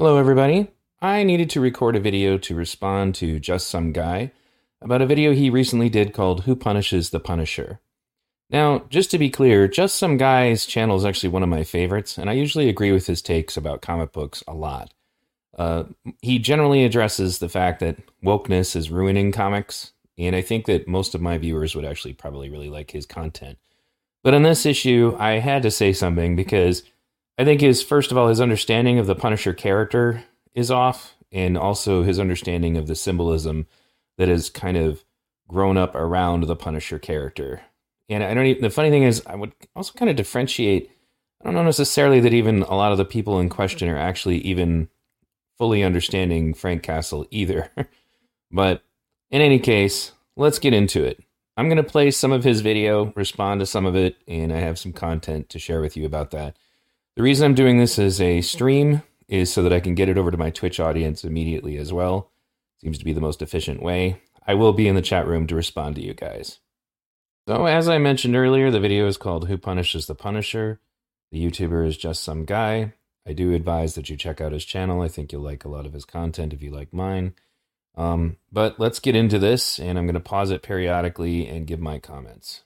Hello, 0.00 0.16
everybody. 0.16 0.68
I 1.02 1.24
needed 1.24 1.50
to 1.50 1.60
record 1.60 1.94
a 1.94 2.00
video 2.00 2.38
to 2.38 2.54
respond 2.54 3.14
to 3.16 3.38
Just 3.38 3.68
Some 3.68 3.92
Guy 3.92 4.32
about 4.80 5.02
a 5.02 5.06
video 5.06 5.34
he 5.34 5.50
recently 5.50 5.90
did 5.90 6.14
called 6.14 6.44
Who 6.44 6.56
Punishes 6.56 7.10
the 7.10 7.20
Punisher. 7.20 7.80
Now, 8.48 8.86
just 8.88 9.10
to 9.10 9.18
be 9.18 9.28
clear, 9.28 9.68
Just 9.68 9.96
Some 9.96 10.16
Guy's 10.16 10.64
channel 10.64 10.96
is 10.96 11.04
actually 11.04 11.28
one 11.28 11.42
of 11.42 11.50
my 11.50 11.64
favorites, 11.64 12.16
and 12.16 12.30
I 12.30 12.32
usually 12.32 12.70
agree 12.70 12.92
with 12.92 13.08
his 13.08 13.20
takes 13.20 13.58
about 13.58 13.82
comic 13.82 14.10
books 14.10 14.42
a 14.48 14.54
lot. 14.54 14.94
Uh, 15.58 15.84
he 16.22 16.38
generally 16.38 16.82
addresses 16.86 17.38
the 17.38 17.50
fact 17.50 17.80
that 17.80 17.98
wokeness 18.24 18.74
is 18.74 18.90
ruining 18.90 19.32
comics, 19.32 19.92
and 20.16 20.34
I 20.34 20.40
think 20.40 20.64
that 20.64 20.88
most 20.88 21.14
of 21.14 21.20
my 21.20 21.36
viewers 21.36 21.76
would 21.76 21.84
actually 21.84 22.14
probably 22.14 22.48
really 22.48 22.70
like 22.70 22.92
his 22.92 23.04
content. 23.04 23.58
But 24.24 24.32
on 24.32 24.44
this 24.44 24.64
issue, 24.64 25.14
I 25.18 25.40
had 25.40 25.62
to 25.64 25.70
say 25.70 25.92
something 25.92 26.36
because 26.36 26.84
I 27.40 27.44
think 27.44 27.62
his 27.62 27.82
first 27.82 28.12
of 28.12 28.18
all 28.18 28.28
his 28.28 28.40
understanding 28.42 28.98
of 28.98 29.06
the 29.06 29.14
Punisher 29.14 29.54
character 29.54 30.24
is 30.52 30.70
off, 30.70 31.14
and 31.32 31.56
also 31.56 32.02
his 32.02 32.18
understanding 32.18 32.76
of 32.76 32.86
the 32.86 32.94
symbolism 32.94 33.66
that 34.18 34.28
has 34.28 34.50
kind 34.50 34.76
of 34.76 35.02
grown 35.48 35.78
up 35.78 35.94
around 35.94 36.42
the 36.42 36.54
Punisher 36.54 36.98
character. 36.98 37.62
And 38.10 38.22
I 38.22 38.34
don't. 38.34 38.44
Even, 38.44 38.60
the 38.60 38.68
funny 38.68 38.90
thing 38.90 39.04
is, 39.04 39.22
I 39.26 39.36
would 39.36 39.54
also 39.74 39.94
kind 39.94 40.10
of 40.10 40.16
differentiate. 40.16 40.90
I 41.40 41.46
don't 41.46 41.54
know 41.54 41.64
necessarily 41.64 42.20
that 42.20 42.34
even 42.34 42.60
a 42.60 42.74
lot 42.74 42.92
of 42.92 42.98
the 42.98 43.06
people 43.06 43.40
in 43.40 43.48
question 43.48 43.88
are 43.88 43.96
actually 43.96 44.36
even 44.40 44.90
fully 45.56 45.82
understanding 45.82 46.52
Frank 46.52 46.82
Castle 46.82 47.26
either. 47.30 47.70
but 48.52 48.82
in 49.30 49.40
any 49.40 49.60
case, 49.60 50.12
let's 50.36 50.58
get 50.58 50.74
into 50.74 51.04
it. 51.04 51.24
I'm 51.56 51.70
going 51.70 51.78
to 51.78 51.82
play 51.82 52.10
some 52.10 52.32
of 52.32 52.44
his 52.44 52.60
video, 52.60 53.14
respond 53.16 53.60
to 53.60 53.66
some 53.66 53.86
of 53.86 53.96
it, 53.96 54.16
and 54.28 54.52
I 54.52 54.58
have 54.58 54.78
some 54.78 54.92
content 54.92 55.48
to 55.48 55.58
share 55.58 55.80
with 55.80 55.96
you 55.96 56.04
about 56.04 56.32
that. 56.32 56.58
The 57.20 57.24
reason 57.24 57.44
I'm 57.44 57.54
doing 57.54 57.76
this 57.76 57.98
as 57.98 58.18
a 58.18 58.40
stream 58.40 59.02
is 59.28 59.52
so 59.52 59.62
that 59.62 59.74
I 59.74 59.80
can 59.80 59.94
get 59.94 60.08
it 60.08 60.16
over 60.16 60.30
to 60.30 60.38
my 60.38 60.48
Twitch 60.48 60.80
audience 60.80 61.22
immediately 61.22 61.76
as 61.76 61.92
well. 61.92 62.30
Seems 62.80 62.96
to 62.96 63.04
be 63.04 63.12
the 63.12 63.20
most 63.20 63.42
efficient 63.42 63.82
way. 63.82 64.22
I 64.46 64.54
will 64.54 64.72
be 64.72 64.88
in 64.88 64.94
the 64.94 65.02
chat 65.02 65.26
room 65.26 65.46
to 65.48 65.54
respond 65.54 65.96
to 65.96 66.00
you 66.02 66.14
guys. 66.14 66.60
So, 67.46 67.66
as 67.66 67.90
I 67.90 67.98
mentioned 67.98 68.36
earlier, 68.36 68.70
the 68.70 68.80
video 68.80 69.06
is 69.06 69.18
called 69.18 69.48
Who 69.48 69.58
Punishes 69.58 70.06
the 70.06 70.14
Punisher? 70.14 70.80
The 71.30 71.44
YouTuber 71.44 71.86
is 71.86 71.98
just 71.98 72.24
some 72.24 72.46
guy. 72.46 72.94
I 73.26 73.34
do 73.34 73.52
advise 73.52 73.96
that 73.96 74.08
you 74.08 74.16
check 74.16 74.40
out 74.40 74.52
his 74.52 74.64
channel. 74.64 75.02
I 75.02 75.08
think 75.08 75.30
you'll 75.30 75.42
like 75.42 75.66
a 75.66 75.68
lot 75.68 75.84
of 75.84 75.92
his 75.92 76.06
content 76.06 76.54
if 76.54 76.62
you 76.62 76.70
like 76.70 76.90
mine. 76.90 77.34
Um, 77.98 78.38
but 78.50 78.80
let's 78.80 78.98
get 78.98 79.14
into 79.14 79.38
this, 79.38 79.78
and 79.78 79.98
I'm 79.98 80.06
going 80.06 80.14
to 80.14 80.20
pause 80.20 80.50
it 80.50 80.62
periodically 80.62 81.46
and 81.46 81.66
give 81.66 81.80
my 81.80 81.98
comments. 81.98 82.62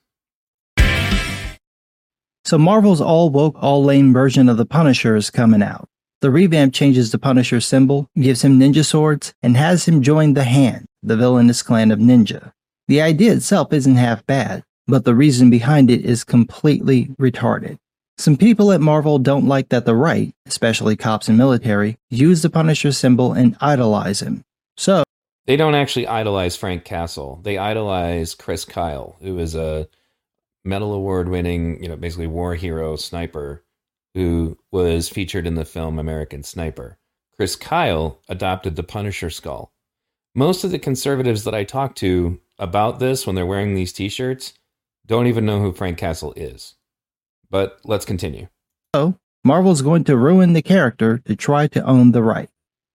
So 2.44 2.58
Marvel's 2.58 3.00
all 3.00 3.30
woke, 3.30 3.56
all 3.58 3.82
lame 3.82 4.12
version 4.12 4.50
of 4.50 4.58
the 4.58 4.66
Punisher 4.66 5.16
is 5.16 5.30
coming 5.30 5.62
out. 5.62 5.88
The 6.20 6.30
revamp 6.30 6.74
changes 6.74 7.10
the 7.10 7.18
Punisher 7.18 7.60
symbol, 7.60 8.08
gives 8.16 8.44
him 8.44 8.60
ninja 8.60 8.84
swords, 8.84 9.32
and 9.42 9.56
has 9.56 9.86
him 9.86 10.02
join 10.02 10.34
the 10.34 10.44
Hand, 10.44 10.86
the 11.02 11.16
villainous 11.16 11.62
clan 11.62 11.90
of 11.90 11.98
ninja. 11.98 12.52
The 12.86 13.00
idea 13.00 13.32
itself 13.32 13.72
isn't 13.72 13.96
half 13.96 14.26
bad, 14.26 14.62
but 14.86 15.04
the 15.04 15.14
reason 15.14 15.48
behind 15.48 15.90
it 15.90 16.04
is 16.04 16.22
completely 16.22 17.06
retarded. 17.18 17.78
Some 18.18 18.36
people 18.36 18.72
at 18.72 18.80
Marvel 18.80 19.18
don't 19.18 19.48
like 19.48 19.70
that 19.70 19.86
the 19.86 19.94
right, 19.94 20.32
especially 20.46 20.96
cops 20.96 21.28
and 21.28 21.38
military, 21.38 21.96
use 22.10 22.42
the 22.42 22.50
Punisher 22.50 22.92
symbol 22.92 23.32
and 23.32 23.56
idolize 23.60 24.20
him. 24.20 24.44
So, 24.76 25.02
they 25.46 25.56
don't 25.56 25.74
actually 25.74 26.06
idolize 26.06 26.56
Frank 26.56 26.84
Castle. 26.84 27.40
They 27.42 27.58
idolize 27.58 28.34
Chris 28.34 28.64
Kyle, 28.64 29.16
who 29.20 29.38
is 29.38 29.54
a 29.54 29.88
medal 30.64 30.92
award 30.92 31.28
winning, 31.28 31.82
you 31.82 31.88
know, 31.88 31.96
basically 31.96 32.26
war 32.26 32.54
hero 32.54 32.96
sniper 32.96 33.64
who 34.14 34.56
was 34.70 35.08
featured 35.08 35.46
in 35.46 35.56
the 35.56 35.64
film 35.64 35.98
American 35.98 36.42
Sniper. 36.42 36.98
Chris 37.36 37.56
Kyle 37.56 38.20
adopted 38.28 38.76
the 38.76 38.84
Punisher 38.84 39.28
skull. 39.28 39.72
Most 40.34 40.64
of 40.64 40.70
the 40.70 40.78
conservatives 40.78 41.44
that 41.44 41.54
I 41.54 41.64
talk 41.64 41.94
to 41.96 42.40
about 42.58 43.00
this 43.00 43.26
when 43.26 43.34
they're 43.34 43.44
wearing 43.46 43.74
these 43.74 43.92
t 43.92 44.08
shirts 44.08 44.54
don't 45.06 45.26
even 45.26 45.44
know 45.44 45.60
who 45.60 45.72
Frank 45.72 45.98
Castle 45.98 46.32
is. 46.36 46.76
But 47.50 47.80
let's 47.84 48.04
continue. 48.04 48.48
So, 48.94 49.16
Marvel's 49.44 49.82
going 49.82 50.04
to 50.04 50.16
ruin 50.16 50.54
the 50.54 50.62
character 50.62 51.18
to 51.18 51.36
try 51.36 51.66
to 51.68 51.84
own 51.84 52.12
the 52.12 52.22
right. 52.22 52.48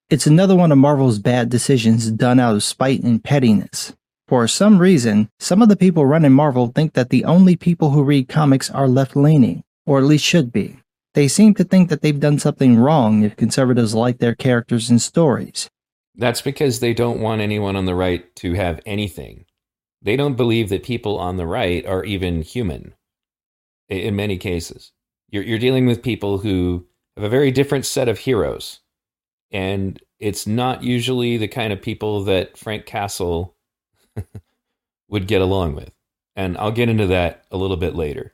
It's 0.10 0.26
another 0.26 0.56
one 0.56 0.72
of 0.72 0.78
Marvel's 0.78 1.20
bad 1.20 1.50
decisions 1.50 2.10
done 2.10 2.40
out 2.40 2.56
of 2.56 2.64
spite 2.64 3.04
and 3.04 3.24
pettiness. 3.24 3.94
For 4.30 4.48
some 4.48 4.78
reason, 4.78 5.28
some 5.40 5.64
of 5.64 5.70
the 5.70 5.76
people 5.76 6.06
running 6.06 6.34
Marvel 6.34 6.68
think 6.68 6.94
that 6.94 7.10
the 7.10 7.26
only 7.26 7.56
people 7.56 7.90
who 7.90 8.04
read 8.04 8.30
comics 8.30 8.70
are 8.70 8.88
left 8.88 9.16
leaning, 9.16 9.64
or 9.88 9.98
at 9.98 10.04
least 10.04 10.24
should 10.24 10.52
be. 10.52 10.78
They 11.16 11.28
seem 11.28 11.56
to 11.56 11.64
think 11.64 11.90
that 11.90 12.04
they've 12.04 12.20
done 12.20 12.38
something 12.38 12.78
wrong 12.78 13.24
if 13.24 13.36
conservatives 13.36 13.96
like 13.96 14.20
their 14.20 14.36
characters 14.36 14.88
and 14.88 15.02
stories. 15.02 15.68
That's 16.14 16.44
because 16.44 16.80
they 16.80 16.94
don't 16.94 17.22
want 17.22 17.42
anyone 17.42 17.76
on 17.76 17.86
the 17.86 17.96
right 17.96 18.36
to 18.36 18.54
have 18.54 18.80
anything. 18.86 19.46
They 20.00 20.16
don't 20.16 20.38
believe 20.38 20.70
that 20.70 20.84
people 20.84 21.18
on 21.18 21.38
the 21.38 21.48
right 21.48 21.84
are 21.88 22.04
even 22.04 22.44
human 22.44 22.94
in 23.88 24.16
many 24.16 24.38
cases. 24.38 24.92
You're, 25.32 25.42
you're 25.42 25.58
dealing 25.58 25.88
with 25.88 26.04
people 26.04 26.38
who 26.38 26.86
have 27.18 27.26
a 27.26 27.30
very 27.30 27.50
different 27.50 27.88
set 27.88 28.08
of 28.08 28.20
heroes. 28.20 28.82
And 29.50 30.00
it's 30.20 30.46
not 30.46 30.84
usually 30.84 31.38
the 31.38 31.48
kind 31.48 31.74
of 31.74 31.82
people 31.82 32.24
that 32.26 32.60
Frank 32.60 32.86
Castle 32.86 33.56
would 35.08 35.28
get 35.28 35.42
along 35.42 35.76
with. 35.76 35.92
And 36.36 36.58
I'll 36.58 36.72
get 36.72 36.90
into 36.90 37.08
that 37.08 37.46
a 37.52 37.58
little 37.58 37.78
bit 37.78 37.96
later. 37.96 38.34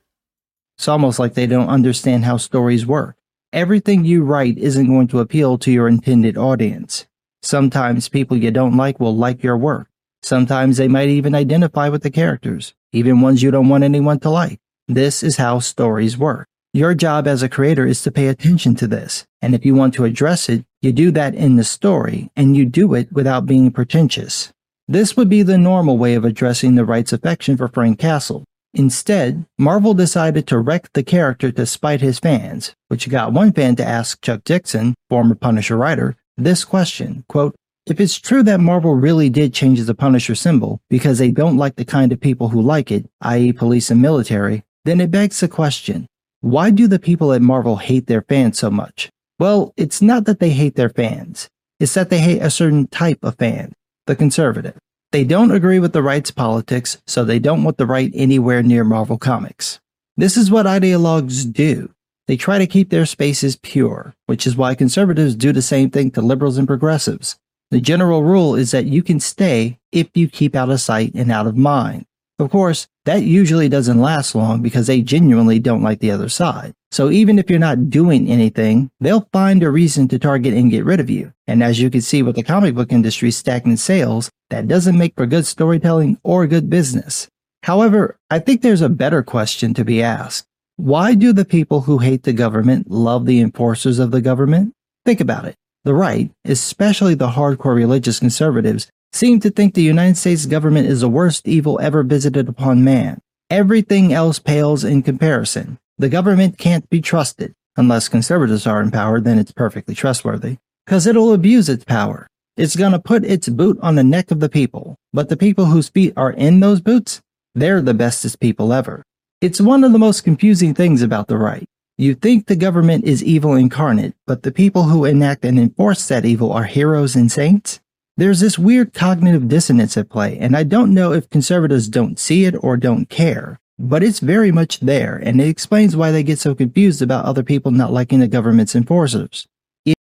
It's 0.78 0.88
almost 0.88 1.20
like 1.20 1.34
they 1.34 1.48
don't 1.48 1.70
understand 1.70 2.26
how 2.26 2.38
stories 2.38 2.86
work. 2.86 3.16
Everything 3.54 4.04
you 4.04 4.24
write 4.24 4.58
isn't 4.58 4.88
going 4.88 5.08
to 5.08 5.20
appeal 5.20 5.58
to 5.60 5.72
your 5.72 5.88
intended 5.88 6.38
audience. 6.38 7.08
Sometimes 7.42 8.10
people 8.10 8.36
you 8.36 8.52
don't 8.52 8.76
like 8.76 9.00
will 9.00 9.16
like 9.16 9.42
your 9.44 9.58
work. 9.58 9.88
Sometimes 10.22 10.78
they 10.78 10.88
might 10.88 11.10
even 11.10 11.36
identify 11.36 11.88
with 11.88 12.04
the 12.04 12.10
characters, 12.10 12.74
even 12.92 13.22
ones 13.22 13.44
you 13.44 13.52
don't 13.52 13.70
want 13.70 13.84
anyone 13.84 14.20
to 14.20 14.30
like. 14.30 14.60
This 14.88 15.24
is 15.24 15.38
how 15.38 15.60
stories 15.60 16.18
work. 16.18 16.48
Your 16.74 16.94
job 16.94 17.28
as 17.28 17.42
a 17.42 17.48
creator 17.48 17.88
is 17.88 18.02
to 18.04 18.12
pay 18.12 18.28
attention 18.28 18.76
to 18.76 18.88
this. 18.88 19.26
And 19.42 19.56
if 19.56 19.66
you 19.66 19.76
want 19.76 19.94
to 19.94 20.04
address 20.04 20.50
it, 20.50 20.66
you 20.82 20.92
do 20.92 21.10
that 21.12 21.34
in 21.34 21.56
the 21.56 21.64
story 21.64 22.32
and 22.36 22.58
you 22.58 22.66
do 22.66 22.94
it 22.96 23.12
without 23.14 23.46
being 23.46 23.72
pretentious. 23.72 24.52
This 24.88 25.18
would 25.18 25.30
be 25.30 25.42
the 25.42 25.58
normal 25.58 25.98
way 25.98 26.14
of 26.14 26.26
addressing 26.26 26.76
the 26.76 26.86
right's 26.86 27.12
affection 27.12 27.58
for 27.58 27.68
Frank 27.68 27.98
Castle. 27.98 28.44
Instead, 28.72 29.48
Marvel 29.58 29.96
decided 29.96 30.46
to 30.46 30.60
wreck 30.60 30.94
the 30.94 31.02
character 31.02 31.52
to 31.52 31.66
spite 31.66 32.02
his 32.02 32.20
fans, 32.20 32.76
which 32.90 33.10
got 33.10 33.34
one 33.34 33.52
fan 33.52 33.76
to 33.78 33.86
ask 33.86 34.22
Chuck 34.22 34.44
Dixon, 34.44 34.94
former 35.10 35.34
Punisher 35.34 35.76
writer, 35.76 36.16
this 36.38 36.64
question, 36.64 37.26
quote, 37.28 37.56
if 37.88 38.00
it's 38.00 38.20
true 38.20 38.44
that 38.44 38.60
Marvel 38.60 38.94
really 38.94 39.28
did 39.28 39.56
change 39.56 39.82
the 39.82 39.96
Punisher 39.96 40.36
symbol 40.36 40.80
because 40.88 41.18
they 41.18 41.32
don't 41.32 41.58
like 41.58 41.78
the 41.78 41.86
kind 41.86 42.12
of 42.12 42.22
people 42.22 42.50
who 42.50 42.62
like 42.62 42.92
it, 42.92 43.10
i.e. 43.22 43.54
police 43.54 43.90
and 43.90 44.04
military, 44.04 44.64
then 44.84 45.02
it 45.02 45.10
begs 45.10 45.40
the 45.40 45.48
question, 45.48 46.06
why 46.42 46.70
do 46.70 46.86
the 46.86 47.00
people 47.00 47.34
at 47.34 47.42
Marvel 47.42 47.78
hate 47.78 48.06
their 48.06 48.22
fans 48.22 48.60
so 48.60 48.70
much? 48.70 49.10
Well, 49.40 49.74
it's 49.78 50.02
not 50.04 50.26
that 50.26 50.40
they 50.40 50.52
hate 50.52 50.76
their 50.76 50.90
fans. 50.90 51.50
It's 51.80 51.96
that 51.96 52.12
they 52.12 52.20
hate 52.20 52.42
a 52.42 52.52
certain 52.52 52.86
type 52.88 53.24
of 53.24 53.36
fan 53.38 53.74
the 54.08 54.16
conservative. 54.16 54.78
They 55.12 55.24
don't 55.24 55.52
agree 55.52 55.80
with 55.80 55.94
the 55.94 56.04
right's 56.04 56.32
politics, 56.32 57.02
so 57.08 57.24
they 57.24 57.40
don't 57.40 57.64
want 57.64 57.78
the 57.78 57.86
right 57.86 58.12
anywhere 58.14 58.62
near 58.62 58.84
Marvel 58.84 59.18
Comics. 59.18 59.80
This 60.18 60.38
is 60.38 60.52
what 60.52 60.66
ideologues 60.66 61.52
do. 61.52 61.94
They 62.28 62.38
try 62.38 62.58
to 62.58 62.68
keep 62.68 62.90
their 62.90 63.06
spaces 63.06 63.56
pure, 63.56 64.16
which 64.26 64.48
is 64.48 64.56
why 64.58 64.76
conservatives 64.76 65.36
do 65.36 65.52
the 65.52 65.62
same 65.62 65.90
thing 65.90 66.12
to 66.12 66.22
liberals 66.22 66.58
and 66.58 66.68
progressives. 66.68 67.38
The 67.72 67.80
general 67.80 68.24
rule 68.24 68.56
is 68.56 68.72
that 68.72 68.86
you 68.86 69.04
can 69.04 69.20
stay 69.20 69.80
if 69.92 70.10
you 70.16 70.28
keep 70.28 70.56
out 70.56 70.70
of 70.70 70.82
sight 70.82 71.14
and 71.14 71.32
out 71.32 71.48
of 71.48 71.56
mind. 71.56 72.06
Of 72.38 72.52
course, 72.52 72.88
that 73.06 73.24
usually 73.24 73.70
doesn't 73.70 74.02
last 74.02 74.36
long 74.36 74.62
because 74.62 74.88
they 74.88 75.02
genuinely 75.02 75.58
don't 75.58 75.84
like 75.84 76.00
the 76.00 76.12
other 76.12 76.28
side. 76.28 76.74
So 76.92 77.10
even 77.10 77.40
if 77.40 77.50
you're 77.50 77.60
not 77.60 77.90
doing 77.90 78.30
anything, 78.30 78.90
they'll 79.00 79.30
find 79.32 79.64
a 79.64 79.70
reason 79.70 80.10
to 80.10 80.20
target 80.20 80.54
and 80.54 80.70
get 80.70 80.84
rid 80.84 81.00
of 81.00 81.10
you. 81.10 81.32
And 81.48 81.64
as 81.64 81.80
you 81.80 81.90
can 81.90 82.02
see 82.02 82.24
with 82.24 82.36
the 82.36 82.44
comic 82.44 82.76
book 82.76 82.92
industry's 82.92 83.38
stagnant 83.38 83.80
sales, 83.80 84.30
that 84.50 84.68
doesn't 84.68 84.98
make 84.98 85.14
for 85.16 85.26
good 85.26 85.46
storytelling 85.46 86.20
or 86.24 86.46
good 86.46 86.70
business. 86.70 87.30
However, 87.64 88.18
I 88.30 88.40
think 88.40 88.62
there's 88.62 88.82
a 88.82 88.90
better 88.90 89.24
question 89.24 89.74
to 89.74 89.86
be 89.86 90.04
asked. 90.04 90.46
Why 90.76 91.16
do 91.16 91.32
the 91.32 91.46
people 91.46 91.82
who 91.82 92.00
hate 92.00 92.24
the 92.24 92.34
government 92.34 92.92
love 92.92 93.26
the 93.26 93.40
enforcers 93.40 93.98
of 93.98 94.12
the 94.12 94.22
government? 94.22 94.74
Think 95.06 95.22
about 95.22 95.46
it. 95.46 95.56
The 95.86 95.94
right, 95.94 96.32
especially 96.44 97.14
the 97.14 97.30
hardcore 97.30 97.76
religious 97.76 98.20
conservatives, 98.20 98.88
seem 99.16 99.40
to 99.40 99.50
think 99.50 99.74
the 99.74 99.82
United 99.82 100.18
States 100.18 100.46
government 100.46 100.88
is 100.88 101.02
the 101.02 101.10
worst 101.10 101.48
evil 101.48 101.80
ever 101.82 102.04
visited 102.04 102.50
upon 102.50 102.84
man. 102.84 103.22
Everything 103.50 104.12
else 104.12 104.40
pales 104.40 104.84
in 104.84 105.02
comparison. 105.04 105.78
The 105.98 106.10
government 106.10 106.58
can't 106.58 106.90
be 106.90 107.00
trusted. 107.00 107.54
Unless 107.78 108.10
conservatives 108.10 108.68
are 108.68 108.82
in 108.82 108.92
power, 108.92 109.22
then 109.22 109.40
it's 109.40 109.52
perfectly 109.52 109.96
trustworthy. 109.96 110.58
Because 110.86 111.08
it'll 111.08 111.34
abuse 111.34 111.70
its 111.70 111.86
power. 111.86 112.28
It's 112.58 112.76
gonna 112.76 113.00
put 113.00 113.24
its 113.24 113.48
boot 113.48 113.78
on 113.82 113.96
the 113.96 114.04
neck 114.04 114.32
of 114.32 114.40
the 114.40 114.50
people. 114.50 114.96
But 115.14 115.30
the 115.30 115.38
people 115.38 115.66
whose 115.66 115.90
feet 115.90 116.14
are 116.18 116.32
in 116.32 116.60
those 116.60 116.82
boots, 116.82 117.22
they're 117.54 117.82
the 117.82 117.94
bestest 117.94 118.40
people 118.40 118.74
ever. 118.74 119.04
It's 119.40 119.62
one 119.62 119.84
of 119.84 119.94
the 119.94 120.00
most 120.00 120.24
confusing 120.24 120.74
things 120.74 121.02
about 121.02 121.28
the 121.28 121.38
right. 121.38 121.66
You 121.98 122.16
think 122.16 122.48
the 122.48 122.56
government 122.58 123.06
is 123.06 123.24
evil 123.24 123.56
incarnate, 123.56 124.16
but 124.28 124.44
the 124.44 124.52
people 124.52 124.84
who 124.84 125.06
enact 125.06 125.46
and 125.46 125.58
enforce 125.58 126.06
that 126.10 126.26
evil 126.26 126.52
are 126.52 126.66
heroes 126.66 127.16
and 127.16 127.32
saints? 127.32 127.80
There's 128.18 128.40
this 128.40 128.58
weird 128.58 128.94
cognitive 128.94 129.50
dissonance 129.50 129.98
at 129.98 130.10
play, 130.10 130.38
and 130.40 130.56
I 130.56 130.64
don't 130.64 130.94
know 130.94 131.12
if 131.12 131.30
conservatives 131.30 131.90
don't 131.90 132.18
see 132.18 132.46
it 132.46 132.56
or 132.62 132.78
don't 132.78 133.10
care, 133.10 133.60
but 133.78 134.04
it's 134.04 134.22
very 134.22 134.54
much 134.54 134.80
there, 134.80 135.18
and 135.18 135.42
it 135.42 135.50
explains 135.50 135.98
why 135.98 136.12
they 136.12 136.24
get 136.24 136.40
so 136.40 136.56
confused 136.56 137.02
about 137.02 137.26
other 137.26 137.44
people 137.44 137.72
not 137.72 137.92
liking 137.92 138.22
the 138.22 138.30
government's 138.30 138.74
enforcers. 138.74 139.48
It- 139.84 139.98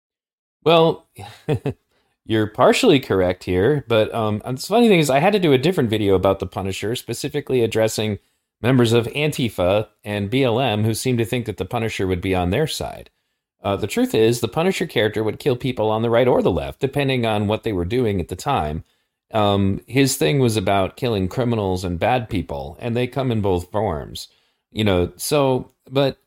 well, 0.64 1.06
you're 2.26 2.48
partially 2.48 2.98
correct 2.98 3.44
here, 3.44 3.84
but 3.86 4.12
um, 4.12 4.42
the 4.44 4.56
funny 4.56 4.88
thing 4.88 4.98
is, 4.98 5.08
I 5.08 5.20
had 5.20 5.32
to 5.34 5.38
do 5.38 5.52
a 5.52 5.58
different 5.58 5.88
video 5.88 6.16
about 6.16 6.40
the 6.40 6.48
Punisher, 6.48 6.96
specifically 6.96 7.62
addressing 7.62 8.18
members 8.60 8.92
of 8.92 9.06
Antifa 9.06 9.86
and 10.02 10.28
BLM 10.28 10.84
who 10.84 10.94
seem 10.94 11.16
to 11.16 11.24
think 11.24 11.46
that 11.46 11.58
the 11.58 11.64
Punisher 11.64 12.08
would 12.08 12.20
be 12.20 12.34
on 12.34 12.50
their 12.50 12.66
side. 12.66 13.08
Uh, 13.62 13.76
the 13.76 13.86
truth 13.86 14.14
is, 14.14 14.40
the 14.40 14.48
Punisher 14.48 14.86
character 14.86 15.22
would 15.22 15.38
kill 15.38 15.56
people 15.56 15.90
on 15.90 16.02
the 16.02 16.10
right 16.10 16.28
or 16.28 16.42
the 16.42 16.50
left, 16.50 16.80
depending 16.80 17.26
on 17.26 17.46
what 17.46 17.62
they 17.62 17.72
were 17.72 17.84
doing 17.84 18.20
at 18.20 18.28
the 18.28 18.36
time. 18.36 18.84
Um, 19.32 19.82
his 19.86 20.16
thing 20.16 20.38
was 20.38 20.56
about 20.56 20.96
killing 20.96 21.28
criminals 21.28 21.84
and 21.84 21.98
bad 21.98 22.28
people, 22.28 22.76
and 22.80 22.96
they 22.96 23.06
come 23.06 23.30
in 23.30 23.40
both 23.40 23.70
forms. 23.70 24.28
You 24.72 24.84
know, 24.84 25.12
so, 25.16 25.72
but 25.90 26.18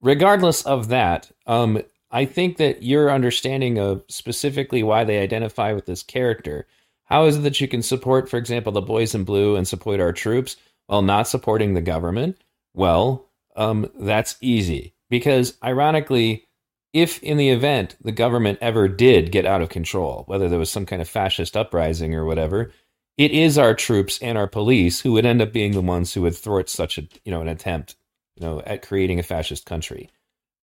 regardless 0.00 0.62
of 0.66 0.88
that, 0.88 1.30
um, 1.46 1.82
I 2.10 2.26
think 2.26 2.58
that 2.58 2.82
your 2.82 3.10
understanding 3.10 3.78
of 3.78 4.04
specifically 4.08 4.82
why 4.82 5.04
they 5.04 5.18
identify 5.18 5.72
with 5.72 5.86
this 5.86 6.02
character, 6.02 6.66
how 7.04 7.24
is 7.24 7.38
it 7.38 7.40
that 7.40 7.60
you 7.60 7.68
can 7.68 7.82
support, 7.82 8.28
for 8.28 8.36
example, 8.36 8.72
the 8.72 8.82
boys 8.82 9.14
in 9.14 9.24
blue 9.24 9.56
and 9.56 9.66
support 9.66 9.98
our 9.98 10.12
troops 10.12 10.56
while 10.86 11.02
not 11.02 11.26
supporting 11.26 11.72
the 11.72 11.80
government? 11.80 12.36
Well, 12.74 13.28
um, 13.56 13.90
that's 13.98 14.36
easy 14.40 14.94
because 15.08 15.56
ironically, 15.64 16.46
if 16.92 17.22
in 17.22 17.36
the 17.36 17.50
event 17.50 17.96
the 18.02 18.12
government 18.12 18.58
ever 18.60 18.88
did 18.88 19.32
get 19.32 19.46
out 19.46 19.62
of 19.62 19.68
control, 19.68 20.24
whether 20.26 20.48
there 20.48 20.58
was 20.58 20.70
some 20.70 20.86
kind 20.86 21.00
of 21.00 21.08
fascist 21.08 21.56
uprising 21.56 22.14
or 22.14 22.24
whatever, 22.24 22.70
it 23.16 23.30
is 23.30 23.58
our 23.58 23.74
troops 23.74 24.18
and 24.20 24.36
our 24.36 24.46
police 24.46 25.00
who 25.00 25.12
would 25.12 25.26
end 25.26 25.42
up 25.42 25.52
being 25.52 25.72
the 25.72 25.80
ones 25.80 26.12
who 26.12 26.22
would 26.22 26.36
thwart 26.36 26.68
such 26.68 26.98
a 26.98 27.08
you 27.24 27.32
know 27.32 27.40
an 27.40 27.48
attempt, 27.48 27.96
you 28.36 28.46
know, 28.46 28.60
at 28.62 28.82
creating 28.82 29.18
a 29.18 29.22
fascist 29.22 29.66
country. 29.66 30.10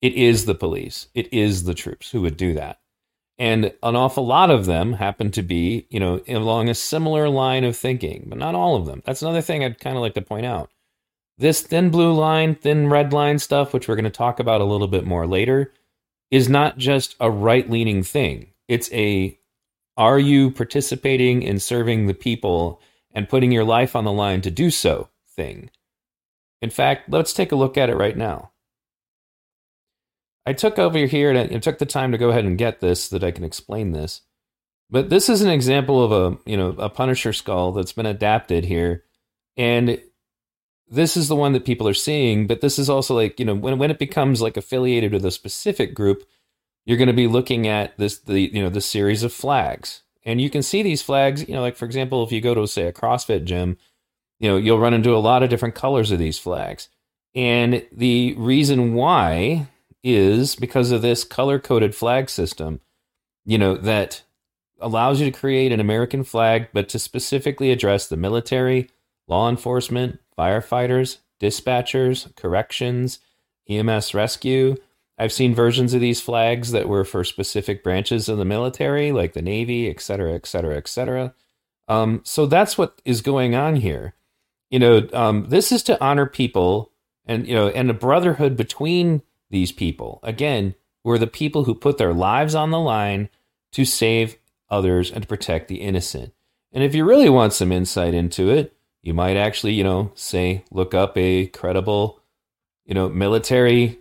It 0.01 0.13
is 0.13 0.45
the 0.45 0.55
police, 0.55 1.07
it 1.13 1.31
is 1.33 1.63
the 1.63 1.73
troops 1.73 2.11
who 2.11 2.21
would 2.21 2.37
do 2.37 2.53
that. 2.53 2.79
And 3.37 3.73
an 3.83 3.95
awful 3.95 4.25
lot 4.25 4.51
of 4.51 4.65
them 4.65 4.93
happen 4.93 5.31
to 5.31 5.41
be, 5.41 5.87
you 5.89 5.99
know, 5.99 6.21
along 6.27 6.67
a 6.67 6.75
similar 6.75 7.29
line 7.29 7.63
of 7.63 7.77
thinking, 7.77 8.25
but 8.27 8.37
not 8.37 8.53
all 8.53 8.75
of 8.75 8.85
them. 8.85 9.01
That's 9.05 9.21
another 9.21 9.41
thing 9.41 9.63
I'd 9.63 9.79
kind 9.79 9.95
of 9.95 10.01
like 10.01 10.13
to 10.15 10.21
point 10.21 10.45
out. 10.45 10.69
This 11.37 11.61
thin 11.61 11.89
blue 11.89 12.11
line, 12.11 12.53
thin 12.53 12.89
red 12.89 13.13
line 13.13 13.39
stuff, 13.39 13.73
which 13.73 13.87
we're 13.87 13.95
going 13.95 14.03
to 14.03 14.09
talk 14.09 14.41
about 14.41 14.59
a 14.59 14.65
little 14.65 14.89
bit 14.89 15.05
more 15.05 15.25
later, 15.25 15.71
is 16.31 16.49
not 16.49 16.77
just 16.77 17.15
a 17.19 17.29
right 17.29 17.69
leaning 17.69 18.03
thing. 18.03 18.51
It's 18.67 18.91
a 18.93 19.37
are 19.97 20.19
you 20.19 20.51
participating 20.51 21.43
in 21.43 21.59
serving 21.59 22.07
the 22.07 22.13
people 22.13 22.81
and 23.11 23.27
putting 23.27 23.51
your 23.51 23.65
life 23.65 23.95
on 23.95 24.05
the 24.05 24.11
line 24.11 24.41
to 24.41 24.51
do 24.51 24.71
so 24.71 25.09
thing. 25.35 25.69
In 26.61 26.69
fact, 26.69 27.09
let's 27.09 27.33
take 27.33 27.51
a 27.51 27.55
look 27.55 27.77
at 27.77 27.89
it 27.89 27.95
right 27.95 28.15
now. 28.15 28.51
I 30.45 30.53
took 30.53 30.79
over 30.79 30.99
here 30.99 31.31
and 31.31 31.53
I 31.53 31.59
took 31.59 31.79
the 31.79 31.85
time 31.85 32.11
to 32.11 32.17
go 32.17 32.29
ahead 32.29 32.45
and 32.45 32.57
get 32.57 32.79
this 32.79 33.05
so 33.05 33.17
that 33.17 33.27
I 33.27 33.31
can 33.31 33.43
explain 33.43 33.91
this. 33.91 34.21
But 34.89 35.09
this 35.09 35.29
is 35.29 35.41
an 35.41 35.49
example 35.49 36.03
of 36.03 36.11
a, 36.11 36.37
you 36.49 36.57
know, 36.57 36.69
a 36.79 36.89
Punisher 36.89 37.33
skull 37.33 37.71
that's 37.71 37.93
been 37.93 38.05
adapted 38.05 38.65
here. 38.65 39.03
And 39.57 40.01
this 40.89 41.15
is 41.15 41.27
the 41.27 41.36
one 41.36 41.53
that 41.53 41.65
people 41.65 41.88
are 41.88 41.94
seeing, 41.94 42.47
but 42.47 42.62
this 42.62 42.80
is 42.80 42.89
also 42.89 43.15
like, 43.15 43.39
you 43.39 43.45
know, 43.45 43.56
when 43.56 43.77
when 43.77 43.91
it 43.91 44.00
becomes 44.00 44.41
like 44.41 44.57
affiliated 44.57 45.13
with 45.13 45.25
a 45.25 45.31
specific 45.31 45.94
group, 45.94 46.27
you're 46.86 46.97
going 46.97 47.07
to 47.07 47.13
be 47.13 47.27
looking 47.27 47.68
at 47.68 47.97
this 47.97 48.18
the 48.19 48.41
you 48.41 48.62
know 48.62 48.69
the 48.69 48.81
series 48.81 49.24
of 49.24 49.33
flags. 49.33 50.01
And 50.24 50.41
you 50.41 50.50
can 50.50 50.63
see 50.63 50.83
these 50.83 51.01
flags, 51.01 51.47
you 51.47 51.56
know, 51.56 51.62
like 51.62 51.75
for 51.75 51.86
example, 51.86 52.24
if 52.24 52.31
you 52.31 52.41
go 52.41 52.53
to 52.53 52.68
say 52.68 52.83
a 52.83 52.94
CrossFit 52.94 53.45
gym, 53.45 53.77
you 54.39 54.50
know, 54.50 54.57
you'll 54.57 54.80
run 54.80 54.94
into 54.94 55.15
a 55.15 55.18
lot 55.18 55.44
of 55.44 55.50
different 55.50 55.75
colors 55.75 56.12
of 56.12 56.19
these 56.19 56.39
flags. 56.39 56.89
And 57.35 57.85
the 57.92 58.33
reason 58.38 58.94
why 58.94 59.68
is 60.03 60.56
because 60.56 60.92
of 60.92 61.01
this 61.01 61.24
color-coded 61.24 61.94
flag 61.94 62.30
system, 62.30 62.81
you 63.45 63.57
know, 63.57 63.75
that 63.75 64.24
allows 64.81 65.19
you 65.19 65.30
to 65.30 65.38
create 65.38 65.71
an 65.71 65.80
American 65.80 66.24
flag 66.24 66.69
but 66.74 66.89
to 66.89 67.00
specifically 67.00 67.71
address 67.71 68.07
the 68.07 68.18
military, 68.18 68.89
law 69.27 69.50
enforcement, 69.50 70.19
firefighters, 70.39 71.18
dispatchers, 71.41 72.33
corrections, 72.36 73.19
EMS 73.68 74.13
rescue. 74.13 74.75
I've 75.18 75.33
seen 75.33 75.53
versions 75.53 75.94
of 75.94 76.00
these 76.00 76.21
flags 76.21 76.71
that 76.71 76.88
were 76.88 77.03
for 77.03 77.25
specific 77.25 77.83
branches 77.83 78.30
of 78.30 78.38
the 78.38 78.45
military, 78.45 79.12
like 79.12 79.33
the 79.33 79.41
Navy, 79.41 79.89
et 79.89 80.00
cetera, 80.00 80.33
et 80.33 80.45
cetera, 80.45 80.77
et 80.77 80.88
cetera. 80.88 81.33
Um, 81.89 82.21
so 82.24 82.45
that's 82.45 82.77
what 82.77 83.01
is 83.03 83.21
going 83.21 83.53
on 83.53 83.75
here. 83.75 84.13
You 84.69 84.80
know, 84.80 85.07
um, 85.12 85.47
this 85.50 85.71
is 85.71 85.83
to 85.83 86.01
honor 86.01 86.25
people 86.25 86.92
and, 87.25 87.45
you 87.45 87.53
know, 87.53 87.68
and 87.68 87.89
a 87.89 87.94
brotherhood 87.94 88.56
between 88.56 89.21
these 89.50 89.74
people. 89.74 90.19
Again, 90.24 90.75
who 91.03 91.12
are 91.12 91.18
the 91.18 91.27
people 91.27 91.65
who 91.65 91.75
put 91.75 91.97
their 91.97 92.13
lives 92.13 92.56
on 92.56 92.71
the 92.71 92.80
line 92.80 93.30
to 93.74 93.83
save 93.83 94.38
others 94.69 95.12
and 95.12 95.24
to 95.24 95.27
protect 95.27 95.68
the 95.68 95.81
innocent. 95.81 96.33
And 96.71 96.83
if 96.83 96.95
you 96.95 97.03
really 97.03 97.30
want 97.30 97.53
some 97.53 97.71
insight 97.71 98.13
into 98.13 98.50
it, 98.50 98.75
you 99.01 99.13
might 99.13 99.37
actually, 99.37 99.73
you 99.73 99.83
know, 99.83 100.11
say, 100.15 100.63
look 100.71 100.93
up 100.93 101.17
a 101.17 101.47
credible, 101.47 102.21
you 102.85 102.93
know, 102.93 103.09
military 103.09 103.99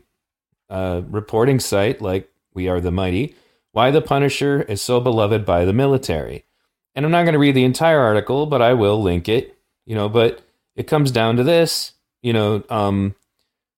uh, 0.68 1.02
reporting 1.08 1.60
site 1.60 2.00
like 2.02 2.30
We 2.54 2.68
Are 2.68 2.80
the 2.80 2.90
Mighty, 2.90 3.34
why 3.72 3.90
the 3.90 4.02
Punisher 4.02 4.62
is 4.62 4.82
so 4.82 5.00
beloved 5.00 5.44
by 5.44 5.64
the 5.64 5.72
military. 5.72 6.44
And 6.94 7.04
I'm 7.04 7.12
not 7.12 7.22
going 7.22 7.34
to 7.34 7.38
read 7.38 7.54
the 7.54 7.64
entire 7.64 8.00
article, 8.00 8.46
but 8.46 8.60
I 8.60 8.74
will 8.74 9.00
link 9.00 9.28
it, 9.28 9.56
you 9.86 9.94
know, 9.94 10.08
but 10.08 10.42
it 10.74 10.88
comes 10.88 11.10
down 11.10 11.36
to 11.36 11.44
this, 11.44 11.92
you 12.22 12.32
know, 12.32 12.64
um, 12.70 13.14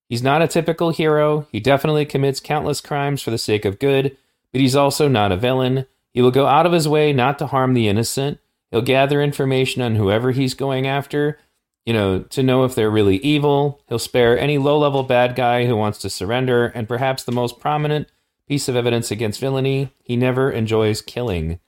he's 0.09 0.23
not 0.23 0.43
a 0.43 0.49
typical 0.49 0.91
hero. 0.91 1.47
He 1.53 1.61
definitely 1.61 2.07
commits 2.07 2.41
countless 2.41 2.81
crimes 2.81 3.21
for 3.21 3.31
the 3.31 3.39
sake 3.39 3.65
of 3.67 3.79
good, 3.79 4.17
but 4.53 4.61
he's 4.61 4.77
also 4.77 5.07
not 5.07 5.33
a 5.33 5.37
villain. 5.37 5.87
He 6.13 6.23
will 6.23 6.31
go 6.31 6.47
out 6.47 6.67
of 6.67 6.73
his 6.73 6.89
way 6.89 7.13
not 7.13 7.39
to 7.39 7.47
harm 7.47 7.75
the 7.75 7.89
innocent 7.89 8.39
He'll 8.71 8.83
gather 8.83 9.21
information 9.21 9.83
on 9.83 9.97
whoever 9.97 10.31
he's 10.31 10.55
going 10.55 10.87
after, 10.87 11.39
you 11.85 11.93
know, 11.93 12.21
to 12.21 12.43
know 12.43 12.65
if 12.65 12.75
they're 12.75 12.91
really 12.91 13.17
evil. 13.19 13.81
He'll 13.89 13.99
spare 13.99 14.39
any 14.39 14.59
low 14.59 14.79
level 14.79 15.03
bad 15.03 15.35
guy 15.35 15.67
who 15.67 15.77
wants 15.77 15.99
to 15.99 16.11
surrender, 16.11 16.67
and 16.67 16.89
perhaps 16.89 17.25
the 17.25 17.33
most 17.33 17.59
prominent 17.59 18.09
piece 18.47 18.69
of 18.69 18.77
evidence 18.77 19.11
against 19.11 19.41
villainy 19.41 19.93
he 20.03 20.17
never 20.17 20.51
enjoys 20.51 21.03
killing. 21.03 21.59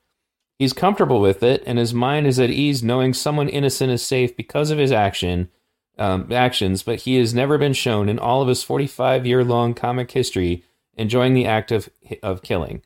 He's 0.58 0.72
comfortable 0.72 1.20
with 1.20 1.42
it, 1.42 1.62
and 1.66 1.78
his 1.78 1.92
mind 1.92 2.26
is 2.26 2.38
at 2.38 2.50
ease 2.50 2.82
knowing 2.82 3.14
someone 3.14 3.48
innocent 3.48 3.90
is 3.90 4.02
safe 4.02 4.36
because 4.36 4.70
of 4.70 4.78
his 4.78 4.92
action 4.92 5.50
um, 5.98 6.32
actions, 6.32 6.82
but 6.82 7.00
he 7.00 7.16
has 7.16 7.34
never 7.34 7.58
been 7.58 7.72
shown 7.72 8.08
in 8.08 8.18
all 8.18 8.42
of 8.42 8.48
his 8.48 8.62
45 8.62 9.26
year 9.26 9.44
long 9.44 9.74
comic 9.74 10.10
history 10.10 10.64
enjoying 10.94 11.34
the 11.34 11.46
act 11.46 11.72
of, 11.72 11.88
of 12.22 12.42
killing. 12.42 12.82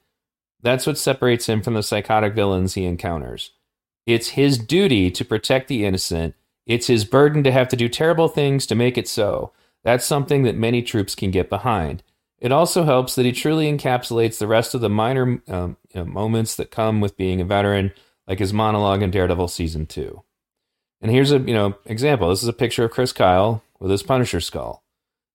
That's 0.63 0.87
what 0.87 0.99
separates 0.99 1.49
him 1.49 1.63
from 1.63 1.75
the 1.75 1.83
psychotic 1.83 2.35
villains 2.35 2.75
he 2.75 2.85
encounters. 2.85 3.53
It's 4.07 4.29
his 4.29 4.57
duty 4.57 5.11
to 5.11 5.25
protect 5.25 5.69
the 5.69 5.85
innocent. 5.85 6.35
It's 6.65 6.87
his 6.87 7.05
burden 7.05 7.43
to 7.45 7.53
have 7.53 7.69
to 7.69 7.77
do 7.77 7.89
terrible 7.89 8.29
things 8.29 8.67
to 8.67 8.75
make 8.75 8.97
it 8.97 9.09
so. 9.09 9.53
That's 9.85 10.07
something 10.07 10.43
that 10.45 10.57
many 10.57 10.83
troops 10.83 11.15
can 11.15 11.31
get 11.31 11.51
behind. 11.51 12.03
It 12.39 12.53
also 12.53 12.85
helps 12.85 13.15
that 13.15 13.25
he 13.25 13.33
truly 13.33 13.71
encapsulates 13.71 14.39
the 14.39 14.47
rest 14.47 14.75
of 14.75 14.81
the 14.81 14.91
minor 14.91 15.41
um, 15.49 15.77
you 15.93 16.01
know, 16.01 16.05
moments 16.05 16.57
that 16.57 16.71
come 16.71 17.01
with 17.01 17.17
being 17.17 17.41
a 17.41 17.45
veteran, 17.45 17.93
like 18.27 18.39
his 18.39 18.53
monologue 18.53 19.03
in 19.03 19.11
Daredevil 19.11 19.49
season 19.49 19.87
two. 19.87 20.23
And 21.01 21.11
here's 21.11 21.33
a 21.33 21.39
you 21.39 21.55
know 21.55 21.77
example. 21.87 22.29
This 22.29 22.43
is 22.43 22.49
a 22.49 22.53
picture 22.53 22.85
of 22.85 22.91
Chris 22.91 23.13
Kyle 23.13 23.63
with 23.79 23.91
his 23.91 24.03
Punisher 24.03 24.41
skull. 24.41 24.83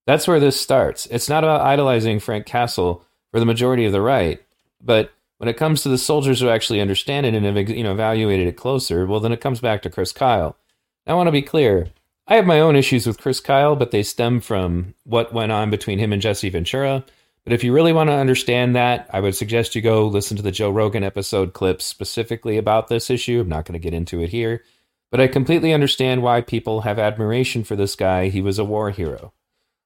That's 0.06 0.26
where 0.26 0.40
this 0.40 0.60
starts. 0.60 1.06
It's 1.06 1.28
not 1.28 1.44
about 1.44 1.60
idolizing 1.60 2.20
Frank 2.20 2.46
Castle 2.46 3.04
for 3.30 3.40
the 3.40 3.46
majority 3.46 3.84
of 3.84 3.92
the 3.92 4.00
right, 4.00 4.40
but 4.80 5.12
when 5.42 5.48
it 5.48 5.56
comes 5.56 5.82
to 5.82 5.88
the 5.88 5.98
soldiers 5.98 6.38
who 6.38 6.48
actually 6.48 6.80
understand 6.80 7.26
it 7.26 7.34
and 7.34 7.44
have 7.44 7.68
you 7.68 7.82
know 7.82 7.90
evaluated 7.90 8.46
it 8.46 8.56
closer, 8.56 9.04
well, 9.06 9.18
then 9.18 9.32
it 9.32 9.40
comes 9.40 9.58
back 9.60 9.82
to 9.82 9.90
Chris 9.90 10.12
Kyle. 10.12 10.56
I 11.04 11.14
want 11.14 11.26
to 11.26 11.32
be 11.32 11.42
clear. 11.42 11.88
I 12.28 12.36
have 12.36 12.46
my 12.46 12.60
own 12.60 12.76
issues 12.76 13.08
with 13.08 13.18
Chris 13.18 13.40
Kyle, 13.40 13.74
but 13.74 13.90
they 13.90 14.04
stem 14.04 14.40
from 14.40 14.94
what 15.02 15.32
went 15.34 15.50
on 15.50 15.68
between 15.68 15.98
him 15.98 16.12
and 16.12 16.22
Jesse 16.22 16.48
Ventura. 16.48 17.04
But 17.42 17.52
if 17.52 17.64
you 17.64 17.72
really 17.72 17.92
want 17.92 18.08
to 18.08 18.14
understand 18.14 18.76
that, 18.76 19.10
I 19.12 19.18
would 19.18 19.34
suggest 19.34 19.74
you 19.74 19.82
go 19.82 20.06
listen 20.06 20.36
to 20.36 20.44
the 20.44 20.52
Joe 20.52 20.70
Rogan 20.70 21.02
episode 21.02 21.54
clips 21.54 21.84
specifically 21.84 22.56
about 22.56 22.86
this 22.86 23.10
issue. 23.10 23.40
I'm 23.40 23.48
not 23.48 23.64
going 23.64 23.72
to 23.72 23.80
get 23.80 23.94
into 23.94 24.22
it 24.22 24.30
here. 24.30 24.62
But 25.10 25.20
I 25.20 25.26
completely 25.26 25.72
understand 25.72 26.22
why 26.22 26.40
people 26.40 26.82
have 26.82 27.00
admiration 27.00 27.64
for 27.64 27.74
this 27.74 27.96
guy. 27.96 28.28
He 28.28 28.40
was 28.40 28.60
a 28.60 28.64
war 28.64 28.92
hero. 28.92 29.32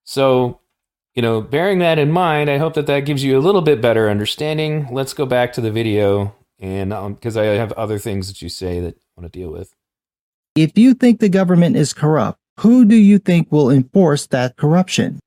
So 0.05 0.61
you 1.17 1.23
know, 1.23 1.41
bearing 1.41 1.79
that 1.79 1.99
in 1.99 2.13
mind, 2.13 2.51
I 2.51 2.59
hope 2.59 2.75
that 2.75 2.87
that 2.87 3.01
gives 3.01 3.25
you 3.25 3.39
a 3.39 3.41
little 3.41 3.63
bit 3.63 3.81
better 3.81 4.11
understanding. 4.11 4.87
Let's 4.93 5.15
go 5.15 5.25
back 5.25 5.55
to 5.55 5.63
the 5.63 5.71
video, 5.71 6.37
and 6.61 6.91
because 7.15 7.39
um, 7.39 7.43
I 7.43 7.47
have 7.47 7.73
other 7.73 7.99
things 7.99 8.29
that 8.29 8.43
you 8.43 8.51
say 8.51 8.81
that 8.81 8.95
I 8.95 9.21
want 9.21 9.33
to 9.33 9.39
deal 9.39 9.51
with. 9.51 9.75
If 10.55 10.77
you 10.77 10.93
think 10.93 11.19
the 11.19 11.31
government 11.31 11.77
is 11.77 11.95
corrupt, 11.95 12.39
who 12.61 12.85
do 12.85 12.95
you 12.95 13.19
think 13.19 13.51
will 13.51 13.71
enforce 13.71 14.27
that 14.27 14.57
corruption? 14.57 15.19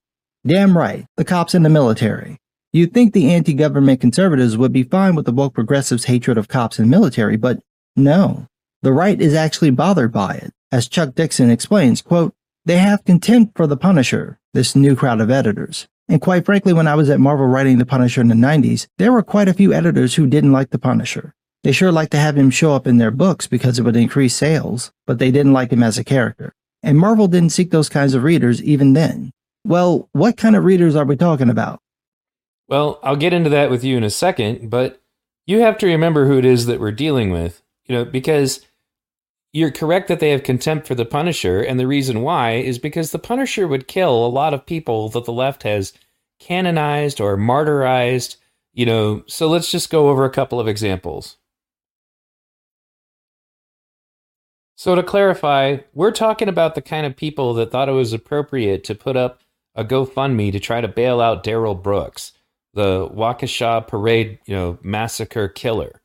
Damn 0.45 0.77
right, 0.77 1.05
the 1.17 1.25
cops 1.25 1.55
and 1.55 1.65
the 1.65 1.69
military. 1.69 2.37
You'd 2.71 2.93
think 2.93 3.13
the 3.13 3.33
anti 3.33 3.53
government 3.53 3.99
conservatives 3.99 4.57
would 4.57 4.71
be 4.71 4.83
fine 4.83 5.15
with 5.15 5.25
the 5.25 5.31
woke 5.31 5.55
progressives' 5.55 6.05
hatred 6.05 6.37
of 6.37 6.47
cops 6.47 6.77
and 6.77 6.89
military, 6.89 7.35
but 7.35 7.59
no. 7.95 8.45
The 8.83 8.93
right 8.93 9.19
is 9.19 9.33
actually 9.33 9.71
bothered 9.71 10.11
by 10.11 10.35
it. 10.35 10.53
As 10.71 10.87
Chuck 10.87 11.15
Dixon 11.15 11.49
explains, 11.49 12.03
quote, 12.03 12.33
they 12.69 12.77
have 12.77 13.03
contempt 13.03 13.57
for 13.57 13.65
the 13.65 13.75
Punisher, 13.75 14.37
this 14.53 14.75
new 14.75 14.95
crowd 14.95 15.19
of 15.21 15.31
editors. 15.31 15.87
And 16.07 16.21
quite 16.21 16.45
frankly, 16.45 16.71
when 16.71 16.87
I 16.87 16.93
was 16.93 17.09
at 17.09 17.19
Marvel 17.19 17.47
writing 17.47 17.79
The 17.79 17.85
Punisher 17.85 18.21
in 18.21 18.27
the 18.27 18.35
90s, 18.35 18.85
there 18.99 19.11
were 19.11 19.23
quite 19.23 19.47
a 19.47 19.55
few 19.55 19.73
editors 19.73 20.13
who 20.13 20.27
didn't 20.27 20.51
like 20.51 20.69
The 20.69 20.77
Punisher. 20.77 21.33
They 21.63 21.71
sure 21.71 21.91
liked 21.91 22.11
to 22.11 22.19
have 22.19 22.37
him 22.37 22.51
show 22.51 22.75
up 22.75 22.85
in 22.85 22.99
their 22.99 23.09
books 23.09 23.47
because 23.47 23.79
it 23.79 23.81
would 23.81 23.95
increase 23.95 24.35
sales, 24.35 24.91
but 25.07 25.17
they 25.17 25.31
didn't 25.31 25.53
like 25.53 25.71
him 25.71 25.81
as 25.81 25.97
a 25.97 26.03
character. 26.03 26.53
And 26.83 26.99
Marvel 26.99 27.27
didn't 27.27 27.53
seek 27.53 27.71
those 27.71 27.89
kinds 27.89 28.13
of 28.13 28.21
readers 28.21 28.61
even 28.61 28.93
then. 28.93 29.31
Well, 29.65 30.07
what 30.11 30.37
kind 30.37 30.55
of 30.55 30.63
readers 30.63 30.95
are 30.95 31.05
we 31.05 31.15
talking 31.15 31.49
about? 31.49 31.79
Well, 32.67 32.99
I'll 33.01 33.15
get 33.15 33.33
into 33.33 33.49
that 33.49 33.71
with 33.71 33.83
you 33.83 33.97
in 33.97 34.03
a 34.03 34.11
second, 34.11 34.69
but 34.69 35.01
you 35.47 35.61
have 35.61 35.79
to 35.79 35.87
remember 35.87 36.27
who 36.27 36.37
it 36.37 36.45
is 36.45 36.67
that 36.67 36.79
we're 36.79 36.91
dealing 36.91 37.31
with, 37.31 37.63
you 37.87 37.95
know, 37.95 38.05
because 38.05 38.63
you're 39.51 39.71
correct 39.71 40.07
that 40.07 40.19
they 40.19 40.29
have 40.29 40.43
contempt 40.43 40.87
for 40.87 40.95
the 40.95 41.05
Punisher, 41.05 41.61
and 41.61 41.79
the 41.79 41.87
reason 41.87 42.21
why 42.21 42.53
is 42.53 42.77
because 42.79 43.11
the 43.11 43.19
Punisher 43.19 43.67
would 43.67 43.87
kill 43.87 44.25
a 44.25 44.27
lot 44.27 44.53
of 44.53 44.65
people 44.65 45.09
that 45.09 45.25
the 45.25 45.33
left 45.33 45.63
has 45.63 45.93
canonized 46.39 47.19
or 47.19 47.37
martyrized, 47.37 48.37
you 48.73 48.85
know. 48.85 49.23
So 49.27 49.47
let's 49.49 49.71
just 49.71 49.89
go 49.89 50.09
over 50.09 50.25
a 50.25 50.29
couple 50.29 50.59
of 50.59 50.67
examples. 50.67 51.37
So, 54.75 54.95
to 54.95 55.03
clarify, 55.03 55.79
we're 55.93 56.11
talking 56.11 56.47
about 56.47 56.75
the 56.75 56.81
kind 56.81 57.05
of 57.05 57.17
people 57.17 57.53
that 57.55 57.71
thought 57.71 57.89
it 57.89 57.93
was 57.93 58.13
appropriate 58.13 58.83
to 58.85 58.95
put 58.95 59.17
up 59.17 59.41
a 59.75 59.83
GoFundMe 59.83 60.51
to 60.53 60.59
try 60.59 60.79
to 60.79 60.87
bail 60.87 61.19
out 61.19 61.43
Darrell 61.43 61.75
Brooks 61.75 62.33
the 62.73 63.09
Waukesha 63.09 63.87
parade, 63.87 64.39
you 64.45 64.55
know, 64.55 64.77
massacre 64.83 65.47
killer 65.47 65.98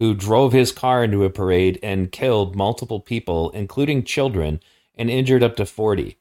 who 0.00 0.14
drove 0.14 0.52
his 0.52 0.72
car 0.72 1.04
into 1.04 1.24
a 1.24 1.30
parade 1.30 1.78
and 1.82 2.12
killed 2.12 2.56
multiple 2.56 3.00
people, 3.00 3.50
including 3.50 4.04
children, 4.04 4.60
and 4.94 5.10
injured 5.10 5.42
up 5.42 5.56
to 5.56 5.66
40. 5.66 6.18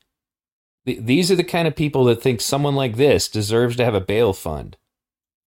These 0.86 1.32
are 1.32 1.36
the 1.36 1.44
kind 1.44 1.68
of 1.68 1.75
people 1.75 2.06
that 2.06 2.22
think 2.22 2.42
someone 2.42 2.75
like 2.75 2.98
this 2.98 3.28
deserves 3.28 3.75
to 3.75 3.86
have 3.86 3.96
a 3.96 4.01
bail 4.01 4.34
fund. 4.34 4.78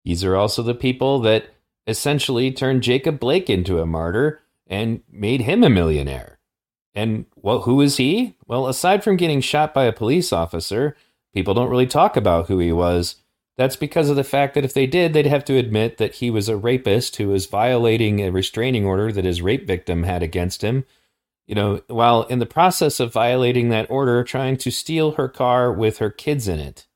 These 0.04 0.25
are 0.25 0.37
also 0.37 0.62
the 0.62 0.75
people 0.75 1.21
that 1.21 1.47
essentially 1.87 2.50
turned 2.50 2.83
Jacob 2.83 3.21
Blake 3.21 3.49
into 3.49 3.81
a 3.81 3.87
martyr 3.87 4.40
and 4.66 5.02
made 5.11 5.42
him 5.42 5.62
a 5.62 5.71
millionaire. 5.71 6.38
And 6.95 7.26
well, 7.37 7.62
who 7.62 7.81
is 7.81 7.97
he? 7.97 8.37
Well, 8.47 8.66
aside 8.66 9.02
from 9.02 9.16
getting 9.16 9.40
shot 9.40 9.73
by 9.73 9.85
a 9.85 9.92
police 9.92 10.33
officer, 10.33 10.97
people 11.33 11.54
don't 11.54 11.71
really 11.71 11.87
talk 11.87 12.16
about 12.16 12.49
who 12.49 12.59
he 12.59 12.73
was. 12.73 13.16
That's 13.56 13.76
because 13.76 14.09
of 14.09 14.16
the 14.16 14.25
fact 14.25 14.54
that 14.54 14.64
if 14.64 14.73
they 14.73 14.87
did, 14.87 15.12
they'd 15.12 15.26
have 15.26 15.44
to 15.44 15.59
admit 15.59 15.99
that 15.99 16.16
he 16.16 16.30
was 16.30 16.49
a 16.49 16.56
rapist 16.56 17.16
who 17.16 17.28
was 17.28 17.47
violating 17.47 18.21
a 18.21 18.30
restraining 18.30 18.87
order 18.87 19.12
that 19.12 19.25
his 19.25 19.42
rape 19.42 19.66
victim 19.66 20.04
had 20.04 20.23
against 20.23 20.62
him. 20.62 20.85
You 21.47 21.54
know, 21.54 21.82
while 21.88 22.23
in 22.23 22.38
the 22.38 22.47
process 22.47 22.99
of 22.99 23.12
violating 23.12 23.68
that 23.68 23.90
order, 23.90 24.25
trying 24.25 24.56
to 24.59 24.71
steal 24.71 25.12
her 25.12 25.28
car 25.28 25.73
with 25.73 25.99
her 25.99 26.11
kids 26.11 26.49
in 26.49 26.61
it. 26.61 26.87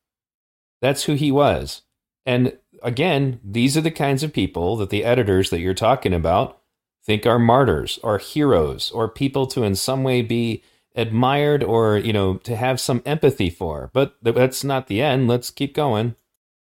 That's 0.81 1.05
who 1.05 1.15
he 1.15 1.31
was. 1.31 1.83
And 2.25 2.57
again, 2.83 3.41
these 3.45 3.77
are 3.77 3.83
the 3.83 3.91
kinds 3.91 4.23
of 4.23 4.33
people 4.33 4.77
that 4.77 4.91
the 4.91 5.05
editors 5.05 5.51
that 5.51 5.61
you're 5.61 5.75
talking 5.75 6.15
about 6.15 6.61
think 7.05 7.27
are 7.27 7.39
martyrs 7.39 7.99
or 8.03 8.19
heroes 8.19 8.91
or 8.93 9.09
people 9.09 9.47
to 9.49 9.63
in 9.63 9.75
some 9.75 10.05
way 10.05 10.23
be 10.23 10.63
admired 10.95 11.63
or, 11.63 11.99
you 11.99 12.13
know, 12.13 12.37
to 12.39 12.57
have 12.57 12.81
some 12.81 13.03
empathy 13.05 13.51
for. 13.51 13.91
But 13.93 14.17
that's 14.23 14.65
not 14.65 14.87
the 14.87 15.03
end. 15.03 15.29
Let's 15.29 15.51
keep 15.51 15.75
going. 15.75 16.15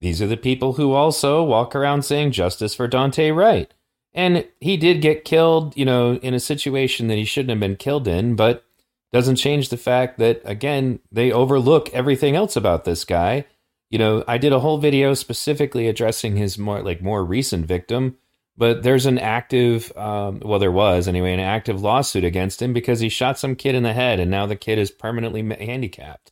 These 0.02 0.22
are 0.22 0.28
the 0.28 0.38
people 0.38 0.74
who 0.74 0.94
also 0.94 1.44
walk 1.44 1.76
around 1.76 2.04
saying 2.04 2.32
justice 2.32 2.74
for 2.74 2.88
Daunte 2.88 3.34
Wright. 3.34 3.72
And 4.14 4.46
he 4.60 4.76
did 4.76 5.02
get 5.02 5.24
killed, 5.24 5.78
you 5.78 5.86
know, 5.86 6.16
in 6.16 6.34
a 6.34 6.40
situation 6.40 7.08
that 7.08 7.18
he 7.18 7.24
shouldn't 7.24 7.52
have 7.52 7.60
been 7.60 7.78
killed 7.78 8.08
in, 8.08 8.36
but 8.36 8.66
doesn't 9.14 9.38
change 9.38 9.70
the 9.70 9.78
fact 9.78 10.18
that, 10.20 10.42
again, 10.44 11.00
they 11.12 11.32
overlook 11.32 11.90
everything 11.94 12.36
else 12.36 12.56
about 12.56 12.84
this 12.84 13.06
guy. 13.06 13.46
You 13.90 14.00
know, 14.00 14.24
I 14.28 14.38
did 14.38 14.54
a 14.54 14.60
whole 14.60 14.80
video 14.80 15.14
specifically 15.14 15.88
addressing 15.88 16.36
his 16.36 16.58
more, 16.58 16.82
like, 16.82 17.02
more 17.02 17.24
recent 17.24 17.66
victim, 17.66 18.18
but 18.58 18.84
there's 18.84 19.06
an 19.06 19.20
active, 19.20 19.96
um, 19.98 20.42
well, 20.44 20.60
there 20.60 20.72
was 20.72 21.08
anyway, 21.08 21.34
an 21.34 21.40
active 21.40 21.82
lawsuit 21.82 22.24
against 22.24 22.62
him 22.62 22.74
because 22.74 23.02
he 23.02 23.10
shot 23.10 23.38
some 23.38 23.56
kid 23.56 23.76
in 23.76 23.84
the 23.84 23.94
head 23.94 24.20
and 24.20 24.32
now 24.32 24.46
the 24.46 24.56
kid 24.56 24.80
is 24.80 24.92
permanently 24.92 25.42
handicapped. 25.66 26.32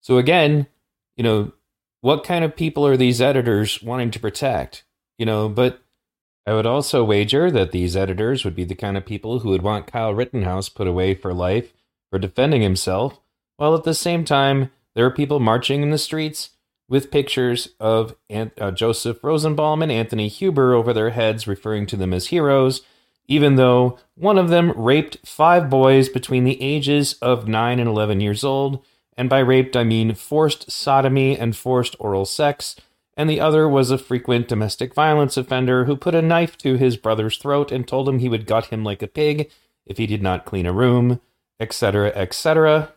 So, 0.00 0.18
again, 0.18 0.66
you 1.16 1.24
know, 1.24 1.52
what 2.06 2.22
kind 2.22 2.44
of 2.44 2.54
people 2.54 2.86
are 2.86 2.96
these 2.96 3.20
editors 3.20 3.82
wanting 3.82 4.12
to 4.12 4.20
protect? 4.20 4.84
You 5.18 5.26
know, 5.26 5.48
but 5.48 5.82
I 6.46 6.52
would 6.52 6.64
also 6.64 7.02
wager 7.02 7.50
that 7.50 7.72
these 7.72 7.96
editors 7.96 8.44
would 8.44 8.54
be 8.54 8.62
the 8.62 8.76
kind 8.76 8.96
of 8.96 9.04
people 9.04 9.40
who 9.40 9.48
would 9.48 9.62
want 9.62 9.88
Kyle 9.88 10.14
Rittenhouse 10.14 10.68
put 10.68 10.86
away 10.86 11.14
for 11.14 11.34
life 11.34 11.72
for 12.08 12.20
defending 12.20 12.62
himself, 12.62 13.18
while 13.56 13.74
at 13.74 13.82
the 13.82 13.92
same 13.92 14.24
time, 14.24 14.70
there 14.94 15.04
are 15.04 15.10
people 15.10 15.40
marching 15.40 15.82
in 15.82 15.90
the 15.90 15.98
streets 15.98 16.50
with 16.88 17.10
pictures 17.10 17.70
of 17.80 18.14
uh, 18.30 18.70
Joseph 18.70 19.24
Rosenbaum 19.24 19.82
and 19.82 19.90
Anthony 19.90 20.28
Huber 20.28 20.74
over 20.74 20.92
their 20.92 21.10
heads, 21.10 21.48
referring 21.48 21.86
to 21.86 21.96
them 21.96 22.12
as 22.12 22.28
heroes, 22.28 22.82
even 23.26 23.56
though 23.56 23.98
one 24.14 24.38
of 24.38 24.48
them 24.48 24.70
raped 24.76 25.18
five 25.26 25.68
boys 25.68 26.08
between 26.08 26.44
the 26.44 26.62
ages 26.62 27.14
of 27.14 27.48
9 27.48 27.80
and 27.80 27.88
11 27.88 28.20
years 28.20 28.44
old 28.44 28.84
and 29.16 29.28
by 29.28 29.38
raped 29.38 29.76
I 29.76 29.84
mean 29.84 30.14
forced 30.14 30.70
sodomy 30.70 31.38
and 31.38 31.56
forced 31.56 31.96
oral 31.98 32.24
sex, 32.24 32.76
and 33.16 33.30
the 33.30 33.40
other 33.40 33.68
was 33.68 33.90
a 33.90 33.98
frequent 33.98 34.48
domestic 34.48 34.94
violence 34.94 35.36
offender 35.36 35.86
who 35.86 35.96
put 35.96 36.14
a 36.14 36.22
knife 36.22 36.58
to 36.58 36.76
his 36.76 36.96
brother's 36.96 37.38
throat 37.38 37.72
and 37.72 37.88
told 37.88 38.08
him 38.08 38.18
he 38.18 38.28
would 38.28 38.46
gut 38.46 38.66
him 38.66 38.84
like 38.84 39.02
a 39.02 39.06
pig 39.06 39.50
if 39.86 39.96
he 39.98 40.06
did 40.06 40.22
not 40.22 40.44
clean 40.44 40.66
a 40.66 40.72
room, 40.72 41.20
etc., 41.58 42.12
etc. 42.14 42.92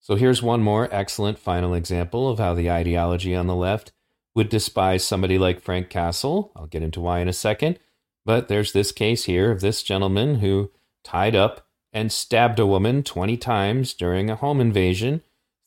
So 0.00 0.14
here's 0.14 0.42
one 0.42 0.62
more 0.62 0.88
excellent 0.92 1.38
final 1.38 1.74
example 1.74 2.28
of 2.28 2.38
how 2.38 2.54
the 2.54 2.70
ideology 2.70 3.34
on 3.34 3.46
the 3.46 3.56
left 3.56 3.92
would 4.34 4.48
despise 4.48 5.04
somebody 5.04 5.38
like 5.38 5.60
Frank 5.60 5.88
Castle. 5.88 6.52
I'll 6.54 6.66
get 6.66 6.82
into 6.82 7.00
why 7.00 7.20
in 7.20 7.28
a 7.28 7.32
second. 7.32 7.78
But 8.26 8.48
there's 8.48 8.72
this 8.72 8.92
case 8.92 9.24
here 9.24 9.50
of 9.50 9.60
this 9.60 9.82
gentleman 9.82 10.36
who 10.36 10.70
tied 11.02 11.34
up 11.34 11.66
and 11.92 12.10
stabbed 12.10 12.58
a 12.58 12.66
woman 12.66 13.02
20 13.02 13.36
times 13.36 13.94
during 13.94 14.28
a 14.28 14.36
home 14.36 14.60
invasion 14.60 15.22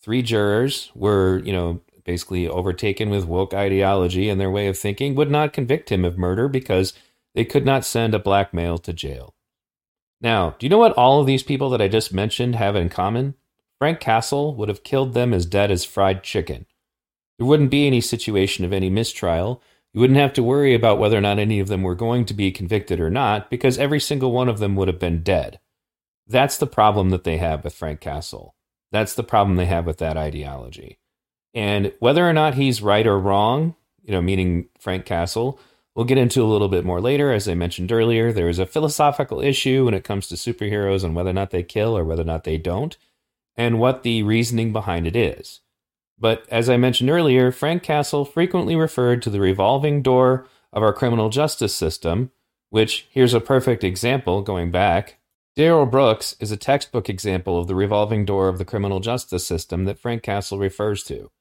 three 0.07 0.21
jurors 0.21 0.89
were, 0.95 1.39
you 1.39 1.51
know, 1.51 1.81
basically 2.05 2.47
overtaken 2.47 3.09
with 3.09 3.25
woke 3.25 3.53
ideology 3.53 4.29
and 4.29 4.39
their 4.39 4.49
way 4.49 4.67
of 4.67 4.79
thinking 4.79 5.15
would 5.15 5.29
not 5.29 5.51
convict 5.51 5.91
him 5.91 6.05
of 6.05 6.17
murder 6.17 6.47
because 6.47 6.93
they 7.35 7.43
could 7.43 7.65
not 7.65 7.83
send 7.83 8.13
a 8.13 8.19
black 8.19 8.53
male 8.53 8.77
to 8.77 8.93
jail. 8.93 9.35
Now, 10.21 10.55
do 10.57 10.65
you 10.65 10.69
know 10.69 10.77
what 10.77 10.93
all 10.93 11.19
of 11.19 11.27
these 11.27 11.43
people 11.43 11.69
that 11.71 11.81
I 11.81 11.89
just 11.89 12.13
mentioned 12.13 12.55
have 12.55 12.73
in 12.73 12.87
common? 12.87 13.33
Frank 13.79 13.99
Castle 13.99 14.55
would 14.55 14.69
have 14.69 14.85
killed 14.85 15.13
them 15.13 15.33
as 15.33 15.45
dead 15.45 15.71
as 15.71 15.83
fried 15.83 16.23
chicken. 16.23 16.67
There 17.37 17.45
wouldn't 17.45 17.69
be 17.69 17.85
any 17.85 17.99
situation 17.99 18.63
of 18.63 18.71
any 18.71 18.89
mistrial. 18.89 19.61
You 19.93 19.99
wouldn't 19.99 20.19
have 20.19 20.31
to 20.33 20.41
worry 20.41 20.73
about 20.73 20.99
whether 20.99 21.17
or 21.17 21.21
not 21.21 21.37
any 21.37 21.59
of 21.59 21.67
them 21.67 21.83
were 21.83 21.95
going 21.95 22.23
to 22.27 22.33
be 22.33 22.49
convicted 22.49 23.01
or 23.01 23.09
not, 23.09 23.49
because 23.49 23.77
every 23.77 23.99
single 23.99 24.31
one 24.31 24.47
of 24.47 24.59
them 24.59 24.77
would 24.77 24.87
have 24.87 24.99
been 24.99 25.21
dead. 25.21 25.59
That's 26.25 26.57
the 26.57 26.65
problem 26.65 27.09
that 27.09 27.25
they 27.25 27.39
have 27.39 27.65
with 27.65 27.75
Frank 27.75 27.99
Castle. 27.99 28.55
That's 28.91 29.15
the 29.15 29.23
problem 29.23 29.55
they 29.55 29.65
have 29.65 29.85
with 29.85 29.97
that 29.97 30.17
ideology. 30.17 30.97
And 31.53 31.93
whether 31.99 32.27
or 32.27 32.33
not 32.33 32.55
he's 32.55 32.81
right 32.81 33.05
or 33.05 33.19
wrong, 33.19 33.75
you 34.03 34.11
know, 34.11 34.21
meaning 34.21 34.69
Frank 34.79 35.05
Castle, 35.05 35.59
we'll 35.95 36.05
get 36.05 36.17
into 36.17 36.43
a 36.43 36.47
little 36.47 36.69
bit 36.69 36.85
more 36.85 37.01
later. 37.01 37.31
As 37.31 37.47
I 37.47 37.55
mentioned 37.55 37.91
earlier, 37.91 38.31
there 38.31 38.49
is 38.49 38.59
a 38.59 38.65
philosophical 38.65 39.41
issue 39.41 39.85
when 39.85 39.93
it 39.93 40.03
comes 40.03 40.27
to 40.27 40.35
superheroes 40.35 41.03
and 41.03 41.15
whether 41.15 41.31
or 41.31 41.33
not 41.33 41.51
they 41.51 41.63
kill 41.63 41.97
or 41.97 42.05
whether 42.05 42.21
or 42.21 42.25
not 42.25 42.43
they 42.43 42.57
don't, 42.57 42.97
and 43.55 43.79
what 43.79 44.03
the 44.03 44.23
reasoning 44.23 44.71
behind 44.71 45.07
it 45.07 45.15
is. 45.15 45.61
But 46.19 46.45
as 46.49 46.69
I 46.69 46.77
mentioned 46.77 47.09
earlier, 47.09 47.51
Frank 47.51 47.83
Castle 47.83 48.25
frequently 48.25 48.75
referred 48.75 49.21
to 49.23 49.29
the 49.29 49.39
revolving 49.39 50.01
door 50.01 50.47
of 50.71 50.83
our 50.83 50.93
criminal 50.93 51.29
justice 51.29 51.75
system, 51.75 52.31
which 52.69 53.07
here's 53.11 53.33
a 53.33 53.41
perfect 53.41 53.83
example 53.83 54.41
going 54.41 54.71
back 54.71 55.17
Darrell 55.57 55.87
Brooks 55.87 56.35
is 56.39 56.51
a 56.51 56.55
textbook 56.55 57.09
example 57.09 57.59
of 57.59 57.65
the 57.65 57.73
revolving 57.73 58.25
door 58.25 58.47
of 58.47 58.59
the 58.59 58.63
criminal 58.63 58.99
justice 58.99 59.43
system 59.43 59.85
that 59.85 59.97
Frank 59.97 60.21
Castle 60.21 60.59
refers 60.59 61.03
to. 61.05 61.31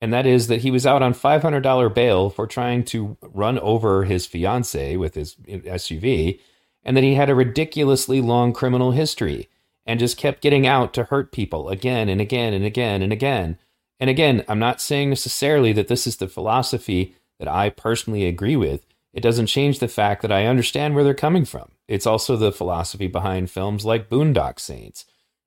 And 0.00 0.14
that 0.14 0.24
is 0.24 0.46
that 0.46 0.62
he 0.62 0.70
was 0.70 0.86
out 0.86 1.02
on 1.02 1.12
$500 1.12 1.94
bail 1.94 2.30
for 2.30 2.46
trying 2.46 2.84
to 2.84 3.18
run 3.20 3.58
over 3.58 4.04
his 4.04 4.24
fiancee 4.24 4.96
with 4.96 5.14
his 5.14 5.34
SUV, 5.34 6.40
and 6.82 6.96
that 6.96 7.04
he 7.04 7.16
had 7.16 7.28
a 7.28 7.34
ridiculously 7.34 8.22
long 8.22 8.54
criminal 8.54 8.92
history 8.92 9.50
and 9.84 10.00
just 10.00 10.16
kept 10.16 10.40
getting 10.40 10.66
out 10.66 10.94
to 10.94 11.04
hurt 11.04 11.30
people 11.30 11.68
again 11.68 12.08
and 12.08 12.22
again 12.22 12.54
and 12.54 12.64
again 12.64 13.02
and 13.02 13.12
again. 13.12 13.58
And 14.00 14.08
again, 14.08 14.42
I'm 14.48 14.58
not 14.58 14.80
saying 14.80 15.10
necessarily 15.10 15.74
that 15.74 15.88
this 15.88 16.06
is 16.06 16.16
the 16.16 16.28
philosophy 16.28 17.14
that 17.38 17.48
I 17.48 17.68
personally 17.68 18.24
agree 18.24 18.56
with. 18.56 18.86
It 19.12 19.20
doesn't 19.20 19.48
change 19.48 19.80
the 19.80 19.88
fact 19.88 20.22
that 20.22 20.32
I 20.32 20.46
understand 20.46 20.94
where 20.94 21.04
they're 21.04 21.12
coming 21.12 21.44
from. 21.44 21.72
It's 21.86 22.06
also 22.06 22.36
the 22.36 22.52
philosophy 22.52 23.06
behind 23.06 23.50
films 23.50 23.84
like 23.84 24.08
Boondock 24.08 24.58
Saints. 24.58 25.04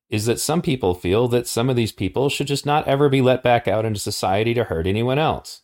is 0.08 0.24
that 0.24 0.40
some 0.40 0.62
people 0.62 0.94
feel 0.94 1.28
that 1.28 1.46
some 1.46 1.68
of 1.68 1.76
these 1.76 1.92
people 1.92 2.30
should 2.30 2.46
just 2.46 2.64
not 2.64 2.88
ever 2.88 3.10
be 3.10 3.20
let 3.20 3.42
back 3.42 3.68
out 3.68 3.84
into 3.84 4.00
society 4.00 4.54
to 4.54 4.64
hurt 4.64 4.86
anyone 4.86 5.18
else. 5.18 5.62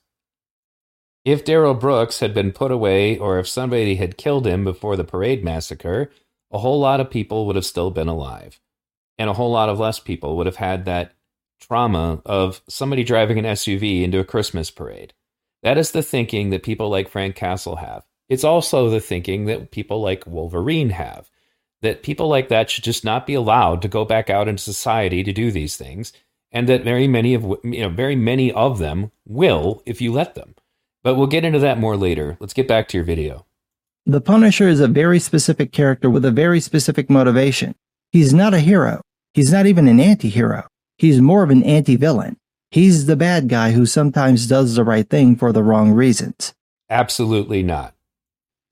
If 1.24 1.46
Darrell 1.46 1.72
Brooks 1.72 2.20
had 2.20 2.34
been 2.34 2.52
put 2.52 2.70
away 2.70 3.16
or 3.16 3.38
if 3.38 3.48
somebody 3.48 3.96
had 3.96 4.18
killed 4.18 4.46
him 4.46 4.62
before 4.62 4.96
the 4.96 5.04
parade 5.04 5.42
massacre, 5.42 6.10
a 6.52 6.58
whole 6.58 6.78
lot 6.78 7.00
of 7.00 7.08
people 7.08 7.46
would 7.46 7.56
have 7.56 7.64
still 7.64 7.90
been 7.90 8.08
alive. 8.08 8.60
And 9.16 9.30
a 9.30 9.34
whole 9.34 9.50
lot 9.50 9.70
of 9.70 9.78
less 9.78 9.98
people 9.98 10.36
would 10.36 10.46
have 10.46 10.56
had 10.56 10.84
that 10.84 11.14
trauma 11.58 12.20
of 12.26 12.60
somebody 12.68 13.02
driving 13.02 13.38
an 13.38 13.46
SUV 13.46 14.02
into 14.02 14.18
a 14.18 14.24
Christmas 14.24 14.70
parade. 14.70 15.14
That 15.62 15.78
is 15.78 15.92
the 15.92 16.02
thinking 16.02 16.50
that 16.50 16.62
people 16.62 16.90
like 16.90 17.08
Frank 17.08 17.36
Castle 17.36 17.76
have. 17.76 18.04
It's 18.28 18.44
also 18.44 18.88
the 18.88 19.00
thinking 19.00 19.44
that 19.46 19.70
people 19.70 20.00
like 20.00 20.26
Wolverine 20.26 20.90
have 20.90 21.30
that 21.84 22.02
people 22.02 22.28
like 22.28 22.48
that 22.48 22.70
should 22.70 22.82
just 22.82 23.04
not 23.04 23.26
be 23.26 23.34
allowed 23.34 23.82
to 23.82 23.88
go 23.88 24.06
back 24.06 24.30
out 24.30 24.48
into 24.48 24.62
society 24.62 25.22
to 25.22 25.32
do 25.34 25.50
these 25.50 25.76
things 25.76 26.14
and 26.50 26.66
that 26.66 26.82
very 26.82 27.06
many 27.06 27.34
of 27.34 27.42
you 27.62 27.82
know 27.82 27.90
very 27.90 28.16
many 28.16 28.50
of 28.50 28.78
them 28.78 29.12
will 29.26 29.82
if 29.84 30.00
you 30.00 30.10
let 30.10 30.34
them. 30.34 30.54
But 31.02 31.16
we'll 31.16 31.26
get 31.26 31.44
into 31.44 31.58
that 31.58 31.78
more 31.78 31.96
later. 31.96 32.38
Let's 32.40 32.54
get 32.54 32.66
back 32.66 32.88
to 32.88 32.96
your 32.96 33.04
video. 33.04 33.44
The 34.06 34.22
punisher 34.22 34.66
is 34.66 34.80
a 34.80 34.88
very 34.88 35.18
specific 35.18 35.72
character 35.72 36.08
with 36.08 36.24
a 36.24 36.30
very 36.30 36.60
specific 36.60 37.10
motivation. 37.10 37.74
He's 38.10 38.32
not 38.32 38.54
a 38.54 38.60
hero. 38.60 39.02
He's 39.34 39.52
not 39.52 39.66
even 39.66 39.86
an 39.86 40.00
anti-hero. 40.00 40.66
He's 40.96 41.20
more 41.20 41.42
of 41.42 41.50
an 41.50 41.62
anti-villain. 41.64 42.38
He's 42.70 43.06
the 43.06 43.16
bad 43.16 43.48
guy 43.48 43.72
who 43.72 43.84
sometimes 43.84 44.46
does 44.46 44.74
the 44.74 44.84
right 44.84 45.08
thing 45.08 45.36
for 45.36 45.52
the 45.52 45.62
wrong 45.62 45.92
reasons. 45.92 46.54
Absolutely 46.88 47.62
not 47.62 47.93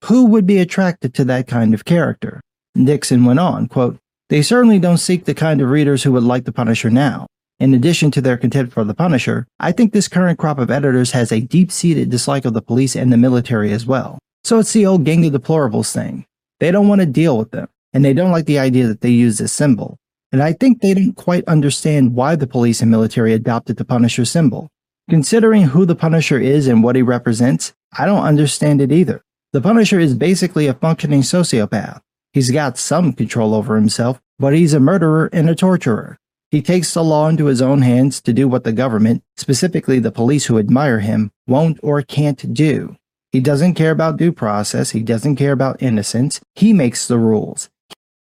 who 0.05 0.27
would 0.27 0.47
be 0.47 0.59
attracted 0.59 1.15
to 1.15 1.25
that 1.25 1.47
kind 1.47 1.75
of 1.75 1.85
character 1.85 2.41
Dixon 2.75 3.25
went 3.25 3.39
on, 3.39 3.69
quote, 3.69 3.99
They 4.31 4.41
certainly 4.41 4.79
don't 4.79 4.99
seek 4.99 5.25
the 5.25 5.35
kind 5.35 5.61
of 5.61 5.69
readers 5.69 6.03
who 6.03 6.13
would 6.13 6.23
like 6.23 6.45
the 6.45 6.53
Punisher 6.53 6.91
now. 6.91 7.27
In 7.61 7.75
addition 7.75 8.11
to 8.13 8.21
their 8.21 8.39
contempt 8.39 8.73
for 8.73 8.83
the 8.83 8.95
Punisher, 8.95 9.47
I 9.61 9.73
think 9.73 9.93
this 9.93 10.09
current 10.09 10.39
crop 10.39 10.59
of 10.59 10.71
editors 10.71 11.13
has 11.13 11.31
a 11.31 11.41
deep 11.41 11.71
seated 11.71 12.11
dislike 12.11 12.45
of 12.45 12.55
the 12.55 12.63
police 12.63 12.97
and 12.97 13.13
the 13.13 13.19
military 13.19 13.73
as 13.73 13.87
well. 13.87 14.19
So 14.43 14.59
it's 14.59 14.73
the 14.73 14.87
old 14.87 15.05
gang 15.05 15.25
of 15.27 15.33
deplorables 15.33 15.93
thing. 15.93 16.25
They 16.61 16.71
don't 16.71 16.89
want 16.89 17.03
to 17.03 17.07
deal 17.07 17.37
with 17.37 17.51
them, 17.51 17.69
and 17.93 18.05
they 18.05 18.15
don't 18.15 18.33
like 18.33 18.47
the 18.47 18.59
idea 18.59 18.87
that 18.89 19.03
they 19.03 19.11
use 19.11 19.39
this 19.39 19.53
symbol. 19.53 19.99
And 20.33 20.43
I 20.43 20.55
think 20.55 20.81
they 20.81 20.95
don't 20.95 21.15
quite 21.15 21.45
understand 21.47 22.15
why 22.15 22.35
the 22.35 22.47
police 22.47 22.81
and 22.81 22.91
military 22.91 23.35
adopted 23.35 23.77
the 23.77 23.85
Punisher 23.85 24.25
symbol. 24.25 24.69
Considering 25.11 25.65
who 25.65 25.85
the 25.85 25.95
Punisher 25.95 26.39
is 26.39 26.67
and 26.69 26.83
what 26.83 26.97
he 26.97 27.03
represents, 27.03 27.75
I 27.97 28.07
don't 28.07 28.25
understand 28.25 28.81
it 28.81 28.91
either. 28.91 29.23
The 29.53 29.61
Punisher 29.61 30.01
is 30.01 30.15
basically 30.15 30.67
a 30.67 30.73
functioning 30.73 31.21
sociopath. 31.21 32.01
He's 32.33 32.51
got 32.51 32.79
some 32.79 33.13
control 33.13 33.55
over 33.55 33.77
himself, 33.77 34.19
but 34.39 34.55
he's 34.55 34.73
a 34.73 34.81
murderer 34.81 35.29
and 35.31 35.51
a 35.51 35.55
torturer. 35.55 36.19
He 36.51 36.63
takes 36.63 36.95
the 36.95 37.05
law 37.05 37.29
into 37.29 37.45
his 37.45 37.61
own 37.61 37.83
hands 37.83 38.23
to 38.23 38.33
do 38.33 38.49
what 38.49 38.65
the 38.65 38.73
government, 38.73 39.23
specifically 39.37 39.99
the 39.99 40.11
police 40.11 40.47
who 40.47 40.59
admire 40.59 41.01
him, 41.01 41.31
won't 41.47 41.79
or 41.83 42.01
can't 42.01 42.55
do. 42.55 42.97
He 43.31 43.41
doesn't 43.41 43.75
care 43.75 43.91
about 43.91 44.17
due 44.17 44.33
process. 44.33 44.93
He 44.93 45.03
doesn't 45.03 45.37
care 45.37 45.53
about 45.53 45.83
innocence. 45.83 46.41
He 46.55 46.73
makes 46.73 47.07
the 47.07 47.19
rules. 47.19 47.69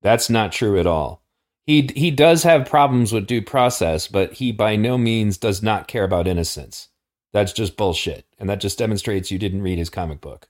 That's 0.02 0.28
not 0.28 0.52
true 0.52 0.78
at 0.78 0.86
all. 0.86 1.22
He, 1.64 1.88
he 1.96 2.10
does 2.10 2.42
have 2.42 2.68
problems 2.68 3.10
with 3.10 3.26
due 3.26 3.40
process, 3.40 4.06
but 4.06 4.34
he 4.34 4.52
by 4.52 4.76
no 4.76 4.98
means 4.98 5.38
does 5.38 5.62
not 5.62 5.88
care 5.88 6.04
about 6.04 6.28
innocence. 6.28 6.90
That's 7.32 7.54
just 7.54 7.78
bullshit. 7.78 8.26
And 8.38 8.50
that 8.50 8.60
just 8.60 8.76
demonstrates 8.76 9.30
you 9.30 9.38
didn't 9.38 9.62
read 9.62 9.78
his 9.78 9.88
comic 9.88 10.20
book. 10.20 10.48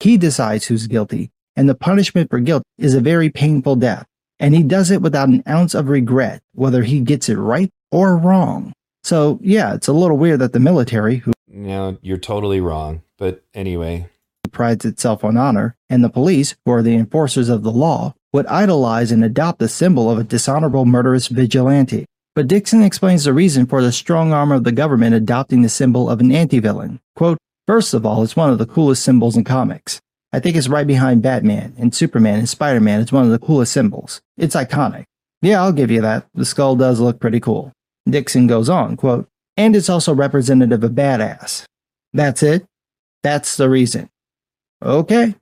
He 0.00 0.16
decides 0.16 0.66
who's 0.66 0.86
guilty 0.86 1.30
and 1.56 1.68
the 1.68 1.74
punishment 1.74 2.30
for 2.30 2.40
guilt 2.40 2.62
is 2.78 2.94
a 2.94 3.00
very 3.00 3.30
painful 3.30 3.76
death. 3.76 4.06
And 4.40 4.54
he 4.54 4.62
does 4.62 4.90
it 4.90 5.02
without 5.02 5.28
an 5.28 5.42
ounce 5.48 5.74
of 5.74 5.88
regret, 5.88 6.42
whether 6.54 6.82
he 6.82 7.00
gets 7.00 7.28
it 7.28 7.36
right 7.36 7.70
or 7.92 8.16
wrong. 8.16 8.72
So, 9.04 9.38
yeah, 9.42 9.74
it's 9.74 9.88
a 9.88 9.92
little 9.92 10.16
weird 10.16 10.40
that 10.40 10.52
the 10.52 10.60
military, 10.60 11.16
who 11.16 11.32
no, 11.46 11.98
you're 12.02 12.18
totally 12.18 12.60
wrong. 12.60 13.02
But 13.16 13.44
anyway, 13.54 14.08
prides 14.50 14.84
itself 14.84 15.22
on 15.22 15.36
honor, 15.36 15.76
and 15.88 16.02
the 16.02 16.08
police, 16.08 16.56
who 16.64 16.72
are 16.72 16.82
the 16.82 16.96
enforcers 16.96 17.48
of 17.48 17.62
the 17.62 17.70
law, 17.70 18.14
would 18.32 18.46
idolize 18.46 19.12
and 19.12 19.24
adopt 19.24 19.60
the 19.60 19.68
symbol 19.68 20.10
of 20.10 20.18
a 20.18 20.24
dishonorable 20.24 20.84
murderous 20.84 21.28
vigilante. 21.28 22.06
But 22.34 22.48
Dixon 22.48 22.82
explains 22.82 23.24
the 23.24 23.32
reason 23.32 23.66
for 23.66 23.82
the 23.82 23.92
strong 23.92 24.32
arm 24.32 24.50
of 24.50 24.64
the 24.64 24.72
government 24.72 25.14
adopting 25.14 25.62
the 25.62 25.68
symbol 25.68 26.10
of 26.10 26.18
an 26.18 26.32
anti-villain. 26.32 26.98
Quote, 27.14 27.38
First 27.66 27.94
of 27.94 28.04
all, 28.04 28.22
it's 28.22 28.36
one 28.36 28.50
of 28.50 28.58
the 28.58 28.66
coolest 28.66 29.02
symbols 29.02 29.36
in 29.36 29.44
comics. 29.44 30.00
I 30.32 30.40
think 30.40 30.56
it's 30.56 30.68
right 30.68 30.86
behind 30.86 31.22
Batman 31.22 31.74
and 31.78 31.94
Superman 31.94 32.38
and 32.38 32.48
Spider 32.48 32.80
Man. 32.80 33.00
It's 33.00 33.12
one 33.12 33.24
of 33.24 33.30
the 33.30 33.38
coolest 33.38 33.72
symbols. 33.72 34.20
It's 34.36 34.56
iconic. 34.56 35.04
Yeah, 35.40 35.62
I'll 35.62 35.72
give 35.72 35.90
you 35.90 36.00
that. 36.02 36.26
The 36.34 36.44
skull 36.44 36.76
does 36.76 37.00
look 37.00 37.20
pretty 37.20 37.40
cool. 37.40 37.72
Dixon 38.08 38.46
goes 38.46 38.68
on, 38.68 38.96
quote, 38.96 39.28
and 39.56 39.74
it's 39.74 39.88
also 39.88 40.14
representative 40.14 40.84
of 40.84 40.92
badass. 40.92 41.64
That's 42.12 42.42
it? 42.42 42.66
That's 43.22 43.56
the 43.56 43.70
reason. 43.70 44.10
Okay. 44.82 45.34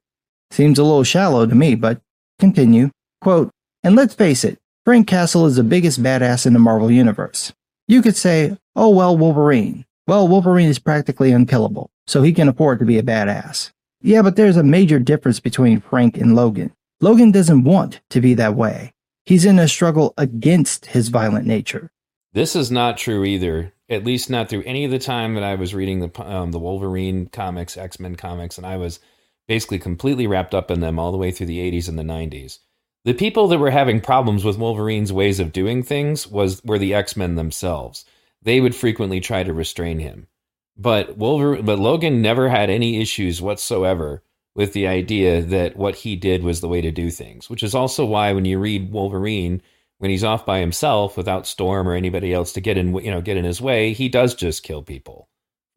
Seems 0.50 0.78
a 0.78 0.85
little 0.85 1.04
shallow 1.04 1.46
to 1.46 1.54
me, 1.54 1.74
but 1.74 2.00
continue. 2.38 2.90
Quote, 3.20 3.50
and 3.82 3.96
let's 3.96 4.14
face 4.14 4.44
it, 4.44 4.58
Frank 4.85 5.06
Castle 5.08 5.46
is 5.46 5.56
the 5.56 5.64
biggest 5.64 6.02
badass 6.02 6.46
in 6.46 6.52
the 6.52 6.58
Marvel 6.58 6.90
Universe. 6.90 7.52
You 7.88 8.02
could 8.02 8.16
say, 8.16 8.56
oh 8.76 8.90
well, 8.90 9.16
Wolverine. 9.16 9.85
Well, 10.06 10.28
Wolverine 10.28 10.68
is 10.68 10.78
practically 10.78 11.32
unkillable, 11.32 11.90
so 12.07 12.23
he 12.23 12.33
can 12.33 12.49
afford 12.49 12.79
to 12.79 12.85
be 12.85 12.99
a 12.99 13.03
badass. 13.03 13.71
Yeah, 14.01 14.23
but 14.23 14.37
there's 14.37 14.57
a 14.57 14.65
major 14.65 14.99
difference 14.99 15.41
between 15.41 15.81
Frank 15.81 16.17
and 16.17 16.35
Logan. 16.35 16.73
Logan 17.01 17.31
doesn't 17.31 17.65
want 17.65 18.01
to 18.11 18.21
be 18.21 18.35
that 18.35 18.55
way. 18.55 18.93
He's 19.25 19.45
in 19.45 19.59
a 19.59 19.69
struggle 19.69 20.15
against 20.19 20.87
his 20.87 21.09
violent 21.09 21.47
nature. 21.47 21.91
This 22.33 22.57
is 22.57 22.71
not 22.71 22.99
true 22.99 23.25
either. 23.25 23.73
At 23.88 24.05
least 24.05 24.31
not 24.31 24.49
through 24.49 24.62
any 24.65 24.85
of 24.85 24.91
the 24.91 24.99
time 24.99 25.35
that 25.35 25.45
I 25.45 25.55
was 25.55 25.75
reading 25.75 26.01
the 26.01 26.23
um, 26.25 26.51
the 26.51 26.59
Wolverine 26.59 27.27
comics, 27.27 27.77
X 27.77 28.01
Men 28.01 28.17
comics, 28.17 28.57
and 28.57 28.67
I 28.67 28.79
was 28.79 29.01
basically 29.47 29.79
completely 29.79 30.27
wrapped 30.27 30.55
up 30.55 30.71
in 30.71 30.81
them 30.81 30.99
all 30.99 31.12
the 31.12 31.19
way 31.19 31.31
through 31.31 31.47
the 31.47 31.59
80s 31.59 31.88
and 31.88 31.99
the 31.99 32.03
90s. 32.03 32.59
The 33.05 33.12
people 33.12 33.49
that 33.49 33.59
were 33.59 33.71
having 33.71 34.01
problems 34.01 34.45
with 34.45 34.59
Wolverine's 34.59 35.12
ways 35.12 35.41
of 35.41 35.53
doing 35.53 35.83
things 35.83 36.27
was 36.27 36.62
were 36.65 36.79
the 36.79 36.95
X 36.95 37.17
Men 37.17 37.35
themselves. 37.35 38.05
They 38.41 38.61
would 38.61 38.75
frequently 38.75 39.21
try 39.21 39.43
to 39.43 39.53
restrain 39.53 39.99
him. 39.99 40.27
But 40.76 41.16
Wolverine, 41.16 41.64
but 41.64 41.78
Logan 41.78 42.22
never 42.22 42.48
had 42.48 42.70
any 42.70 43.00
issues 43.00 43.42
whatsoever 43.42 44.22
with 44.54 44.72
the 44.72 44.87
idea 44.87 45.42
that 45.42 45.76
what 45.76 45.96
he 45.96 46.16
did 46.16 46.42
was 46.42 46.61
the 46.61 46.68
way 46.68 46.80
to 46.80 46.90
do 46.90 47.11
things, 47.11 47.48
which 47.48 47.62
is 47.62 47.74
also 47.74 48.04
why 48.04 48.32
when 48.32 48.44
you 48.44 48.58
read 48.58 48.92
Wolverine, 48.92 49.62
when 49.98 50.11
he's 50.11 50.24
off 50.24 50.44
by 50.44 50.58
himself 50.58 51.16
without 51.16 51.46
Storm 51.46 51.88
or 51.88 51.94
anybody 51.94 52.32
else 52.32 52.52
to 52.52 52.61
get 52.61 52.76
in, 52.76 52.94
you 52.96 53.11
know, 53.11 53.20
get 53.20 53.37
in 53.37 53.44
his 53.44 53.61
way, 53.61 53.92
he 53.92 54.08
does 54.08 54.35
just 54.35 54.62
kill 54.62 54.82
people 54.82 55.28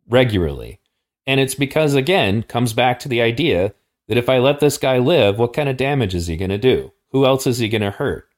regularly. 0.10 0.80
And 1.28 1.40
it's 1.40 1.56
because 1.56 1.94
again, 1.94 2.44
comes 2.44 2.74
back 2.74 3.00
to 3.00 3.10
the 3.10 3.22
idea 3.22 3.74
that 4.08 4.18
if 4.18 4.30
I 4.30 4.40
let 4.40 4.60
this 4.60 4.78
guy 4.78 4.98
live, 4.98 5.40
what 5.40 5.54
kind 5.54 5.70
of 5.70 5.78
damage 5.78 6.14
is 6.14 6.28
he 6.28 6.38
going 6.38 6.50
to 6.50 6.58
do? 6.58 6.92
Who 7.12 7.26
else 7.26 7.48
is 7.48 7.60
he 7.60 7.70
going 7.70 7.82
to 7.82 7.92
hurt? 7.92 8.30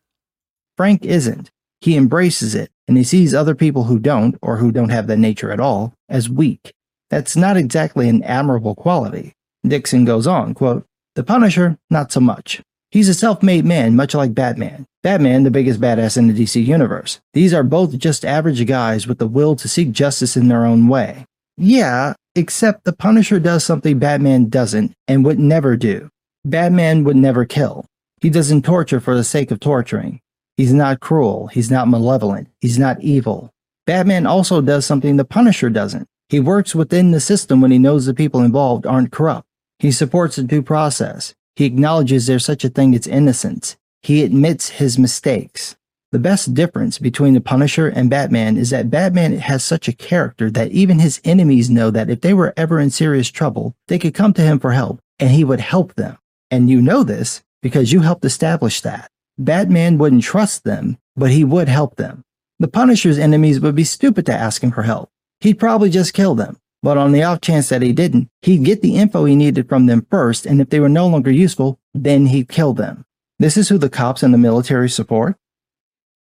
Frank 0.75 1.03
isn't. 1.03 1.51
He 1.81 1.95
embraces 1.95 2.55
it, 2.55 2.71
and 2.87 2.97
he 2.97 3.03
sees 3.03 3.33
other 3.33 3.55
people 3.55 3.85
who 3.85 3.99
don't, 3.99 4.35
or 4.41 4.57
who 4.57 4.71
don't 4.71 4.89
have 4.89 5.07
that 5.07 5.17
nature 5.17 5.51
at 5.51 5.59
all, 5.59 5.93
as 6.09 6.29
weak. 6.29 6.73
That's 7.09 7.35
not 7.35 7.57
exactly 7.57 8.09
an 8.09 8.23
admirable 8.23 8.75
quality. 8.75 9.33
Dixon 9.65 10.05
goes 10.05 10.27
on, 10.27 10.53
quote, 10.53 10.85
The 11.15 11.23
Punisher, 11.23 11.77
not 11.89 12.11
so 12.11 12.19
much. 12.19 12.61
He's 12.91 13.09
a 13.09 13.13
self-made 13.13 13.65
man, 13.65 13.95
much 13.95 14.15
like 14.15 14.33
Batman. 14.33 14.85
Batman, 15.03 15.43
the 15.43 15.51
biggest 15.51 15.79
badass 15.79 16.17
in 16.17 16.27
the 16.27 16.33
DC 16.33 16.65
universe. 16.65 17.19
These 17.33 17.53
are 17.53 17.63
both 17.63 17.97
just 17.97 18.25
average 18.25 18.65
guys 18.65 19.07
with 19.07 19.19
the 19.19 19.27
will 19.27 19.55
to 19.57 19.67
seek 19.67 19.91
justice 19.91 20.37
in 20.37 20.47
their 20.47 20.65
own 20.65 20.87
way. 20.87 21.25
Yeah, 21.57 22.13
except 22.35 22.83
the 22.83 22.93
Punisher 22.93 23.39
does 23.39 23.63
something 23.63 23.99
Batman 23.99 24.49
doesn't 24.49 24.93
and 25.07 25.25
would 25.25 25.39
never 25.39 25.75
do. 25.75 26.09
Batman 26.45 27.03
would 27.03 27.15
never 27.17 27.45
kill. 27.45 27.85
He 28.21 28.29
doesn't 28.29 28.63
torture 28.63 28.99
for 28.99 29.15
the 29.15 29.23
sake 29.23 29.51
of 29.51 29.59
torturing. 29.59 30.21
He's 30.57 30.73
not 30.73 30.99
cruel. 30.99 31.47
He's 31.47 31.69
not 31.69 31.87
malevolent. 31.87 32.49
He's 32.59 32.79
not 32.79 32.99
evil. 33.01 33.53
Batman 33.85 34.25
also 34.25 34.59
does 34.59 34.85
something 34.85 35.15
the 35.15 35.23
Punisher 35.23 35.69
doesn't. 35.69 36.07
He 36.29 36.39
works 36.39 36.75
within 36.75 37.11
the 37.11 37.21
system 37.21 37.61
when 37.61 37.71
he 37.71 37.77
knows 37.77 38.05
the 38.05 38.13
people 38.13 38.41
involved 38.41 38.85
aren't 38.85 39.11
corrupt. 39.11 39.47
He 39.79 39.91
supports 39.91 40.35
the 40.35 40.43
due 40.43 40.63
process. 40.63 41.35
He 41.55 41.65
acknowledges 41.65 42.25
there's 42.25 42.43
such 42.43 42.65
a 42.65 42.69
thing 42.69 42.95
as 42.95 43.07
innocence. 43.07 43.77
He 44.01 44.23
admits 44.23 44.69
his 44.69 44.97
mistakes. 44.97 45.75
The 46.11 46.19
best 46.19 46.53
difference 46.53 46.97
between 46.99 47.33
the 47.33 47.41
Punisher 47.41 47.87
and 47.87 48.09
Batman 48.09 48.57
is 48.57 48.71
that 48.71 48.89
Batman 48.89 49.37
has 49.37 49.63
such 49.63 49.87
a 49.87 49.93
character 49.93 50.49
that 50.51 50.71
even 50.71 50.99
his 50.99 51.21
enemies 51.23 51.69
know 51.69 51.91
that 51.91 52.09
if 52.09 52.21
they 52.21 52.33
were 52.33 52.53
ever 52.57 52.79
in 52.79 52.89
serious 52.89 53.29
trouble, 53.29 53.75
they 53.87 53.99
could 53.99 54.13
come 54.13 54.33
to 54.33 54.41
him 54.41 54.59
for 54.59 54.71
help 54.71 54.99
and 55.19 55.31
he 55.31 55.43
would 55.43 55.59
help 55.59 55.93
them. 55.95 56.17
And 56.49 56.69
you 56.69 56.81
know 56.81 57.03
this 57.03 57.43
because 57.61 57.91
you 57.91 58.01
helped 58.01 58.25
establish 58.25 58.81
that. 58.81 59.11
Batman 59.37 59.97
wouldn't 59.97 60.23
trust 60.23 60.63
them, 60.63 60.97
but 61.15 61.31
he 61.31 61.43
would 61.43 61.69
help 61.69 61.95
them. 61.95 62.23
The 62.59 62.67
Punisher's 62.67 63.19
enemies 63.19 63.59
would 63.59 63.75
be 63.75 63.83
stupid 63.83 64.25
to 64.25 64.33
ask 64.33 64.63
him 64.63 64.71
for 64.71 64.83
help. 64.83 65.09
He'd 65.41 65.59
probably 65.59 65.89
just 65.89 66.13
kill 66.13 66.35
them. 66.35 66.57
But 66.83 66.97
on 66.97 67.11
the 67.11 67.23
off 67.23 67.41
chance 67.41 67.69
that 67.69 67.81
he 67.81 67.91
didn't, 67.91 68.29
he'd 68.43 68.63
get 68.63 68.81
the 68.81 68.95
info 68.95 69.25
he 69.25 69.35
needed 69.35 69.67
from 69.67 69.87
them 69.87 70.05
first, 70.09 70.45
and 70.45 70.61
if 70.61 70.69
they 70.69 70.79
were 70.79 70.89
no 70.89 71.07
longer 71.07 71.31
useful, 71.31 71.79
then 71.93 72.27
he'd 72.27 72.49
kill 72.49 72.73
them. 72.73 73.05
This 73.39 73.57
is 73.57 73.69
who 73.69 73.77
the 73.77 73.89
cops 73.89 74.23
and 74.23 74.33
the 74.33 74.37
military 74.37 74.89
support? 74.89 75.35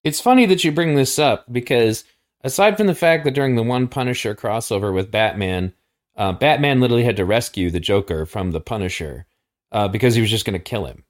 It's 0.04 0.21
funny 0.21 0.45
that 0.45 0.63
you 0.63 0.71
bring 0.71 0.95
this 0.95 1.17
up 1.17 1.51
because 1.51 2.04
aside 2.43 2.78
from 2.78 2.88
the 2.88 2.95
fact 2.95 3.23
that 3.25 3.34
during 3.34 3.56
the 3.56 3.63
one 3.63 3.88
Punisher 3.88 4.36
crossover 4.36 4.93
with 4.93 5.12
Batman, 5.12 5.73
uh, 6.15 6.32
Batman 6.34 6.80
literally 6.80 7.04
had 7.04 7.17
to 7.17 7.25
rescue 7.25 7.69
the 7.69 7.80
Joker 7.80 8.25
from 8.25 8.51
the 8.51 8.62
Punisher 8.62 9.25
uh, 9.71 9.88
because 9.88 10.15
he 10.15 10.21
was 10.21 10.30
just 10.30 10.45
going 10.45 10.54
to 10.54 10.60
kill 10.60 10.86
him. 10.86 11.04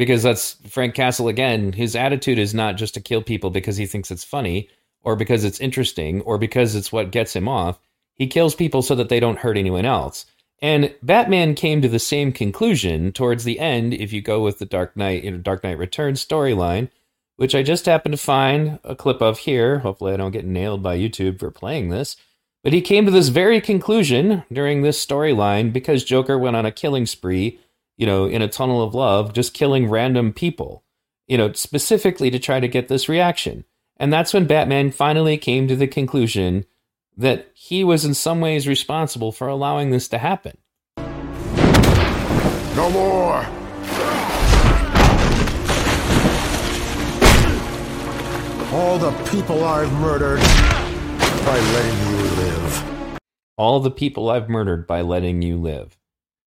Because 0.00 0.22
that's 0.22 0.54
Frank 0.66 0.94
Castle 0.94 1.28
again. 1.28 1.74
His 1.74 1.94
attitude 1.94 2.38
is 2.38 2.54
not 2.54 2.78
just 2.78 2.94
to 2.94 3.02
kill 3.02 3.20
people 3.20 3.50
because 3.50 3.76
he 3.76 3.84
thinks 3.84 4.10
it's 4.10 4.24
funny 4.24 4.70
or 5.02 5.14
because 5.14 5.44
it's 5.44 5.60
interesting 5.60 6.22
or 6.22 6.38
because 6.38 6.74
it's 6.74 6.90
what 6.90 7.12
gets 7.12 7.36
him 7.36 7.46
off. 7.46 7.78
He 8.14 8.26
kills 8.26 8.54
people 8.54 8.80
so 8.80 8.94
that 8.94 9.10
they 9.10 9.20
don't 9.20 9.40
hurt 9.40 9.58
anyone 9.58 9.84
else. 9.84 10.24
And 10.62 10.94
Batman 11.02 11.54
came 11.54 11.82
to 11.82 11.88
the 11.88 11.98
same 11.98 12.32
conclusion 12.32 13.12
towards 13.12 13.44
the 13.44 13.60
end 13.60 13.92
if 13.92 14.10
you 14.10 14.22
go 14.22 14.40
with 14.42 14.58
the 14.58 14.64
Dark 14.64 14.96
Knight, 14.96 15.22
you 15.22 15.32
know, 15.32 15.36
Dark 15.36 15.64
Knight 15.64 15.76
Returns 15.76 16.24
storyline, 16.24 16.88
which 17.36 17.54
I 17.54 17.62
just 17.62 17.84
happened 17.84 18.14
to 18.14 18.18
find 18.18 18.78
a 18.82 18.96
clip 18.96 19.20
of 19.20 19.40
here. 19.40 19.80
Hopefully 19.80 20.14
I 20.14 20.16
don't 20.16 20.32
get 20.32 20.46
nailed 20.46 20.82
by 20.82 20.96
YouTube 20.96 21.38
for 21.38 21.50
playing 21.50 21.90
this. 21.90 22.16
But 22.64 22.72
he 22.72 22.80
came 22.80 23.04
to 23.04 23.12
this 23.12 23.28
very 23.28 23.60
conclusion 23.60 24.44
during 24.50 24.80
this 24.80 25.04
storyline 25.04 25.74
because 25.74 26.04
Joker 26.04 26.38
went 26.38 26.56
on 26.56 26.64
a 26.64 26.72
killing 26.72 27.04
spree, 27.04 27.60
you 28.00 28.06
know, 28.06 28.24
in 28.24 28.40
a 28.40 28.48
tunnel 28.48 28.82
of 28.82 28.94
love, 28.94 29.34
just 29.34 29.52
killing 29.52 29.86
random 29.86 30.32
people, 30.32 30.82
you 31.26 31.36
know, 31.36 31.52
specifically 31.52 32.30
to 32.30 32.38
try 32.38 32.58
to 32.58 32.66
get 32.66 32.88
this 32.88 33.10
reaction. 33.10 33.62
And 33.98 34.10
that's 34.10 34.32
when 34.32 34.46
Batman 34.46 34.90
finally 34.90 35.36
came 35.36 35.68
to 35.68 35.76
the 35.76 35.86
conclusion 35.86 36.64
that 37.18 37.50
he 37.52 37.84
was 37.84 38.06
in 38.06 38.14
some 38.14 38.40
ways 38.40 38.66
responsible 38.66 39.32
for 39.32 39.48
allowing 39.48 39.90
this 39.90 40.08
to 40.08 40.16
happen. 40.16 40.56
No 42.74 42.88
more! 42.88 43.44
All 48.72 48.96
the 48.96 49.12
people 49.30 49.62
I've 49.62 49.92
murdered 49.92 50.40
by 51.44 51.60
letting 51.74 52.08
you 52.08 52.22
live. 52.42 53.20
All 53.58 53.78
the 53.80 53.90
people 53.90 54.30
I've 54.30 54.48
murdered 54.48 54.86
by 54.86 55.02
letting 55.02 55.42
you 55.42 55.58
live. 55.58 55.99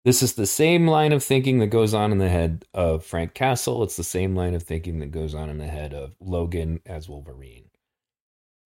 This 0.05 0.23
is 0.23 0.33
the 0.33 0.47
same 0.47 0.87
line 0.87 1.13
of 1.13 1.23
thinking 1.23 1.59
that 1.59 1.67
goes 1.67 1.93
on 1.93 2.11
in 2.11 2.19
the 2.19 2.29
head 2.29 2.65
of 2.73 3.05
Frank 3.05 3.35
Castle. 3.35 3.83
It's 3.83 3.97
the 3.97 4.05
same 4.05 4.35
line 4.35 4.55
of 4.55 4.63
thinking 4.63 5.01
that 5.01 5.11
goes 5.11 5.35
on 5.35 5.51
in 5.51 5.59
the 5.59 5.67
head 5.67 5.93
of 5.93 6.15
Logan 6.21 6.81
as 6.87 7.09
Wolverine. 7.09 7.67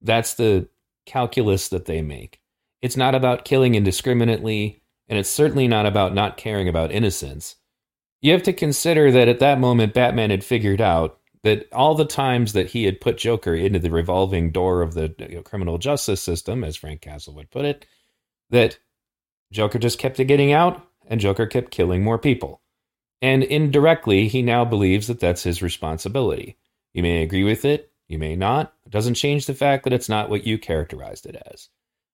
That's 0.00 0.34
the 0.34 0.68
calculus 1.06 1.68
that 1.68 1.86
they 1.86 2.02
make. 2.02 2.40
It's 2.82 2.96
not 2.96 3.16
about 3.16 3.44
killing 3.44 3.74
indiscriminately, 3.74 4.82
and 5.08 5.18
it's 5.18 5.30
certainly 5.30 5.66
not 5.66 5.86
about 5.86 6.14
not 6.14 6.36
caring 6.36 6.68
about 6.68 6.92
innocence. 6.92 7.56
You 8.22 8.32
have 8.32 8.42
to 8.44 8.52
consider 8.52 9.10
that 9.10 9.28
at 9.28 9.40
that 9.40 9.58
moment, 9.58 9.92
Batman 9.92 10.30
had 10.30 10.44
figured 10.44 10.80
out 10.80 11.18
that 11.42 11.68
all 11.72 11.94
the 11.94 12.06
times 12.06 12.52
that 12.52 12.68
he 12.68 12.84
had 12.84 13.00
put 13.00 13.18
Joker 13.18 13.54
into 13.54 13.78
the 13.78 13.90
revolving 13.90 14.50
door 14.50 14.82
of 14.82 14.94
the 14.94 15.14
you 15.18 15.36
know, 15.36 15.42
criminal 15.42 15.78
justice 15.78 16.22
system, 16.22 16.62
as 16.62 16.76
Frank 16.76 17.00
Castle 17.00 17.34
would 17.34 17.50
put 17.50 17.64
it, 17.64 17.86
that 18.50 18.78
Joker 19.52 19.78
just 19.78 19.98
kept 19.98 20.16
getting 20.16 20.52
out 20.52 20.86
and 21.06 21.20
Joker 21.20 21.46
kept 21.46 21.70
killing 21.70 22.02
more 22.02 22.18
people. 22.18 22.60
And 23.22 23.42
indirectly, 23.42 24.28
he 24.28 24.42
now 24.42 24.64
believes 24.64 25.06
that 25.06 25.20
that's 25.20 25.44
his 25.44 25.62
responsibility. 25.62 26.56
You 26.92 27.02
may 27.02 27.22
agree 27.22 27.44
with 27.44 27.64
it, 27.64 27.90
you 28.06 28.18
may 28.18 28.36
not. 28.36 28.74
It 28.84 28.92
doesn't 28.92 29.14
change 29.14 29.46
the 29.46 29.54
fact 29.54 29.84
that 29.84 29.92
it's 29.92 30.08
not 30.08 30.28
what 30.28 30.46
you 30.46 30.58
characterized 30.58 31.26
it 31.26 31.40
as. 31.50 31.68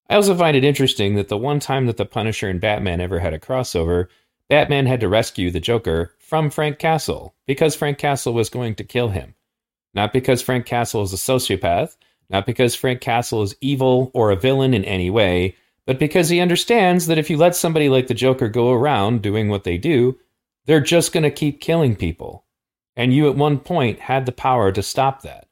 I 0.08 0.14
also 0.14 0.36
find 0.36 0.56
it 0.56 0.64
interesting 0.64 1.14
that 1.14 1.28
the 1.28 1.36
one 1.36 1.60
time 1.60 1.86
that 1.86 1.96
the 1.96 2.04
Punisher 2.04 2.48
and 2.48 2.60
Batman 2.60 3.00
ever 3.00 3.18
had 3.20 3.34
a 3.34 3.38
crossover, 3.38 4.06
Batman 4.48 4.86
had 4.86 5.00
to 5.00 5.08
rescue 5.08 5.50
the 5.50 5.60
Joker 5.60 6.14
from 6.18 6.50
Frank 6.50 6.78
Castle 6.78 7.34
because 7.46 7.76
Frank 7.76 7.98
Castle 7.98 8.32
was 8.32 8.50
going 8.50 8.74
to 8.76 8.84
kill 8.84 9.10
him. 9.10 9.34
Not 9.94 10.12
because 10.12 10.42
Frank 10.42 10.66
Castle 10.66 11.02
is 11.02 11.12
a 11.12 11.16
sociopath, 11.16 11.96
not 12.28 12.46
because 12.46 12.74
Frank 12.74 13.00
Castle 13.00 13.42
is 13.42 13.56
evil 13.60 14.10
or 14.14 14.30
a 14.30 14.36
villain 14.36 14.74
in 14.74 14.84
any 14.84 15.10
way, 15.10 15.56
but 15.90 15.98
because 15.98 16.28
he 16.28 16.38
understands 16.38 17.08
that 17.08 17.18
if 17.18 17.28
you 17.28 17.36
let 17.36 17.56
somebody 17.56 17.88
like 17.88 18.06
the 18.06 18.14
Joker 18.14 18.48
go 18.48 18.70
around 18.70 19.22
doing 19.22 19.48
what 19.48 19.64
they 19.64 19.76
do, 19.76 20.16
they're 20.64 20.80
just 20.80 21.12
going 21.12 21.24
to 21.24 21.32
keep 21.32 21.60
killing 21.60 21.96
people. 21.96 22.44
And 22.94 23.12
you 23.12 23.28
at 23.28 23.34
one 23.34 23.58
point 23.58 23.98
had 23.98 24.24
the 24.24 24.30
power 24.30 24.70
to 24.70 24.84
stop 24.84 25.22
that. 25.22 25.48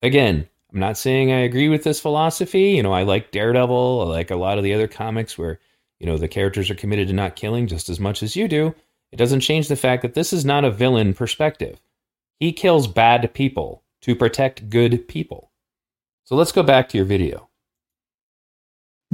Again, 0.00 0.48
I'm 0.72 0.80
not 0.80 0.96
saying 0.96 1.30
I 1.30 1.40
agree 1.40 1.68
with 1.68 1.84
this 1.84 2.00
philosophy. 2.00 2.70
You 2.70 2.82
know, 2.82 2.94
I 2.94 3.02
like 3.02 3.32
Daredevil, 3.32 4.00
I 4.00 4.04
like 4.06 4.30
a 4.30 4.36
lot 4.36 4.56
of 4.56 4.64
the 4.64 4.72
other 4.72 4.88
comics 4.88 5.36
where, 5.36 5.60
you 6.00 6.06
know, 6.06 6.16
the 6.16 6.26
characters 6.26 6.70
are 6.70 6.74
committed 6.74 7.08
to 7.08 7.12
not 7.12 7.36
killing 7.36 7.66
just 7.66 7.90
as 7.90 8.00
much 8.00 8.22
as 8.22 8.34
you 8.34 8.48
do. 8.48 8.74
It 9.12 9.16
doesn't 9.16 9.40
change 9.40 9.68
the 9.68 9.76
fact 9.76 10.00
that 10.00 10.14
this 10.14 10.32
is 10.32 10.46
not 10.46 10.64
a 10.64 10.70
villain 10.70 11.12
perspective. 11.12 11.82
He 12.40 12.50
kills 12.50 12.88
bad 12.88 13.34
people 13.34 13.82
to 14.00 14.16
protect 14.16 14.70
good 14.70 15.06
people. 15.06 15.50
So 16.24 16.34
let's 16.34 16.52
go 16.52 16.62
back 16.62 16.88
to 16.88 16.96
your 16.96 17.04
video. 17.04 17.50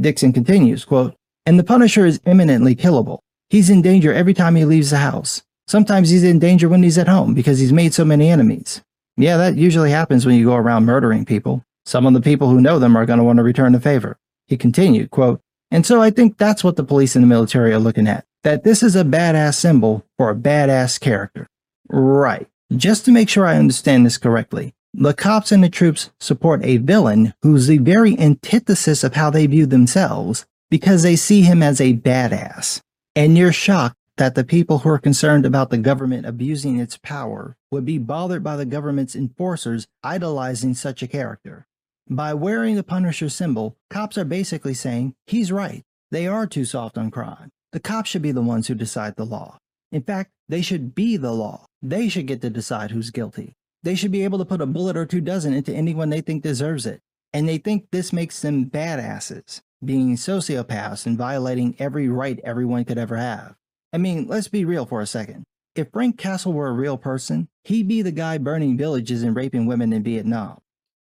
Dixon 0.00 0.32
continues, 0.32 0.84
quote, 0.84 1.14
and 1.44 1.58
the 1.58 1.64
Punisher 1.64 2.06
is 2.06 2.20
imminently 2.24 2.74
killable. 2.74 3.18
He's 3.50 3.70
in 3.70 3.82
danger 3.82 4.12
every 4.12 4.34
time 4.34 4.56
he 4.56 4.64
leaves 4.64 4.90
the 4.90 4.98
house. 4.98 5.42
Sometimes 5.66 6.10
he's 6.10 6.24
in 6.24 6.38
danger 6.38 6.68
when 6.68 6.82
he's 6.82 6.98
at 6.98 7.08
home 7.08 7.34
because 7.34 7.58
he's 7.58 7.72
made 7.72 7.94
so 7.94 8.04
many 8.04 8.28
enemies. 8.28 8.82
Yeah, 9.16 9.36
that 9.36 9.56
usually 9.56 9.90
happens 9.90 10.24
when 10.24 10.36
you 10.36 10.46
go 10.46 10.54
around 10.54 10.86
murdering 10.86 11.24
people. 11.24 11.64
Some 11.84 12.06
of 12.06 12.14
the 12.14 12.20
people 12.20 12.48
who 12.48 12.60
know 12.60 12.78
them 12.78 12.96
are 12.96 13.06
going 13.06 13.18
to 13.18 13.24
want 13.24 13.38
to 13.38 13.42
return 13.42 13.72
the 13.72 13.80
favor. 13.80 14.18
He 14.46 14.56
continued, 14.56 15.10
quote, 15.10 15.40
and 15.70 15.84
so 15.84 16.00
I 16.00 16.10
think 16.10 16.36
that's 16.36 16.62
what 16.62 16.76
the 16.76 16.84
police 16.84 17.16
and 17.16 17.22
the 17.22 17.28
military 17.28 17.72
are 17.72 17.78
looking 17.78 18.06
at. 18.06 18.24
That 18.42 18.64
this 18.64 18.82
is 18.82 18.96
a 18.96 19.04
badass 19.04 19.54
symbol 19.54 20.04
for 20.18 20.30
a 20.30 20.34
badass 20.34 21.00
character. 21.00 21.46
Right. 21.88 22.46
Just 22.76 23.04
to 23.04 23.12
make 23.12 23.28
sure 23.28 23.46
I 23.46 23.56
understand 23.56 24.04
this 24.04 24.18
correctly, 24.18 24.74
the 24.94 25.14
cops 25.14 25.50
and 25.50 25.64
the 25.64 25.70
troops 25.70 26.10
support 26.20 26.62
a 26.64 26.76
villain 26.76 27.32
who's 27.42 27.66
the 27.66 27.78
very 27.78 28.18
antithesis 28.18 29.02
of 29.02 29.14
how 29.14 29.30
they 29.30 29.46
view 29.46 29.64
themselves 29.64 30.44
because 30.70 31.02
they 31.02 31.16
see 31.16 31.42
him 31.42 31.62
as 31.62 31.80
a 31.80 31.94
badass. 31.94 32.80
And 33.16 33.38
you're 33.38 33.52
shocked 33.52 33.96
that 34.18 34.34
the 34.34 34.44
people 34.44 34.80
who 34.80 34.90
are 34.90 34.98
concerned 34.98 35.46
about 35.46 35.70
the 35.70 35.78
government 35.78 36.26
abusing 36.26 36.78
its 36.78 36.98
power 36.98 37.56
would 37.70 37.86
be 37.86 37.96
bothered 37.96 38.44
by 38.44 38.56
the 38.56 38.66
government's 38.66 39.16
enforcers 39.16 39.86
idolizing 40.04 40.74
such 40.74 41.02
a 41.02 41.08
character. 41.08 41.66
By 42.10 42.34
wearing 42.34 42.76
the 42.76 42.82
Punisher 42.82 43.30
symbol, 43.30 43.76
cops 43.88 44.18
are 44.18 44.24
basically 44.24 44.74
saying, 44.74 45.14
he's 45.26 45.50
right. 45.50 45.82
They 46.10 46.26
are 46.26 46.46
too 46.46 46.66
soft 46.66 46.98
on 46.98 47.10
crime. 47.10 47.48
The 47.72 47.80
cops 47.80 48.10
should 48.10 48.20
be 48.20 48.32
the 48.32 48.42
ones 48.42 48.68
who 48.68 48.74
decide 48.74 49.16
the 49.16 49.24
law. 49.24 49.56
In 49.90 50.02
fact, 50.02 50.30
they 50.50 50.60
should 50.60 50.94
be 50.94 51.16
the 51.16 51.32
law. 51.32 51.64
They 51.80 52.10
should 52.10 52.26
get 52.26 52.42
to 52.42 52.50
decide 52.50 52.90
who's 52.90 53.10
guilty. 53.10 53.54
They 53.82 53.94
should 53.94 54.12
be 54.12 54.24
able 54.24 54.38
to 54.38 54.44
put 54.44 54.60
a 54.60 54.66
bullet 54.66 54.96
or 54.96 55.06
two 55.06 55.20
dozen 55.20 55.52
into 55.52 55.74
anyone 55.74 56.10
they 56.10 56.20
think 56.20 56.42
deserves 56.42 56.86
it. 56.86 57.00
And 57.32 57.48
they 57.48 57.58
think 57.58 57.90
this 57.90 58.12
makes 58.12 58.40
them 58.40 58.66
badasses, 58.66 59.62
being 59.84 60.16
sociopaths 60.16 61.06
and 61.06 61.18
violating 61.18 61.74
every 61.78 62.08
right 62.08 62.38
everyone 62.44 62.84
could 62.84 62.98
ever 62.98 63.16
have. 63.16 63.56
I 63.92 63.98
mean, 63.98 64.26
let's 64.26 64.48
be 64.48 64.64
real 64.64 64.86
for 64.86 65.00
a 65.00 65.06
second. 65.06 65.44
If 65.74 65.88
Frank 65.92 66.18
Castle 66.18 66.52
were 66.52 66.68
a 66.68 66.72
real 66.72 66.98
person, 66.98 67.48
he'd 67.64 67.88
be 67.88 68.02
the 68.02 68.12
guy 68.12 68.38
burning 68.38 68.76
villages 68.76 69.22
and 69.22 69.34
raping 69.34 69.66
women 69.66 69.92
in 69.92 70.02
Vietnam. 70.02 70.60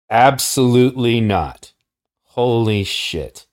Absolutely 0.10 1.20
not. 1.20 1.74
Holy 2.24 2.84
shit. 2.84 3.48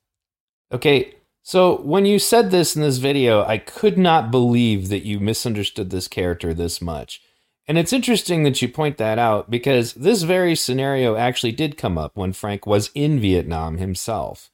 Okay, 0.71 1.15
so 1.43 1.81
when 1.81 2.07
you 2.07 2.19
said 2.19 2.51
this 2.51 2.77
in 2.77 2.83
this 2.83 2.99
video, 2.99 3.45
I 3.45 3.59
could 3.59 3.97
not 3.97 4.31
believe 4.31 4.89
that 4.91 5.07
you 5.07 5.19
misunderstood 5.19 5.91
this 5.91 6.09
character 6.09 6.53
this 6.53 6.83
much. 6.83 7.23
And 7.69 7.79
it's 7.79 7.93
interesting 7.93 8.45
that 8.45 8.63
you 8.63 8.69
point 8.69 8.97
that 8.99 9.19
out 9.19 9.51
because 9.51 9.95
this 9.95 10.23
very 10.23 10.55
scenario 10.55 11.17
actually 11.17 11.53
did 11.53 11.77
come 11.77 11.99
up 11.99 12.17
when 12.17 12.33
Frank 12.33 12.67
was 12.67 12.91
in 12.95 13.19
Vietnam 13.19 13.79
himself. 13.79 14.51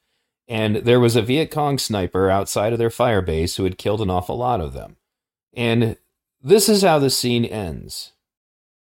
And 0.49 0.77
there 0.77 1.01
was 1.01 1.15
a 1.15 1.23
Viet 1.23 1.51
Cong 1.51 1.79
sniper 1.79 2.31
outside 2.31 2.73
of 2.73 2.79
their 2.79 2.91
fire 2.91 3.23
base 3.23 3.57
who 3.57 3.65
had 3.65 3.79
killed 3.79 4.01
an 4.01 4.11
awful 4.11 4.37
lot 4.37 4.61
of 4.61 4.73
them. 4.73 4.97
And 5.55 5.97
this 6.43 6.69
is 6.69 6.83
how 6.83 6.99
the 6.99 7.11
scene 7.11 7.45
ends. 7.45 8.13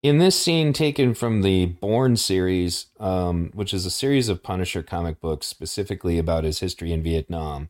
In 0.03 0.19
this 0.19 0.41
scene 0.41 0.73
taken 0.73 1.13
from 1.13 1.43
the 1.43 1.67
Born 1.67 2.17
series, 2.17 2.87
um, 2.99 3.51
which 3.53 3.75
is 3.75 3.85
a 3.85 3.91
series 3.91 4.29
of 4.31 4.43
Punisher 4.43 4.83
comic 4.83 5.21
books 5.21 5.47
specifically 5.47 6.19
about 6.19 6.45
his 6.45 6.61
history 6.61 6.93
in 6.93 7.03
Vietnam, 7.03 7.69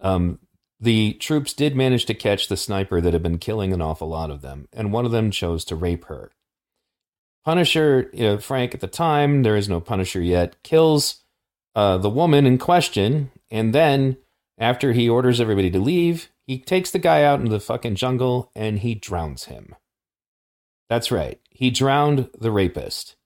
um, 0.00 0.38
the 0.80 1.14
troops 1.14 1.52
did 1.52 1.74
manage 1.74 2.06
to 2.06 2.14
catch 2.14 2.48
the 2.48 2.56
sniper 2.56 3.00
that 3.00 3.12
had 3.12 3.22
been 3.22 3.38
killing 3.38 3.72
an 3.72 3.82
awful 3.82 4.08
lot 4.08 4.30
of 4.30 4.42
them, 4.42 4.68
and 4.72 4.92
one 4.92 5.04
of 5.04 5.10
them 5.10 5.30
chose 5.30 5.64
to 5.66 5.76
rape 5.76 6.04
her. 6.06 6.30
Punisher, 7.44 8.10
you 8.12 8.24
know, 8.24 8.38
Frank 8.38 8.74
at 8.74 8.80
the 8.80 8.86
time, 8.86 9.42
there 9.42 9.56
is 9.56 9.68
no 9.68 9.80
Punisher 9.80 10.20
yet, 10.20 10.62
kills 10.62 11.24
uh, 11.74 11.98
the 11.98 12.10
woman 12.10 12.46
in 12.46 12.58
question, 12.58 13.30
and 13.50 13.74
then 13.74 14.16
after 14.58 14.92
he 14.92 15.08
orders 15.08 15.40
everybody 15.40 15.70
to 15.70 15.78
leave, 15.78 16.30
he 16.46 16.58
takes 16.58 16.90
the 16.90 16.98
guy 16.98 17.22
out 17.22 17.40
into 17.40 17.52
the 17.52 17.60
fucking 17.60 17.94
jungle 17.94 18.50
and 18.54 18.78
he 18.78 18.94
drowns 18.94 19.44
him. 19.44 19.74
That's 20.88 21.10
right. 21.10 21.38
He 21.50 21.70
drowned 21.70 22.30
the 22.38 22.50
rapist. 22.50 23.16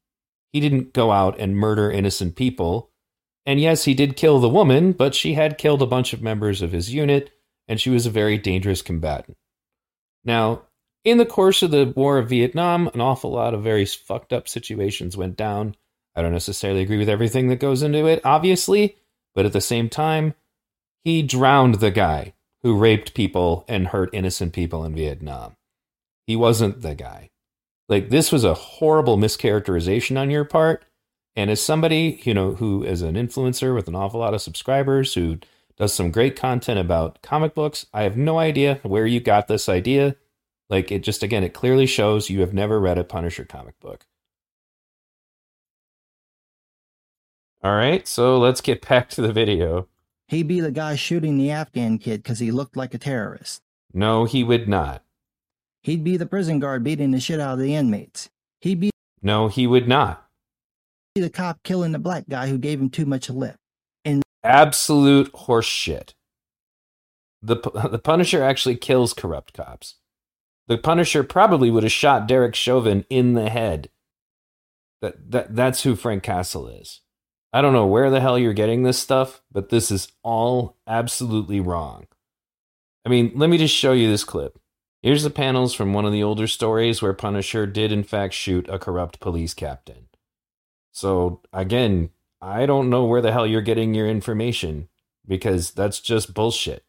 He 0.52 0.60
didn't 0.60 0.92
go 0.92 1.12
out 1.12 1.38
and 1.38 1.56
murder 1.56 1.90
innocent 1.90 2.36
people. 2.36 2.90
And 3.46 3.60
yes, 3.60 3.84
he 3.84 3.94
did 3.94 4.16
kill 4.16 4.40
the 4.40 4.48
woman, 4.48 4.92
but 4.92 5.14
she 5.14 5.34
had 5.34 5.58
killed 5.58 5.82
a 5.82 5.86
bunch 5.86 6.12
of 6.12 6.22
members 6.22 6.62
of 6.62 6.72
his 6.72 6.92
unit, 6.92 7.30
and 7.68 7.80
she 7.80 7.90
was 7.90 8.06
a 8.06 8.10
very 8.10 8.38
dangerous 8.38 8.82
combatant. 8.82 9.36
Now, 10.24 10.62
in 11.04 11.18
the 11.18 11.26
course 11.26 11.62
of 11.62 11.70
the 11.70 11.92
War 11.96 12.18
of 12.18 12.28
Vietnam, 12.28 12.88
an 12.94 13.00
awful 13.00 13.32
lot 13.32 13.54
of 13.54 13.62
very 13.62 13.84
fucked 13.84 14.32
up 14.32 14.48
situations 14.48 15.16
went 15.16 15.36
down. 15.36 15.74
I 16.14 16.22
don't 16.22 16.32
necessarily 16.32 16.82
agree 16.82 16.98
with 16.98 17.08
everything 17.08 17.48
that 17.48 17.56
goes 17.56 17.82
into 17.82 18.06
it, 18.06 18.20
obviously, 18.24 18.96
but 19.34 19.46
at 19.46 19.52
the 19.52 19.60
same 19.60 19.88
time, 19.88 20.34
he 21.04 21.22
drowned 21.22 21.76
the 21.76 21.90
guy 21.90 22.34
who 22.62 22.78
raped 22.78 23.14
people 23.14 23.64
and 23.66 23.88
hurt 23.88 24.10
innocent 24.12 24.52
people 24.52 24.84
in 24.84 24.94
Vietnam. 24.94 25.56
He 26.26 26.36
wasn't 26.36 26.82
the 26.82 26.94
guy. 26.94 27.30
Like, 27.88 28.10
this 28.10 28.30
was 28.30 28.44
a 28.44 28.54
horrible 28.54 29.16
mischaracterization 29.16 30.18
on 30.18 30.30
your 30.30 30.44
part. 30.44 30.84
And 31.34 31.50
as 31.50 31.60
somebody, 31.60 32.20
you 32.24 32.34
know, 32.34 32.54
who 32.54 32.84
is 32.84 33.02
an 33.02 33.16
influencer 33.16 33.74
with 33.74 33.88
an 33.88 33.96
awful 33.96 34.20
lot 34.20 34.34
of 34.34 34.42
subscribers 34.42 35.14
who 35.14 35.38
does 35.76 35.92
some 35.92 36.10
great 36.10 36.36
content 36.36 36.78
about 36.78 37.22
comic 37.22 37.54
books, 37.54 37.86
I 37.92 38.02
have 38.02 38.16
no 38.16 38.38
idea 38.38 38.80
where 38.82 39.06
you 39.06 39.20
got 39.20 39.48
this 39.48 39.68
idea. 39.68 40.16
Like, 40.68 40.90
it 40.92 41.02
just, 41.02 41.22
again, 41.22 41.44
it 41.44 41.54
clearly 41.54 41.86
shows 41.86 42.30
you 42.30 42.40
have 42.40 42.54
never 42.54 42.80
read 42.80 42.98
a 42.98 43.04
Punisher 43.04 43.44
comic 43.44 43.78
book. 43.80 44.06
All 47.62 47.74
right, 47.76 48.08
so 48.08 48.38
let's 48.38 48.60
get 48.60 48.86
back 48.88 49.08
to 49.10 49.20
the 49.20 49.32
video. 49.32 49.86
He'd 50.28 50.48
be 50.48 50.60
the 50.60 50.70
guy 50.70 50.96
shooting 50.96 51.36
the 51.36 51.50
Afghan 51.50 51.98
kid 51.98 52.22
because 52.22 52.38
he 52.38 52.50
looked 52.50 52.76
like 52.76 52.94
a 52.94 52.98
terrorist. 52.98 53.62
No, 53.92 54.24
he 54.24 54.42
would 54.42 54.68
not. 54.68 55.04
He'd 55.82 56.02
be 56.02 56.16
the 56.16 56.26
prison 56.26 56.58
guard 56.58 56.82
beating 56.82 57.10
the 57.10 57.20
shit 57.20 57.38
out 57.38 57.54
of 57.54 57.58
the 57.58 57.74
inmates. 57.74 58.30
He'd 58.60 58.80
be 58.80 58.90
No, 59.20 59.48
he 59.48 59.66
would 59.66 59.86
not. 59.86 60.26
Be 61.14 61.20
the 61.20 61.30
cop 61.30 61.62
killing 61.62 61.92
the 61.92 61.98
black 61.98 62.24
guy 62.28 62.48
who 62.48 62.56
gave 62.56 62.80
him 62.80 62.88
too 62.88 63.04
much 63.04 63.28
lip. 63.28 63.56
Absolute 64.44 65.32
horseshit. 65.32 66.14
The, 67.42 67.56
the 67.90 67.98
Punisher 67.98 68.42
actually 68.42 68.76
kills 68.76 69.14
corrupt 69.14 69.54
cops. 69.54 69.96
The 70.68 70.78
Punisher 70.78 71.22
probably 71.24 71.70
would 71.70 71.82
have 71.82 71.92
shot 71.92 72.26
Derek 72.26 72.54
Chauvin 72.54 73.04
in 73.10 73.34
the 73.34 73.50
head. 73.50 73.90
That, 75.00 75.30
that, 75.32 75.56
that's 75.56 75.82
who 75.82 75.96
Frank 75.96 76.22
Castle 76.22 76.68
is. 76.68 77.00
I 77.52 77.60
don't 77.60 77.72
know 77.72 77.86
where 77.86 78.08
the 78.08 78.20
hell 78.20 78.38
you're 78.38 78.52
getting 78.52 78.82
this 78.82 78.98
stuff, 78.98 79.42
but 79.50 79.68
this 79.68 79.90
is 79.90 80.12
all 80.22 80.76
absolutely 80.86 81.60
wrong. 81.60 82.06
I 83.04 83.08
mean, 83.08 83.32
let 83.34 83.50
me 83.50 83.58
just 83.58 83.74
show 83.74 83.92
you 83.92 84.08
this 84.08 84.24
clip. 84.24 84.58
Here's 85.02 85.24
the 85.24 85.30
panels 85.30 85.74
from 85.74 85.92
one 85.92 86.04
of 86.04 86.12
the 86.12 86.22
older 86.22 86.46
stories 86.46 87.02
where 87.02 87.12
Punisher 87.12 87.66
did, 87.66 87.90
in 87.90 88.04
fact, 88.04 88.34
shoot 88.34 88.68
a 88.68 88.78
corrupt 88.78 89.18
police 89.18 89.52
captain. 89.52 90.06
So, 90.92 91.40
again, 91.52 92.10
I 92.42 92.66
don't 92.66 92.90
know 92.90 93.04
where 93.04 93.20
the 93.20 93.30
hell 93.30 93.46
you're 93.46 93.62
getting 93.62 93.94
your 93.94 94.08
information 94.08 94.88
because 95.26 95.70
that's 95.70 96.00
just 96.00 96.34
bullshit. 96.34 96.84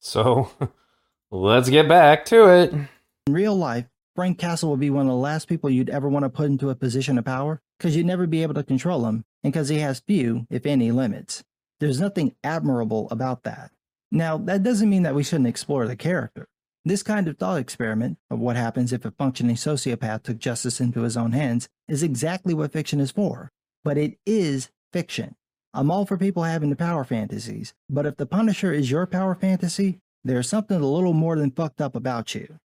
So, 0.00 0.50
let's 1.30 1.70
get 1.70 1.88
back 1.88 2.24
to 2.26 2.48
it. 2.48 2.72
In 2.72 2.88
real 3.28 3.54
life, 3.54 3.86
Frank 4.16 4.38
Castle 4.38 4.70
would 4.70 4.80
be 4.80 4.90
one 4.90 5.06
of 5.06 5.12
the 5.12 5.16
last 5.16 5.46
people 5.46 5.70
you'd 5.70 5.90
ever 5.90 6.08
want 6.08 6.24
to 6.24 6.28
put 6.28 6.46
into 6.46 6.70
a 6.70 6.74
position 6.74 7.18
of 7.18 7.24
power 7.24 7.60
because 7.78 7.94
you'd 7.94 8.04
never 8.04 8.26
be 8.26 8.42
able 8.42 8.54
to 8.54 8.64
control 8.64 9.06
him 9.06 9.24
and 9.44 9.52
because 9.52 9.68
he 9.68 9.78
has 9.78 10.00
few, 10.00 10.44
if 10.50 10.66
any, 10.66 10.90
limits. 10.90 11.44
There's 11.78 12.00
nothing 12.00 12.34
admirable 12.42 13.06
about 13.10 13.44
that. 13.44 13.70
Now, 14.10 14.38
that 14.38 14.64
doesn't 14.64 14.90
mean 14.90 15.04
that 15.04 15.14
we 15.14 15.22
shouldn't 15.22 15.48
explore 15.48 15.86
the 15.86 15.94
character. 15.94 16.48
This 16.84 17.04
kind 17.04 17.28
of 17.28 17.38
thought 17.38 17.60
experiment 17.60 18.18
of 18.28 18.40
what 18.40 18.56
happens 18.56 18.92
if 18.92 19.04
a 19.04 19.12
functioning 19.12 19.56
sociopath 19.56 20.24
took 20.24 20.38
justice 20.38 20.80
into 20.80 21.02
his 21.02 21.16
own 21.16 21.32
hands 21.32 21.68
is 21.86 22.02
exactly 22.02 22.54
what 22.54 22.72
fiction 22.72 22.98
is 22.98 23.12
for. 23.12 23.52
But 23.84 23.98
it 23.98 24.18
is 24.26 24.70
fiction. 24.92 25.34
I'm 25.74 25.90
all 25.90 26.06
for 26.06 26.16
people 26.16 26.44
having 26.44 26.70
the 26.70 26.76
power 26.76 27.04
fantasies, 27.04 27.74
but 27.90 28.06
if 28.06 28.16
the 28.16 28.26
Punisher 28.26 28.72
is 28.72 28.90
your 28.90 29.06
power 29.06 29.34
fantasy, 29.34 29.98
there's 30.24 30.48
something 30.48 30.80
a 30.80 30.86
little 30.86 31.12
more 31.12 31.36
than 31.36 31.50
fucked 31.50 31.80
up 31.80 31.94
about 31.94 32.34
you. 32.34 32.58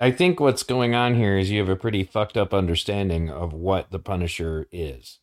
I 0.00 0.10
think 0.10 0.40
what's 0.40 0.62
going 0.62 0.94
on 0.94 1.14
here 1.14 1.38
is 1.38 1.50
you 1.50 1.60
have 1.60 1.68
a 1.68 1.76
pretty 1.76 2.04
fucked 2.04 2.36
up 2.36 2.52
understanding 2.52 3.30
of 3.30 3.52
what 3.52 3.90
the 3.90 3.98
Punisher 3.98 4.66
is. 4.72 5.20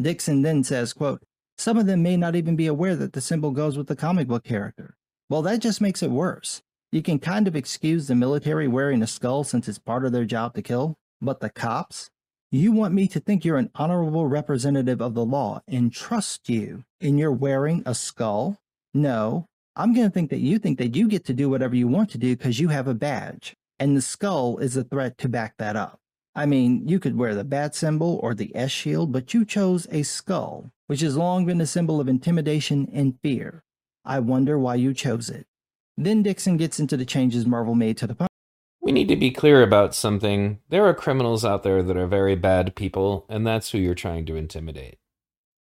Dixon 0.00 0.42
then 0.42 0.64
says, 0.64 0.92
quote, 0.92 1.22
Some 1.58 1.78
of 1.78 1.86
them 1.86 2.02
may 2.02 2.16
not 2.16 2.36
even 2.36 2.56
be 2.56 2.66
aware 2.66 2.96
that 2.96 3.12
the 3.14 3.20
symbol 3.20 3.50
goes 3.50 3.78
with 3.78 3.86
the 3.86 3.96
comic 3.96 4.28
book 4.28 4.44
character. 4.44 4.96
Well, 5.28 5.42
that 5.42 5.60
just 5.60 5.80
makes 5.80 6.02
it 6.02 6.10
worse. 6.10 6.62
You 6.92 7.02
can 7.02 7.18
kind 7.18 7.48
of 7.48 7.56
excuse 7.56 8.06
the 8.06 8.14
military 8.14 8.68
wearing 8.68 9.02
a 9.02 9.06
skull 9.06 9.44
since 9.44 9.68
it's 9.68 9.78
part 9.78 10.04
of 10.04 10.12
their 10.12 10.24
job 10.24 10.54
to 10.54 10.62
kill, 10.62 10.96
but 11.20 11.40
the 11.40 11.50
cops? 11.50 12.10
You 12.52 12.70
want 12.70 12.94
me 12.94 13.08
to 13.08 13.18
think 13.18 13.44
you're 13.44 13.56
an 13.56 13.72
honorable 13.74 14.28
representative 14.28 15.02
of 15.02 15.14
the 15.14 15.24
law 15.24 15.62
and 15.66 15.92
trust 15.92 16.48
you, 16.48 16.84
and 17.00 17.18
you're 17.18 17.32
wearing 17.32 17.82
a 17.84 17.92
skull? 17.92 18.58
No, 18.94 19.46
I'm 19.74 19.92
going 19.92 20.06
to 20.06 20.12
think 20.12 20.30
that 20.30 20.38
you 20.38 20.60
think 20.60 20.78
that 20.78 20.94
you 20.94 21.08
get 21.08 21.24
to 21.24 21.34
do 21.34 21.50
whatever 21.50 21.74
you 21.74 21.88
want 21.88 22.10
to 22.10 22.18
do 22.18 22.36
because 22.36 22.60
you 22.60 22.68
have 22.68 22.86
a 22.86 22.94
badge, 22.94 23.54
and 23.80 23.96
the 23.96 24.00
skull 24.00 24.58
is 24.58 24.76
a 24.76 24.84
threat 24.84 25.18
to 25.18 25.28
back 25.28 25.54
that 25.58 25.74
up. 25.74 25.98
I 26.36 26.46
mean, 26.46 26.86
you 26.86 27.00
could 27.00 27.16
wear 27.16 27.34
the 27.34 27.42
bat 27.42 27.74
symbol 27.74 28.20
or 28.22 28.32
the 28.32 28.54
S 28.54 28.70
shield, 28.70 29.10
but 29.10 29.34
you 29.34 29.44
chose 29.44 29.88
a 29.90 30.04
skull, 30.04 30.70
which 30.86 31.00
has 31.00 31.16
long 31.16 31.46
been 31.46 31.60
a 31.60 31.66
symbol 31.66 32.00
of 32.00 32.08
intimidation 32.08 32.88
and 32.92 33.18
fear. 33.22 33.64
I 34.04 34.20
wonder 34.20 34.56
why 34.56 34.76
you 34.76 34.94
chose 34.94 35.30
it. 35.30 35.46
Then 35.96 36.22
Dixon 36.22 36.58
gets 36.58 36.78
into 36.78 36.96
the 36.96 37.04
changes 37.04 37.44
Marvel 37.44 37.74
made 37.74 37.96
to 37.96 38.06
the 38.06 38.14
We 38.86 38.92
need 38.92 39.08
to 39.08 39.16
be 39.16 39.32
clear 39.32 39.64
about 39.64 39.96
something. 39.96 40.60
There 40.68 40.86
are 40.86 40.94
criminals 40.94 41.44
out 41.44 41.64
there 41.64 41.82
that 41.82 41.96
are 41.96 42.06
very 42.06 42.36
bad 42.36 42.76
people, 42.76 43.26
and 43.28 43.44
that's 43.44 43.70
who 43.70 43.78
you're 43.78 43.96
trying 43.96 44.26
to 44.26 44.36
intimidate. 44.36 45.00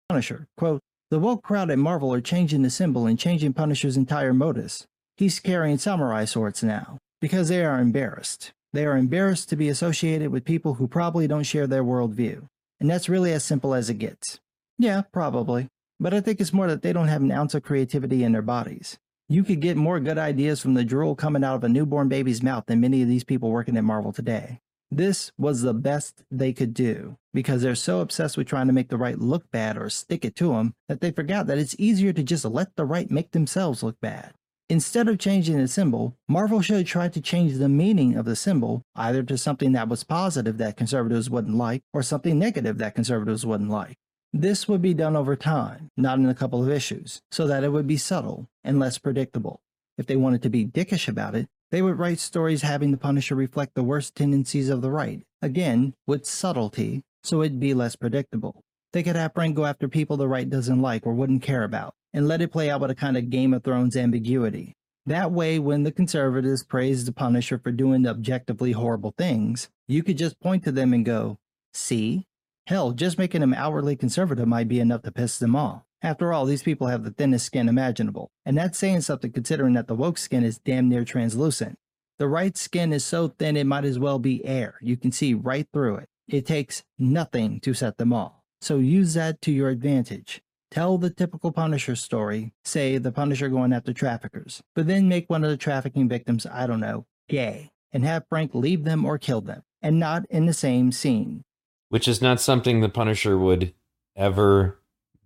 Punisher. 0.07 0.45
Quote, 0.55 0.81
the 1.09 1.17
woke 1.17 1.41
crowd 1.41 1.71
at 1.71 1.79
Marvel 1.79 2.13
are 2.13 2.21
changing 2.21 2.61
the 2.61 2.69
symbol 2.69 3.07
and 3.07 3.17
changing 3.17 3.53
Punisher's 3.53 3.97
entire 3.97 4.35
modus. 4.35 4.85
He's 5.15 5.39
carrying 5.39 5.79
samurai 5.79 6.25
swords 6.25 6.61
now 6.61 6.99
because 7.19 7.49
they 7.49 7.65
are 7.65 7.79
embarrassed. 7.79 8.51
They 8.71 8.85
are 8.85 8.95
embarrassed 8.95 9.49
to 9.49 9.55
be 9.55 9.67
associated 9.67 10.29
with 10.29 10.45
people 10.45 10.75
who 10.75 10.87
probably 10.87 11.27
don't 11.27 11.41
share 11.41 11.65
their 11.65 11.83
worldview. 11.83 12.45
And 12.79 12.87
that's 12.87 13.09
really 13.09 13.33
as 13.33 13.43
simple 13.43 13.73
as 13.73 13.89
it 13.89 13.95
gets. 13.95 14.39
Yeah, 14.77 15.01
probably. 15.11 15.69
But 15.99 16.13
I 16.13 16.21
think 16.21 16.39
it's 16.39 16.53
more 16.53 16.67
that 16.67 16.83
they 16.83 16.93
don't 16.93 17.07
have 17.07 17.23
an 17.23 17.31
ounce 17.31 17.55
of 17.55 17.63
creativity 17.63 18.23
in 18.23 18.33
their 18.33 18.43
bodies. 18.43 18.99
You 19.29 19.43
could 19.43 19.59
get 19.59 19.75
more 19.75 19.99
good 19.99 20.17
ideas 20.17 20.61
from 20.61 20.73
the 20.73 20.85
drool 20.85 21.13
coming 21.13 21.43
out 21.43 21.55
of 21.55 21.63
a 21.65 21.69
newborn 21.69 22.07
baby's 22.07 22.41
mouth 22.41 22.63
than 22.65 22.79
many 22.79 23.01
of 23.01 23.09
these 23.09 23.25
people 23.25 23.51
working 23.51 23.75
at 23.75 23.83
Marvel 23.83 24.13
today. 24.13 24.61
This 24.89 25.33
was 25.37 25.61
the 25.61 25.73
best 25.73 26.23
they 26.31 26.53
could 26.53 26.73
do 26.73 27.17
because 27.33 27.61
they're 27.61 27.75
so 27.75 27.99
obsessed 27.99 28.37
with 28.37 28.47
trying 28.47 28.67
to 28.67 28.73
make 28.73 28.87
the 28.87 28.95
right 28.95 29.19
look 29.19 29.51
bad 29.51 29.77
or 29.77 29.89
stick 29.89 30.23
it 30.23 30.33
to 30.37 30.53
them 30.53 30.75
that 30.87 31.01
they 31.01 31.11
forgot 31.11 31.45
that 31.47 31.57
it's 31.57 31.75
easier 31.77 32.13
to 32.13 32.23
just 32.23 32.45
let 32.45 32.77
the 32.77 32.85
right 32.85 33.11
make 33.11 33.31
themselves 33.31 33.83
look 33.83 33.99
bad. 33.99 34.31
Instead 34.69 35.09
of 35.09 35.19
changing 35.19 35.57
the 35.57 35.67
symbol, 35.67 36.15
Marvel 36.29 36.61
should 36.61 36.77
have 36.77 36.85
tried 36.85 37.11
to 37.11 37.21
change 37.21 37.55
the 37.55 37.67
meaning 37.67 38.15
of 38.15 38.23
the 38.23 38.35
symbol 38.35 38.81
either 38.95 39.23
to 39.23 39.37
something 39.37 39.73
that 39.73 39.89
was 39.89 40.05
positive 40.05 40.57
that 40.57 40.77
conservatives 40.77 41.29
wouldn't 41.29 41.57
like 41.57 41.81
or 41.93 42.01
something 42.01 42.39
negative 42.39 42.77
that 42.77 42.95
conservatives 42.95 43.45
wouldn't 43.45 43.69
like. 43.69 43.97
This 44.33 44.67
would 44.67 44.81
be 44.81 44.93
done 44.93 45.15
over 45.15 45.35
time, 45.35 45.89
not 45.95 46.19
in 46.19 46.27
a 46.27 46.35
couple 46.35 46.61
of 46.61 46.69
issues, 46.69 47.21
so 47.31 47.47
that 47.47 47.63
it 47.63 47.71
would 47.71 47.87
be 47.87 47.97
subtle 47.97 48.47
and 48.63 48.79
less 48.79 48.97
predictable. 48.97 49.61
If 49.97 50.05
they 50.05 50.15
wanted 50.15 50.41
to 50.43 50.49
be 50.49 50.65
dickish 50.65 51.07
about 51.07 51.35
it, 51.35 51.47
they 51.71 51.81
would 51.81 51.97
write 51.97 52.19
stories 52.19 52.61
having 52.61 52.91
the 52.91 52.97
Punisher 52.97 53.35
reflect 53.35 53.73
the 53.75 53.83
worst 53.83 54.15
tendencies 54.15 54.69
of 54.69 54.81
the 54.81 54.91
right, 54.91 55.21
again, 55.41 55.93
with 56.05 56.25
subtlety, 56.25 57.03
so 57.23 57.41
it'd 57.41 57.59
be 57.59 57.73
less 57.73 57.95
predictable. 57.95 58.61
They 58.93 59.03
could 59.03 59.15
have 59.15 59.33
Frank 59.33 59.55
go 59.55 59.65
after 59.65 59.87
people 59.87 60.17
the 60.17 60.27
right 60.27 60.49
doesn't 60.49 60.81
like 60.81 61.05
or 61.05 61.13
wouldn't 61.13 61.41
care 61.41 61.63
about, 61.63 61.93
and 62.13 62.27
let 62.27 62.41
it 62.41 62.51
play 62.51 62.69
out 62.69 62.81
with 62.81 62.91
a 62.91 62.95
kind 62.95 63.17
of 63.17 63.29
Game 63.29 63.53
of 63.53 63.63
Thrones 63.63 63.97
ambiguity. 63.97 64.73
That 65.05 65.31
way, 65.31 65.57
when 65.57 65.83
the 65.83 65.91
conservatives 65.91 66.63
praise 66.63 67.05
the 67.05 67.13
Punisher 67.13 67.57
for 67.57 67.71
doing 67.71 68.05
objectively 68.07 68.73
horrible 68.73 69.13
things, 69.17 69.69
you 69.87 70.03
could 70.03 70.17
just 70.17 70.39
point 70.39 70.63
to 70.65 70.71
them 70.71 70.93
and 70.93 71.05
go, 71.05 71.37
See? 71.73 72.25
Hell, 72.67 72.91
just 72.91 73.17
making 73.17 73.41
him 73.41 73.53
outwardly 73.53 73.95
conservative 73.95 74.45
might 74.45 74.67
be 74.67 74.81
enough 74.81 75.01
to 75.03 75.11
piss 75.11 75.39
them 75.39 75.55
off. 75.55 75.83
After 76.01 76.33
all, 76.33 76.45
these 76.45 76.63
people 76.63 76.87
have 76.87 77.05
the 77.05 77.11
thinnest 77.11 77.45
skin 77.45 77.69
imaginable, 77.69 78.29
and 78.45 78.57
that's 78.57 78.77
saying 78.77 79.01
something 79.01 79.31
considering 79.31 79.71
that 79.75 79.87
the 79.87 79.95
woke 79.95 80.17
skin 80.17 80.43
is 80.43 80.59
damn 80.59 80.89
near 80.89 81.05
translucent. 81.05 81.77
The 82.19 82.27
right 82.27 82.57
skin 82.57 82.91
is 82.91 83.05
so 83.05 83.29
thin 83.29 83.55
it 83.55 83.65
might 83.65 83.85
as 83.85 83.97
well 83.97 84.19
be 84.19 84.43
air. 84.45 84.75
You 84.81 84.97
can 84.97 85.13
see 85.13 85.33
right 85.33 85.65
through 85.71 85.95
it. 85.95 86.09
It 86.27 86.45
takes 86.45 86.83
nothing 86.99 87.61
to 87.61 87.73
set 87.73 87.97
them 87.97 88.11
off. 88.11 88.33
So 88.59 88.79
use 88.79 89.13
that 89.13 89.41
to 89.43 89.51
your 89.53 89.69
advantage. 89.69 90.41
Tell 90.69 90.97
the 90.97 91.09
typical 91.09 91.53
Punisher 91.53 91.95
story, 91.95 92.51
say 92.65 92.97
the 92.97 93.13
Punisher 93.13 93.47
going 93.47 93.71
after 93.71 93.93
traffickers, 93.93 94.61
but 94.75 94.87
then 94.87 95.07
make 95.07 95.29
one 95.29 95.45
of 95.45 95.49
the 95.49 95.55
trafficking 95.55 96.09
victims, 96.09 96.45
I 96.45 96.67
don't 96.67 96.81
know, 96.81 97.05
gay, 97.29 97.71
and 97.93 98.03
have 98.03 98.25
Frank 98.27 98.53
leave 98.53 98.83
them 98.83 99.05
or 99.05 99.17
kill 99.17 99.39
them, 99.39 99.63
and 99.81 99.97
not 99.97 100.25
in 100.29 100.47
the 100.47 100.53
same 100.53 100.91
scene 100.91 101.45
which 101.89 102.07
is 102.07 102.21
not 102.21 102.41
something 102.41 102.81
the 102.81 102.89
Punisher 102.89 103.37
would 103.37 103.73
ever 104.15 104.79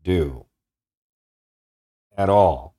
do 0.03 0.45
at 2.17 2.29
all. 2.29 2.75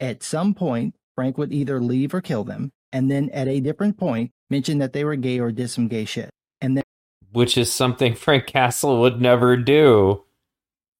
At 0.00 0.22
some 0.22 0.54
point, 0.54 0.94
Frank 1.14 1.38
would 1.38 1.52
either 1.52 1.80
leave 1.80 2.12
or 2.14 2.20
kill 2.20 2.44
them, 2.44 2.72
and 2.92 3.10
then 3.10 3.30
at 3.30 3.48
a 3.48 3.60
different 3.60 3.96
point, 3.96 4.30
mention 4.50 4.78
that 4.78 4.92
they 4.92 5.04
were 5.04 5.16
gay 5.16 5.38
or 5.38 5.52
did 5.52 5.70
some 5.70 5.88
gay 5.88 6.04
shit. 6.04 6.30
And 6.60 6.76
then 6.76 6.84
which 7.32 7.56
is 7.56 7.72
something 7.72 8.14
Frank 8.16 8.46
Castle 8.46 9.00
would 9.00 9.20
never 9.20 9.56
do. 9.56 10.24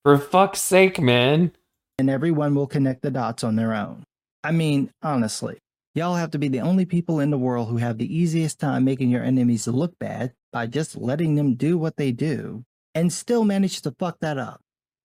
For 0.05 0.19
fuck's 0.19 0.61
sake, 0.61 1.01
man. 1.01 1.53
And 1.99 2.11
everyone 2.11 2.55
will 2.55 2.67
connect 2.67 3.03
the 3.03 3.11
dots 3.11 3.45
on 3.45 3.57
their 3.57 3.75
own. 3.75 4.03
I 4.43 4.51
mean, 4.51 4.91
honestly, 5.03 5.59
y'all 5.95 6.17
have 6.17 6.33
to 6.33 6.39
be 6.39 6.49
the 6.49 6.61
only 6.61 6.85
people 6.85 7.21
in 7.21 7.31
the 7.31 7.39
world 7.39 7.69
who 7.69 7.77
have 7.77 7.99
the 7.99 8.17
easiest 8.17 8.59
time 8.59 8.85
making 8.85 9.11
your 9.11 9.23
enemies 9.23 9.69
look 9.69 9.97
bad 10.01 10.33
by 10.53 10.67
just 10.67 10.97
letting 10.97 11.35
them 11.35 11.55
do 11.55 11.79
what 11.79 11.97
they 11.97 12.13
do. 12.13 12.65
and 12.95 13.11
still 13.11 13.45
manage 13.45 13.81
to 13.81 13.91
fuck 13.93 14.21
that 14.21 14.37
up. 14.37 14.61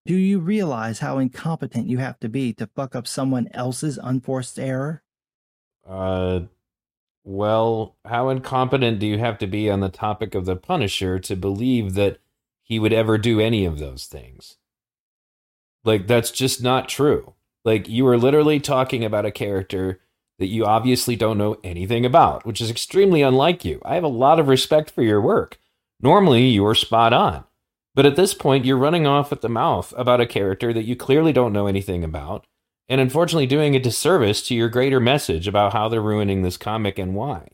Do 0.06 0.16
you 0.16 0.40
realize 0.40 1.00
how 1.00 1.20
incompetent 1.20 1.88
you 1.88 2.00
have 2.00 2.20
to 2.20 2.30
be 2.30 2.54
to 2.54 2.68
fuck 2.76 2.96
up 2.96 3.08
someone 3.08 3.48
else's 3.54 3.98
unforced 3.98 4.60
error? 4.60 5.04
Uh, 5.88 6.42
well, 7.24 7.96
how 8.06 8.30
incompetent 8.30 9.00
do 9.00 9.06
you 9.06 9.18
have 9.18 9.38
to 9.40 9.48
be 9.48 9.70
on 9.70 9.80
the 9.80 9.90
topic 9.90 10.36
of 10.36 10.46
the 10.46 10.56
Punisher 10.56 11.20
to 11.20 11.36
believe 11.36 11.94
that 11.94 12.20
he 12.62 12.80
would 12.80 12.94
ever 12.94 13.18
do 13.18 13.40
any 13.40 13.66
of 13.66 13.80
those 13.80 14.06
things? 14.06 14.58
Like, 15.84 16.08
that's 16.08 16.32
just 16.32 16.62
not 16.62 16.90
true. 16.90 17.34
Like, 17.64 17.88
you 17.88 18.06
are 18.08 18.18
literally 18.18 18.60
talking 18.60 19.06
about 19.06 19.26
a 19.26 19.32
character 19.32 20.02
that 20.40 20.48
you 20.48 20.66
obviously 20.66 21.16
don't 21.16 21.38
know 21.38 21.58
anything 21.64 22.06
about, 22.06 22.46
which 22.46 22.62
is 22.62 22.70
extremely 22.70 23.22
unlike 23.22 23.66
you. 23.66 23.82
I 23.84 23.96
have 23.96 24.04
a 24.04 24.08
lot 24.08 24.40
of 24.40 24.48
respect 24.48 24.92
for 24.92 25.02
your 25.02 25.22
work. 25.22 25.58
Normally, 26.00 26.46
you 26.46 26.66
are 26.66 26.76
spot 26.76 27.14
on. 27.14 27.44
But 27.96 28.06
at 28.06 28.16
this 28.16 28.36
point, 28.36 28.66
you're 28.66 28.78
running 28.78 29.08
off 29.08 29.32
at 29.32 29.42
the 29.42 29.50
mouth 29.50 29.94
about 29.98 30.22
a 30.22 30.28
character 30.28 30.72
that 30.72 30.86
you 30.86 30.96
clearly 30.96 31.34
don't 31.34 31.54
know 31.54 31.66
anything 31.66 32.04
about, 32.04 32.46
and 32.88 33.02
unfortunately 33.02 33.48
doing 33.48 33.76
a 33.76 33.80
disservice 33.80 34.46
to 34.48 34.56
your 34.56 34.70
greater 34.70 35.00
message 35.00 35.48
about 35.48 35.74
how 35.74 35.90
they're 35.90 36.02
ruining 36.02 36.44
this 36.44 36.58
comic 36.58 37.00
and 37.00 37.16
why. 37.16 37.48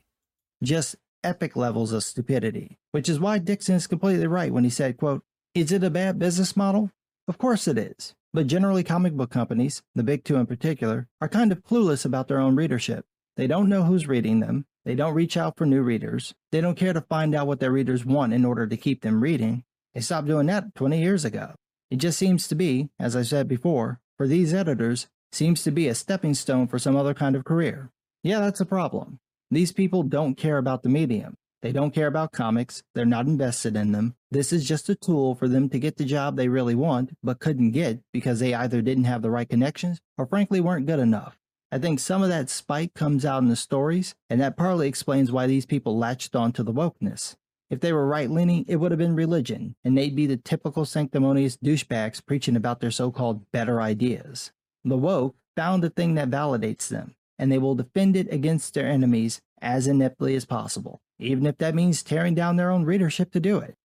Just 0.61 0.97
epic 1.23 1.55
levels 1.55 1.93
of 1.93 2.03
stupidity, 2.03 2.77
which 2.91 3.07
is 3.07 3.19
why 3.19 3.37
Dixon 3.37 3.75
is 3.75 3.87
completely 3.87 4.27
right 4.27 4.51
when 4.51 4.65
he 4.65 4.69
said, 4.69 4.97
quote, 4.97 5.23
Is 5.55 5.71
it 5.71 5.83
a 5.83 5.89
bad 5.89 6.19
business 6.19 6.57
model? 6.57 6.91
Of 7.29 7.37
course 7.37 7.67
it 7.67 7.77
is. 7.77 8.13
But 8.33 8.47
generally, 8.47 8.83
comic 8.83 9.13
book 9.13 9.29
companies, 9.29 9.83
the 9.93 10.01
big 10.01 10.23
two 10.23 10.37
in 10.37 10.47
particular, 10.47 11.07
are 11.21 11.29
kind 11.29 11.51
of 11.51 11.63
clueless 11.63 12.03
about 12.03 12.27
their 12.27 12.39
own 12.39 12.55
readership. 12.55 13.05
They 13.37 13.45
don't 13.45 13.69
know 13.69 13.83
who's 13.83 14.07
reading 14.07 14.39
them. 14.39 14.65
They 14.85 14.95
don't 14.95 15.13
reach 15.13 15.37
out 15.37 15.55
for 15.55 15.67
new 15.67 15.83
readers. 15.83 16.33
They 16.51 16.59
don't 16.59 16.77
care 16.77 16.93
to 16.93 17.01
find 17.01 17.35
out 17.35 17.45
what 17.45 17.59
their 17.59 17.71
readers 17.71 18.03
want 18.03 18.33
in 18.33 18.43
order 18.43 18.65
to 18.65 18.75
keep 18.75 19.01
them 19.01 19.21
reading. 19.21 19.63
They 19.93 20.01
stopped 20.01 20.27
doing 20.27 20.47
that 20.47 20.73
20 20.73 20.99
years 20.99 21.23
ago. 21.23 21.53
It 21.91 21.97
just 21.97 22.17
seems 22.17 22.47
to 22.47 22.55
be, 22.55 22.89
as 22.99 23.15
I 23.15 23.21
said 23.21 23.47
before, 23.47 23.99
for 24.17 24.27
these 24.27 24.53
editors, 24.53 25.07
seems 25.31 25.63
to 25.63 25.71
be 25.71 25.87
a 25.87 25.95
stepping 25.95 26.33
stone 26.33 26.67
for 26.67 26.79
some 26.79 26.95
other 26.95 27.13
kind 27.13 27.35
of 27.35 27.45
career. 27.45 27.91
Yeah, 28.23 28.39
that's 28.39 28.61
a 28.61 28.65
problem. 28.65 29.19
These 29.51 29.71
people 29.71 30.01
don't 30.01 30.35
care 30.35 30.57
about 30.57 30.81
the 30.81 30.89
medium. 30.89 31.35
They 31.63 31.71
don't 31.71 31.93
care 31.93 32.07
about 32.07 32.33
comics. 32.33 32.83
They're 32.93 33.05
not 33.05 33.25
invested 33.25 33.77
in 33.77 33.93
them. 33.93 34.15
This 34.29 34.51
is 34.51 34.67
just 34.67 34.89
a 34.89 34.95
tool 34.95 35.33
for 35.33 35.47
them 35.47 35.69
to 35.69 35.79
get 35.79 35.95
the 35.95 36.03
job 36.03 36.35
they 36.35 36.49
really 36.49 36.75
want, 36.75 37.15
but 37.23 37.39
couldn't 37.39 37.71
get 37.71 38.01
because 38.11 38.41
they 38.41 38.53
either 38.53 38.81
didn't 38.81 39.05
have 39.05 39.21
the 39.21 39.31
right 39.31 39.47
connections 39.47 40.01
or 40.17 40.25
frankly 40.25 40.59
weren't 40.59 40.87
good 40.87 40.99
enough. 40.99 41.39
I 41.71 41.77
think 41.77 42.01
some 42.01 42.21
of 42.21 42.27
that 42.27 42.49
spite 42.49 42.93
comes 42.93 43.23
out 43.23 43.41
in 43.43 43.47
the 43.47 43.55
stories, 43.55 44.13
and 44.29 44.41
that 44.41 44.57
partly 44.57 44.89
explains 44.89 45.31
why 45.31 45.47
these 45.47 45.65
people 45.65 45.97
latched 45.97 46.35
on 46.35 46.51
to 46.51 46.63
the 46.63 46.73
wokeness. 46.73 47.35
If 47.69 47.79
they 47.79 47.93
were 47.93 48.05
right 48.05 48.29
leaning, 48.29 48.65
it 48.67 48.75
would 48.75 48.91
have 48.91 48.99
been 48.99 49.15
religion, 49.15 49.77
and 49.85 49.97
they'd 49.97 50.17
be 50.17 50.25
the 50.25 50.35
typical 50.35 50.83
sanctimonious 50.83 51.55
douchebags 51.55 52.23
preaching 52.23 52.57
about 52.57 52.81
their 52.81 52.91
so 52.91 53.09
called 53.09 53.49
better 53.53 53.81
ideas. 53.81 54.51
The 54.83 54.97
woke 54.97 55.37
found 55.55 55.81
the 55.81 55.89
thing 55.89 56.15
that 56.15 56.29
validates 56.29 56.89
them, 56.89 57.15
and 57.39 57.49
they 57.49 57.57
will 57.57 57.73
defend 57.73 58.17
it 58.17 58.31
against 58.33 58.73
their 58.73 58.87
enemies 58.87 59.39
as 59.61 59.87
ineptly 59.87 60.35
as 60.35 60.43
possible 60.43 60.99
even 61.23 61.45
if 61.45 61.57
that 61.57 61.75
means 61.75 62.03
tearing 62.03 62.35
down 62.35 62.55
their 62.55 62.71
own 62.71 62.83
readership 62.83 63.31
to 63.31 63.39
do 63.39 63.57
it. 63.57 63.75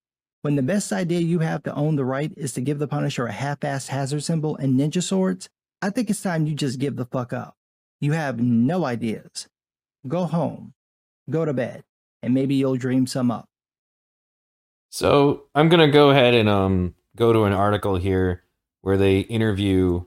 When 0.43 0.57
the 0.57 0.63
best 0.63 0.93
idea 0.93 1.21
you 1.21 1.41
have 1.41 1.63
to 1.65 1.75
own 1.75 1.97
the 1.97 2.05
right 2.05 2.33
is 2.37 2.53
to 2.55 2.61
give 2.61 2.79
the 2.79 2.87
Punisher 2.87 3.27
a 3.27 3.33
half 3.33 3.61
assed 3.61 3.89
hazard 3.89 4.23
symbol 4.23 4.57
and 4.57 4.79
ninja 4.79 5.03
swords, 5.03 5.49
I 5.83 5.91
think 5.91 6.11
it's 6.11 6.23
time 6.23 6.47
you 6.47 6.55
just 6.55 6.79
give 6.79 6.97
the 6.97 7.05
fuck 7.05 7.33
up. 7.33 7.57
You 8.01 8.13
have 8.13 8.41
no 8.41 8.85
ideas. 8.85 9.49
Go 10.07 10.25
home, 10.25 10.75
go 11.29 11.45
to 11.45 11.53
bed, 11.53 11.83
and 12.23 12.35
maybe 12.35 12.55
you'll 12.55 12.77
dream 12.77 13.07
some 13.07 13.31
up. 13.31 13.49
So 14.91 15.45
I'm 15.55 15.69
gonna 15.69 15.91
go 15.91 16.11
ahead 16.11 16.35
and 16.35 16.49
um 16.49 16.95
go 17.17 17.33
to 17.33 17.45
an 17.45 17.53
article 17.53 17.97
here 17.97 18.45
where 18.81 18.97
they 18.97 19.21
interview 19.21 20.05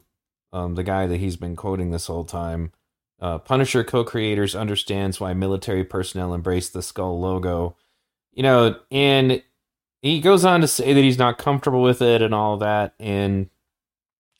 um 0.54 0.76
the 0.76 0.84
guy 0.84 1.08
that 1.08 1.17
he's 1.17 1.36
been 1.36 1.56
quoting 1.56 1.91
this 1.91 2.08
whole 2.08 2.26
time 2.26 2.72
uh, 3.21 3.38
Punisher 3.38 3.84
co-creators 3.84 4.55
understands 4.55 5.19
why 5.19 5.34
military 5.34 5.84
personnel 5.84 6.34
embrace 6.34 6.69
the 6.69 6.81
skull 6.81 7.19
logo. 7.19 7.75
You 8.34 8.43
know, 8.43 8.75
and 8.89 9.43
he 10.01 10.19
goes 10.19 10.43
on 10.43 10.62
to 10.62 10.67
say 10.67 10.93
that 10.93 11.01
he's 11.01 11.19
not 11.19 11.38
comfortable 11.38 11.84
with 11.84 12.01
it 12.01 12.21
and 12.21 12.34
all 12.34 12.57
that. 12.57 12.95
And 12.99 13.49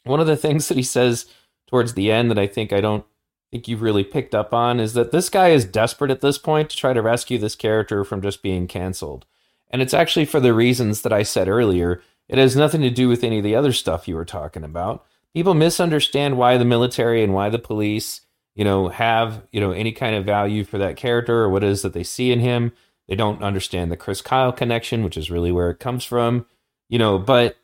one 0.04 0.20
of 0.20 0.28
the 0.28 0.38
things 0.38 0.67
that 0.67 0.78
he 0.78 0.84
says 0.84 1.28
towards 1.67 1.94
the 1.94 2.12
end 2.12 2.32
that 2.32 2.39
I 2.39 2.48
think 2.48 2.74
I 2.74 2.82
don't 2.82 3.06
think 3.52 3.67
you've 3.67 3.82
really 3.82 4.04
picked 4.04 4.34
up 4.34 4.54
on 4.54 4.80
is 4.80 4.94
that 4.94 5.12
this 5.12 5.30
guy 5.30 5.50
is 5.50 5.65
desperate 5.65 6.10
at 6.10 6.22
this 6.22 6.38
point 6.38 6.70
to 6.72 6.78
try 6.78 6.94
to 6.94 7.02
rescue 7.02 7.38
this 7.38 7.56
character 7.56 8.04
from 8.04 8.22
just 8.22 8.41
being 8.41 8.67
canceled. 8.67 9.26
And 9.70 9.82
it's 9.82 9.94
actually 9.94 10.26
for 10.26 10.39
the 10.39 10.54
reasons 10.54 11.02
that 11.02 11.13
I 11.13 11.24
said 11.24 11.48
earlier. 11.48 12.02
It 12.28 12.38
has 12.38 12.56
nothing 12.56 12.82
to 12.82 12.89
do 12.89 13.10
with 13.10 13.24
any 13.24 13.38
of 13.38 13.44
the 13.44 13.56
other 13.56 13.74
stuff 13.74 14.08
you 14.08 14.15
were 14.15 14.26
talking 14.26 14.63
about. 14.63 15.06
People 15.34 15.54
misunderstand 15.54 16.38
why 16.38 16.58
the 16.58 16.65
military 16.65 17.24
and 17.24 17.34
why 17.34 17.50
the 17.50 17.60
police 17.60 18.22
you 18.56 18.64
know, 18.64 18.90
have, 18.90 19.44
you 19.52 19.60
know, 19.62 19.72
any 19.72 19.92
kind 19.92 20.16
of 20.16 20.26
value 20.26 20.64
for 20.64 20.78
that 20.78 20.98
character 20.98 21.42
or 21.42 21.50
what 21.50 21.64
it 21.64 21.70
is 21.70 21.82
that 21.82 21.94
they 21.94 22.04
see 22.04 22.32
in 22.32 22.40
him. 22.40 22.72
They 23.08 23.16
don't 23.16 23.44
understand 23.44 23.92
the 23.92 23.98
Chris 23.98 24.22
Kyle 24.22 24.52
connection, 24.52 25.04
which 25.04 25.18
is 25.18 25.32
really 25.32 25.52
where 25.52 25.70
it 25.70 25.80
comes 25.80 26.04
from, 26.06 26.46
you 26.90 27.00
know, 27.00 27.18
but 27.18 27.58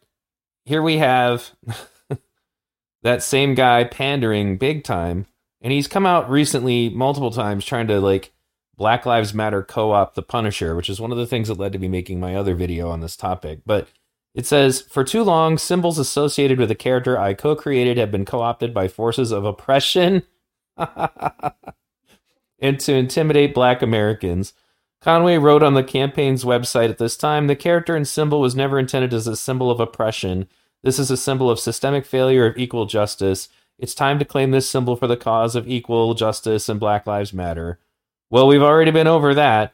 here 0.66 0.82
we 0.82 0.98
have 0.98 1.52
that 3.04 3.24
same 3.24 3.56
guy 3.56 3.84
pandering 3.84 4.58
big 4.58 4.84
time. 4.84 5.26
And 5.62 5.74
he's 5.74 5.88
come 5.88 6.06
out 6.06 6.30
recently 6.30 6.90
multiple 6.90 7.32
times 7.32 7.66
trying 7.66 7.88
to 7.88 8.00
like 8.00 8.32
Black 8.76 9.06
Lives 9.06 9.34
Matter 9.34 9.64
co 9.64 9.92
op 9.92 10.14
The 10.14 10.22
Punisher, 10.22 10.76
which 10.76 10.90
is 10.90 11.02
one 11.02 11.12
of 11.12 11.18
the 11.18 11.26
things 11.26 11.48
that 11.48 11.58
led 11.58 11.74
to 11.74 11.80
me 11.80 11.88
making 11.88 12.20
my 12.20 12.36
other 12.36 12.54
video 12.54 12.90
on 12.90 13.02
this 13.02 13.16
topic. 13.16 13.62
But 13.66 13.88
it 14.36 14.46
says, 14.46 14.82
For 14.82 15.04
too 15.04 15.24
long, 15.24 15.58
symbols 15.58 15.98
associated 15.98 16.60
with 16.60 16.70
a 16.70 16.76
character 16.76 17.18
I 17.18 17.34
co 17.34 17.56
created 17.56 17.98
have 17.98 18.12
been 18.12 18.26
co 18.26 18.42
opted 18.42 18.74
by 18.74 18.88
forces 18.88 19.32
of 19.32 19.46
oppression 19.46 20.24
and 22.60 22.80
to 22.80 22.94
intimidate 22.94 23.54
black 23.54 23.82
Americans. 23.82 24.54
Conway 25.02 25.38
wrote 25.38 25.64
on 25.64 25.74
the 25.74 25.84
campaign's 25.84 26.44
website 26.44 26.90
at 26.90 26.98
this 26.98 27.16
time 27.16 27.48
the 27.48 27.56
character 27.56 27.96
and 27.96 28.08
symbol 28.08 28.42
was 28.42 28.56
never 28.56 28.80
intended 28.80 29.14
as 29.14 29.28
a 29.28 29.36
symbol 29.36 29.70
of 29.70 29.80
oppression. 29.80 30.48
This 30.84 31.00
is 31.00 31.12
a 31.12 31.18
symbol 31.18 31.50
of 31.50 31.60
systemic 31.60 32.06
failure 32.06 32.46
of 32.46 32.58
equal 32.58 32.86
justice. 32.86 33.50
It's 33.80 33.94
time 33.94 34.18
to 34.20 34.26
claim 34.26 34.52
this 34.52 34.70
symbol 34.70 34.96
for 34.96 35.08
the 35.08 35.18
cause 35.18 35.56
of 35.56 35.68
equal 35.68 36.14
justice 36.14 36.68
and 36.68 36.80
Black 36.80 37.06
Lives 37.06 37.34
Matter. 37.34 37.80
Well, 38.30 38.48
we've 38.48 38.64
already 38.64 38.92
been 38.92 39.08
over 39.08 39.34
that. 39.36 39.74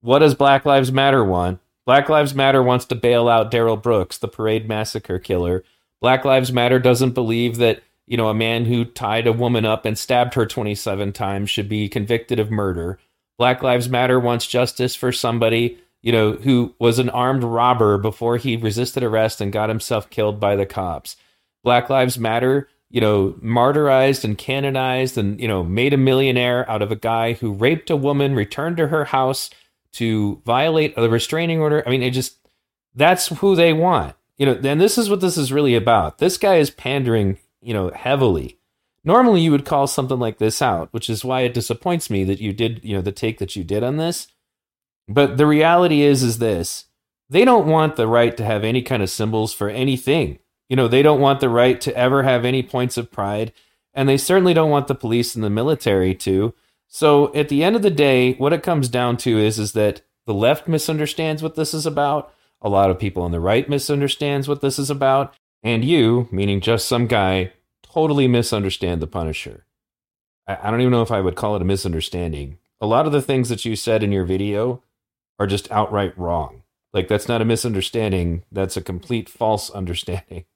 What 0.00 0.18
does 0.18 0.34
Black 0.34 0.64
Lives 0.66 0.92
Matter 0.92 1.24
want? 1.24 1.60
Black 1.86 2.08
Lives 2.08 2.34
Matter 2.34 2.62
wants 2.62 2.84
to 2.86 2.94
bail 2.94 3.28
out 3.28 3.50
Darrell 3.50 3.76
Brooks, 3.76 4.18
the 4.18 4.28
parade 4.28 4.68
massacre 4.68 5.18
killer. 5.18 5.64
Black 6.00 6.24
Lives 6.24 6.52
Matter 6.52 6.78
doesn't 6.78 7.12
believe 7.12 7.56
that 7.58 7.82
you 8.06 8.16
know, 8.16 8.28
a 8.28 8.34
man 8.34 8.64
who 8.66 8.84
tied 8.84 9.26
a 9.26 9.32
woman 9.32 9.64
up 9.64 9.84
and 9.84 9.98
stabbed 9.98 10.34
her 10.34 10.46
27 10.46 11.12
times 11.12 11.50
should 11.50 11.68
be 11.68 11.88
convicted 11.88 12.38
of 12.38 12.50
murder. 12.50 12.98
Black 13.38 13.62
Lives 13.62 13.88
Matter 13.88 14.20
wants 14.20 14.46
justice 14.46 14.94
for 14.94 15.10
somebody, 15.10 15.78
you 16.02 16.12
know, 16.12 16.32
who 16.32 16.74
was 16.78 16.98
an 16.98 17.10
armed 17.10 17.42
robber 17.42 17.98
before 17.98 18.36
he 18.36 18.56
resisted 18.56 19.02
arrest 19.02 19.40
and 19.40 19.52
got 19.52 19.68
himself 19.68 20.10
killed 20.10 20.38
by 20.38 20.54
the 20.54 20.66
cops. 20.66 21.16
Black 21.62 21.88
Lives 21.88 22.18
Matter, 22.18 22.68
you 22.90 23.00
know, 23.00 23.32
martyrized 23.42 24.22
and 24.22 24.36
canonized 24.38 25.16
and, 25.16 25.40
you 25.40 25.48
know, 25.48 25.64
made 25.64 25.94
a 25.94 25.98
millionaire 25.98 26.68
out 26.70 26.82
of 26.82 26.92
a 26.92 26.96
guy 26.96 27.32
who 27.32 27.52
raped 27.52 27.90
a 27.90 27.96
woman, 27.96 28.34
returned 28.34 28.76
to 28.76 28.88
her 28.88 29.06
house 29.06 29.50
to 29.92 30.42
violate 30.44 30.92
a 30.96 31.08
restraining 31.08 31.60
order. 31.60 31.82
I 31.86 31.90
mean, 31.90 32.02
it 32.02 32.10
just, 32.10 32.36
that's 32.94 33.28
who 33.28 33.56
they 33.56 33.72
want. 33.72 34.14
You 34.36 34.46
know, 34.46 34.60
and 34.62 34.80
this 34.80 34.98
is 34.98 35.08
what 35.08 35.20
this 35.20 35.36
is 35.36 35.52
really 35.52 35.74
about. 35.74 36.18
This 36.18 36.36
guy 36.36 36.56
is 36.56 36.70
pandering 36.70 37.38
you 37.64 37.74
know, 37.74 37.90
heavily. 37.90 38.58
Normally 39.04 39.40
you 39.40 39.50
would 39.50 39.64
call 39.64 39.86
something 39.86 40.18
like 40.18 40.38
this 40.38 40.62
out, 40.62 40.88
which 40.92 41.10
is 41.10 41.24
why 41.24 41.42
it 41.42 41.54
disappoints 41.54 42.08
me 42.08 42.24
that 42.24 42.40
you 42.40 42.52
did, 42.52 42.80
you 42.82 42.96
know, 42.96 43.02
the 43.02 43.12
take 43.12 43.38
that 43.38 43.54
you 43.54 43.64
did 43.64 43.82
on 43.82 43.96
this. 43.96 44.28
But 45.08 45.36
the 45.36 45.46
reality 45.46 46.02
is 46.02 46.22
is 46.22 46.38
this. 46.38 46.86
They 47.28 47.44
don't 47.44 47.66
want 47.66 47.96
the 47.96 48.06
right 48.06 48.36
to 48.36 48.44
have 48.44 48.64
any 48.64 48.82
kind 48.82 49.02
of 49.02 49.10
symbols 49.10 49.52
for 49.52 49.68
anything. 49.68 50.38
You 50.68 50.76
know, 50.76 50.88
they 50.88 51.02
don't 51.02 51.20
want 51.20 51.40
the 51.40 51.48
right 51.48 51.80
to 51.82 51.96
ever 51.96 52.22
have 52.22 52.44
any 52.44 52.62
points 52.62 52.96
of 52.96 53.12
pride, 53.12 53.52
and 53.92 54.08
they 54.08 54.16
certainly 54.16 54.54
don't 54.54 54.70
want 54.70 54.86
the 54.86 54.94
police 54.94 55.34
and 55.34 55.44
the 55.44 55.50
military 55.50 56.14
to. 56.16 56.54
So 56.88 57.34
at 57.34 57.48
the 57.48 57.62
end 57.62 57.76
of 57.76 57.82
the 57.82 57.90
day, 57.90 58.34
what 58.34 58.52
it 58.52 58.62
comes 58.62 58.88
down 58.88 59.16
to 59.18 59.38
is 59.38 59.58
is 59.58 59.72
that 59.72 60.02
the 60.26 60.34
left 60.34 60.68
misunderstands 60.68 61.42
what 61.42 61.54
this 61.54 61.74
is 61.74 61.86
about. 61.86 62.32
A 62.62 62.68
lot 62.68 62.90
of 62.90 62.98
people 62.98 63.22
on 63.22 63.32
the 63.32 63.40
right 63.40 63.68
misunderstands 63.68 64.48
what 64.48 64.62
this 64.62 64.78
is 64.78 64.88
about, 64.90 65.34
and 65.64 65.84
you, 65.84 66.28
meaning 66.30 66.60
just 66.60 66.86
some 66.86 67.06
guy, 67.06 67.52
totally 67.82 68.28
misunderstand 68.28 69.00
the 69.00 69.06
Punisher. 69.06 69.64
I, 70.46 70.58
I 70.62 70.70
don't 70.70 70.80
even 70.80 70.92
know 70.92 71.02
if 71.02 71.10
I 71.10 71.22
would 71.22 71.34
call 71.34 71.56
it 71.56 71.62
a 71.62 71.64
misunderstanding. 71.64 72.58
A 72.80 72.86
lot 72.86 73.06
of 73.06 73.12
the 73.12 73.22
things 73.22 73.48
that 73.48 73.64
you 73.64 73.74
said 73.74 74.02
in 74.02 74.12
your 74.12 74.24
video 74.24 74.82
are 75.38 75.46
just 75.46 75.70
outright 75.72 76.16
wrong. 76.18 76.62
Like, 76.92 77.08
that's 77.08 77.28
not 77.28 77.42
a 77.42 77.46
misunderstanding, 77.46 78.44
that's 78.52 78.76
a 78.76 78.82
complete 78.82 79.28
false 79.28 79.70
understanding. 79.70 80.44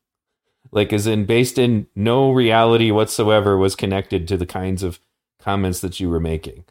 Like, 0.71 0.93
as 0.93 1.07
in, 1.07 1.25
based 1.25 1.57
in 1.57 1.87
no 1.95 2.31
reality 2.31 2.91
whatsoever 2.91 3.57
was 3.57 3.75
connected 3.75 4.29
to 4.29 4.37
the 4.37 4.45
kinds 4.45 4.83
of 4.83 5.01
comments 5.41 5.81
that 5.81 5.99
you 5.99 6.11
were 6.11 6.21
making. 6.21 6.65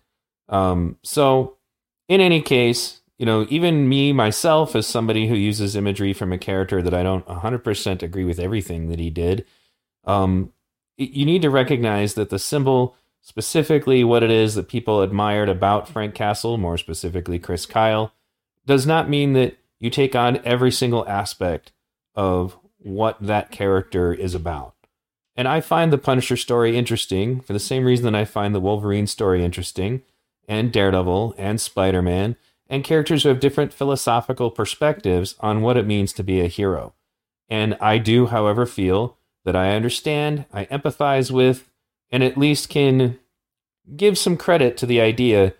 Um, 0.50 0.98
so, 1.02 1.58
in 2.08 2.22
any 2.22 2.42
case, 2.42 3.02
you 3.18 3.26
know, 3.26 3.48
even 3.50 3.90
me 3.90 4.14
myself, 4.14 4.76
as 4.76 4.86
somebody 4.86 5.28
who 5.28 5.36
uses 5.36 5.76
imagery 5.76 6.14
from 6.14 6.32
a 6.32 6.38
character 6.38 6.82
that 6.82 6.94
I 6.94 7.04
don't 7.04 7.26
100% 7.26 8.04
agree 8.04 8.24
with 8.24 8.40
everything 8.40 8.90
that 8.90 9.00
he 9.00 9.10
did, 9.10 9.46
um, 10.06 10.54
you 10.98 11.26
need 11.26 11.42
to 11.42 11.50
recognize 11.50 12.14
that 12.14 12.30
the 12.30 12.40
symbol, 12.40 12.96
specifically 13.22 14.04
what 14.04 14.24
it 14.24 14.32
is 14.32 14.56
that 14.56 14.68
people 14.68 15.02
admired 15.02 15.50
about 15.50 15.90
Frank 15.90 16.14
Castle, 16.16 16.58
more 16.58 16.78
specifically 16.78 17.40
Chris 17.40 17.66
Kyle, 17.66 18.14
does 18.66 18.86
not 18.86 19.10
mean 19.10 19.34
that 19.34 19.58
you 19.80 19.90
take 19.90 20.16
on 20.16 20.42
every 20.44 20.72
single 20.72 21.08
aspect 21.08 21.72
of 22.16 22.58
what 22.78 23.18
that 23.22 23.52
character 23.52 24.14
is 24.14 24.36
about. 24.36 24.74
And 25.36 25.48
I 25.48 25.62
find 25.62 25.94
the 25.94 26.00
Punisher 26.00 26.36
story 26.36 26.76
interesting 26.76 27.42
for 27.42 27.54
the 27.54 27.60
same 27.60 27.86
reason 27.86 28.06
that 28.06 28.20
I 28.20 28.26
find 28.26 28.56
the 28.56 28.60
Wolverine 28.60 29.08
story 29.08 29.44
interesting, 29.44 30.02
and 30.48 30.72
Daredevil, 30.72 31.36
and 31.38 31.62
Spider 31.62 32.02
Man, 32.02 32.38
and 32.70 32.84
characters 32.84 33.24
who 33.24 33.30
have 33.30 33.40
different 33.40 33.74
philosophical 33.74 34.52
perspectives 34.52 35.36
on 35.40 35.62
what 35.62 35.78
it 35.78 35.86
means 35.86 36.14
to 36.14 36.24
be 36.24 36.42
a 36.42 36.48
hero. 36.48 36.94
And 37.50 37.78
I 37.80 37.98
do, 37.98 38.28
however, 38.28 38.66
feel 38.66 39.18
that 39.46 39.56
I 39.56 39.76
understand, 39.76 40.46
I 40.52 40.66
empathize 40.66 41.32
with, 41.32 41.70
and 42.12 42.24
at 42.24 42.38
least 42.38 42.70
can 42.70 43.20
give 43.96 44.18
some 44.18 44.36
credit 44.36 44.76
to 44.78 44.86
the 44.86 45.00
idea 45.00 45.54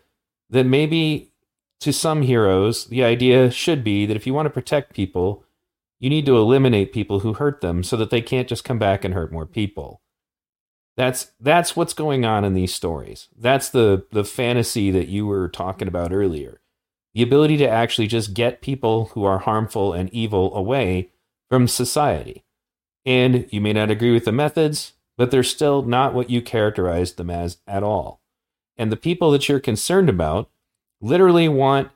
that 0.50 0.66
maybe 0.66 1.32
to 1.80 1.94
some 1.94 2.24
heroes, 2.24 2.86
the 2.86 3.04
idea 3.04 3.52
should 3.52 3.84
be 3.84 4.06
that 4.06 4.18
if 4.18 4.26
you 4.26 4.34
want 4.34 4.48
to 4.48 4.52
protect 4.52 4.94
people, 4.94 5.46
you 6.00 6.10
need 6.10 6.26
to 6.26 6.38
eliminate 6.38 6.94
people 6.94 7.22
who 7.22 7.34
hurt 7.34 7.62
them 7.62 7.84
so 7.84 7.96
that 7.98 8.10
they 8.10 8.22
can't 8.22 8.48
just 8.48 8.64
come 8.64 8.80
back 8.80 9.04
and 9.04 9.14
hurt 9.14 9.32
more 9.32 9.46
people. 9.46 10.02
That's 10.96 11.32
that's 11.40 11.76
what's 11.76 11.94
going 11.94 12.26
on 12.26 12.44
in 12.44 12.54
these 12.54 12.74
stories. 12.74 13.28
That's 13.38 13.70
the 13.70 14.06
the 14.12 14.26
fantasy 14.26 14.90
that 14.92 15.08
you 15.08 15.28
were 15.28 15.48
talking 15.48 15.88
about 15.88 16.12
earlier. 16.12 16.60
The 17.14 17.24
ability 17.24 17.58
to 17.58 17.68
actually 17.68 18.08
just 18.08 18.34
get 18.34 18.62
people 18.62 19.06
who 19.14 19.24
are 19.24 19.40
harmful 19.40 19.94
and 19.94 20.14
evil 20.14 20.56
away 20.56 21.10
from 21.50 21.68
society. 21.68 22.44
And 23.06 23.48
you 23.52 23.62
may 23.62 23.74
not 23.74 23.90
agree 23.90 24.12
with 24.12 24.26
the 24.26 24.32
methods, 24.32 24.94
but 25.18 25.32
they're 25.32 25.44
still 25.44 25.82
not 25.82 26.14
what 26.14 26.30
you 26.30 26.42
characterized 26.42 27.18
them 27.18 27.30
as 27.30 27.58
at 27.66 27.84
all. 27.84 28.22
And 28.78 28.92
the 28.92 28.98
people 28.98 29.32
that 29.32 29.50
you're 29.50 29.60
concerned 29.60 30.10
about 30.10 30.50
literally 31.02 31.50
want 31.50 31.90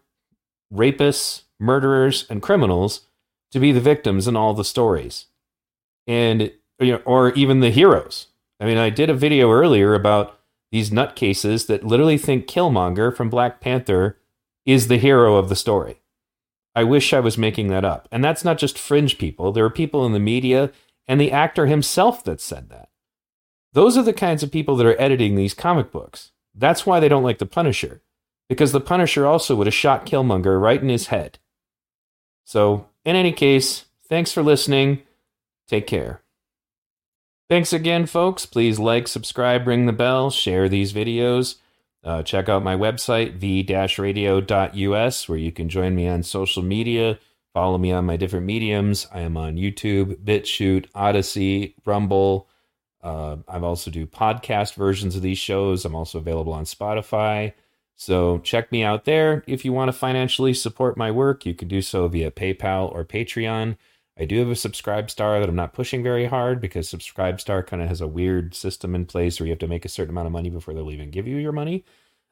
rapists, 0.73 1.43
murderers, 1.59 2.25
and 2.29 2.41
criminals 2.41 3.07
to 3.51 3.59
be 3.59 3.71
the 3.71 3.81
victims 3.81 4.27
in 4.27 4.35
all 4.35 4.53
the 4.53 4.65
stories. 4.65 5.27
And 6.07 6.51
you 6.79 6.93
know, 6.93 7.01
or 7.05 7.31
even 7.33 7.59
the 7.59 7.69
heroes. 7.69 8.27
I 8.59 8.65
mean, 8.65 8.77
I 8.77 8.89
did 8.89 9.09
a 9.09 9.13
video 9.13 9.51
earlier 9.51 9.93
about 9.93 10.39
these 10.71 10.89
nutcases 10.89 11.67
that 11.67 11.83
literally 11.83 12.17
think 12.17 12.47
Killmonger 12.47 13.15
from 13.15 13.29
Black 13.29 13.59
Panther 13.59 14.17
is 14.65 14.87
the 14.87 14.97
hero 14.97 15.35
of 15.35 15.49
the 15.49 15.55
story. 15.55 16.01
I 16.75 16.83
wish 16.83 17.13
I 17.13 17.19
was 17.19 17.37
making 17.37 17.67
that 17.67 17.83
up. 17.83 18.07
And 18.11 18.23
that's 18.23 18.45
not 18.45 18.57
just 18.57 18.79
fringe 18.79 19.17
people. 19.17 19.51
There 19.51 19.65
are 19.65 19.69
people 19.69 20.05
in 20.05 20.13
the 20.13 20.19
media 20.19 20.71
and 21.07 21.19
the 21.19 21.31
actor 21.31 21.65
himself 21.65 22.23
that 22.23 22.39
said 22.39 22.69
that. 22.69 22.89
Those 23.73 23.97
are 23.97 24.03
the 24.03 24.13
kinds 24.13 24.43
of 24.43 24.51
people 24.51 24.75
that 24.77 24.85
are 24.85 24.99
editing 25.01 25.35
these 25.35 25.53
comic 25.53 25.91
books. 25.91 26.31
That's 26.53 26.85
why 26.85 26.99
they 26.99 27.09
don't 27.09 27.23
like 27.23 27.39
the 27.39 27.45
Punisher 27.45 28.01
because 28.49 28.73
the 28.73 28.81
Punisher 28.81 29.25
also 29.25 29.55
would 29.55 29.67
have 29.67 29.73
shot 29.73 30.05
Killmonger 30.05 30.61
right 30.61 30.81
in 30.81 30.89
his 30.89 31.07
head. 31.07 31.39
So, 32.43 32.87
in 33.05 33.15
any 33.15 33.31
case, 33.31 33.85
thanks 34.09 34.33
for 34.33 34.43
listening. 34.43 35.03
Take 35.69 35.87
care. 35.87 36.21
Thanks 37.49 37.71
again, 37.71 38.05
folks. 38.05 38.45
Please 38.45 38.77
like, 38.77 39.07
subscribe, 39.07 39.67
ring 39.67 39.85
the 39.85 39.93
bell, 39.93 40.31
share 40.31 40.67
these 40.67 40.91
videos. 40.91 41.55
Uh, 42.03 42.23
check 42.23 42.49
out 42.49 42.63
my 42.63 42.75
website, 42.75 43.35
v-radio.us, 43.35 45.29
where 45.29 45.37
you 45.37 45.51
can 45.51 45.69
join 45.69 45.95
me 45.95 46.07
on 46.07 46.23
social 46.23 46.63
media. 46.63 47.19
Follow 47.53 47.77
me 47.77 47.91
on 47.91 48.05
my 48.05 48.17
different 48.17 48.45
mediums. 48.45 49.07
I 49.13 49.21
am 49.21 49.37
on 49.37 49.55
YouTube, 49.55 50.15
BitChute, 50.23 50.87
Odysee, 50.95 51.75
Rumble. 51.85 52.47
Uh, 53.03 53.37
I 53.47 53.59
also 53.59 53.91
do 53.91 54.05
podcast 54.07 54.75
versions 54.75 55.15
of 55.15 55.21
these 55.21 55.37
shows. 55.37 55.85
I'm 55.85 55.95
also 55.95 56.17
available 56.17 56.53
on 56.53 56.65
Spotify. 56.65 57.53
So 57.95 58.39
check 58.39 58.71
me 58.71 58.83
out 58.83 59.05
there. 59.05 59.43
If 59.45 59.63
you 59.63 59.73
want 59.73 59.89
to 59.89 59.93
financially 59.93 60.53
support 60.53 60.97
my 60.97 61.11
work, 61.11 61.45
you 61.45 61.53
can 61.53 61.67
do 61.67 61.81
so 61.81 62.07
via 62.07 62.31
PayPal 62.31 62.91
or 62.91 63.05
Patreon. 63.05 63.77
I 64.21 64.25
do 64.25 64.37
have 64.37 64.49
a 64.51 64.55
subscribe 64.55 65.09
star 65.09 65.39
that 65.39 65.49
I'm 65.49 65.55
not 65.55 65.73
pushing 65.73 66.03
very 66.03 66.27
hard 66.27 66.61
because 66.61 66.87
subscribe 66.87 67.41
star 67.41 67.63
kind 67.63 67.81
of 67.81 67.87
has 67.87 68.01
a 68.01 68.07
weird 68.07 68.53
system 68.53 68.93
in 68.93 69.07
place 69.07 69.39
where 69.39 69.47
you 69.47 69.51
have 69.51 69.59
to 69.59 69.67
make 69.67 69.83
a 69.83 69.89
certain 69.89 70.11
amount 70.11 70.27
of 70.27 70.31
money 70.31 70.51
before 70.51 70.75
they'll 70.75 70.91
even 70.91 71.09
give 71.09 71.27
you 71.27 71.37
your 71.37 71.51
money. 71.51 71.83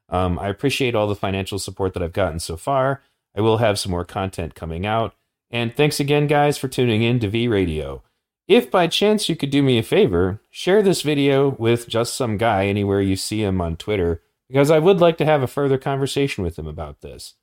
Um, 0.08 0.38
I 0.38 0.50
appreciate 0.50 0.94
all 0.94 1.08
the 1.08 1.16
financial 1.16 1.58
support 1.58 1.96
that 1.96 2.04
I've 2.04 2.14
gotten 2.14 2.38
so 2.38 2.58
far. 2.58 3.02
I 3.36 3.42
will 3.42 3.58
have 3.58 3.80
some 3.80 3.92
more 3.92 4.06
content 4.06 4.54
coming 4.54 4.86
out. 4.86 5.16
And 5.50 5.76
thanks 5.76 6.00
again, 6.00 6.28
guys, 6.28 6.60
for 6.60 6.68
tuning 6.68 7.02
in 7.02 7.20
to 7.22 7.28
V 7.28 7.48
Radio. 7.48 8.04
If 8.48 8.70
by 8.70 8.86
chance 8.86 9.28
you 9.28 9.36
could 9.36 9.50
do 9.50 9.64
me 9.64 9.80
a 9.80 9.84
favor, 9.84 10.44
share 10.52 10.84
this 10.84 11.02
video 11.02 11.50
with 11.50 11.88
just 11.88 12.14
some 12.14 12.38
guy 12.38 12.68
anywhere 12.68 13.02
you 13.02 13.16
see 13.16 13.42
him 13.42 13.60
on 13.62 13.78
Twitter 13.78 14.22
because 14.48 14.70
I 14.70 14.78
would 14.78 15.00
like 15.00 15.18
to 15.18 15.26
have 15.26 15.42
a 15.42 15.48
further 15.48 15.80
conversation 15.80 16.44
with 16.44 16.60
him 16.60 16.68
about 16.68 17.02
this. 17.02 17.34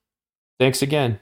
Thanks 0.60 0.82
again. 0.82 1.18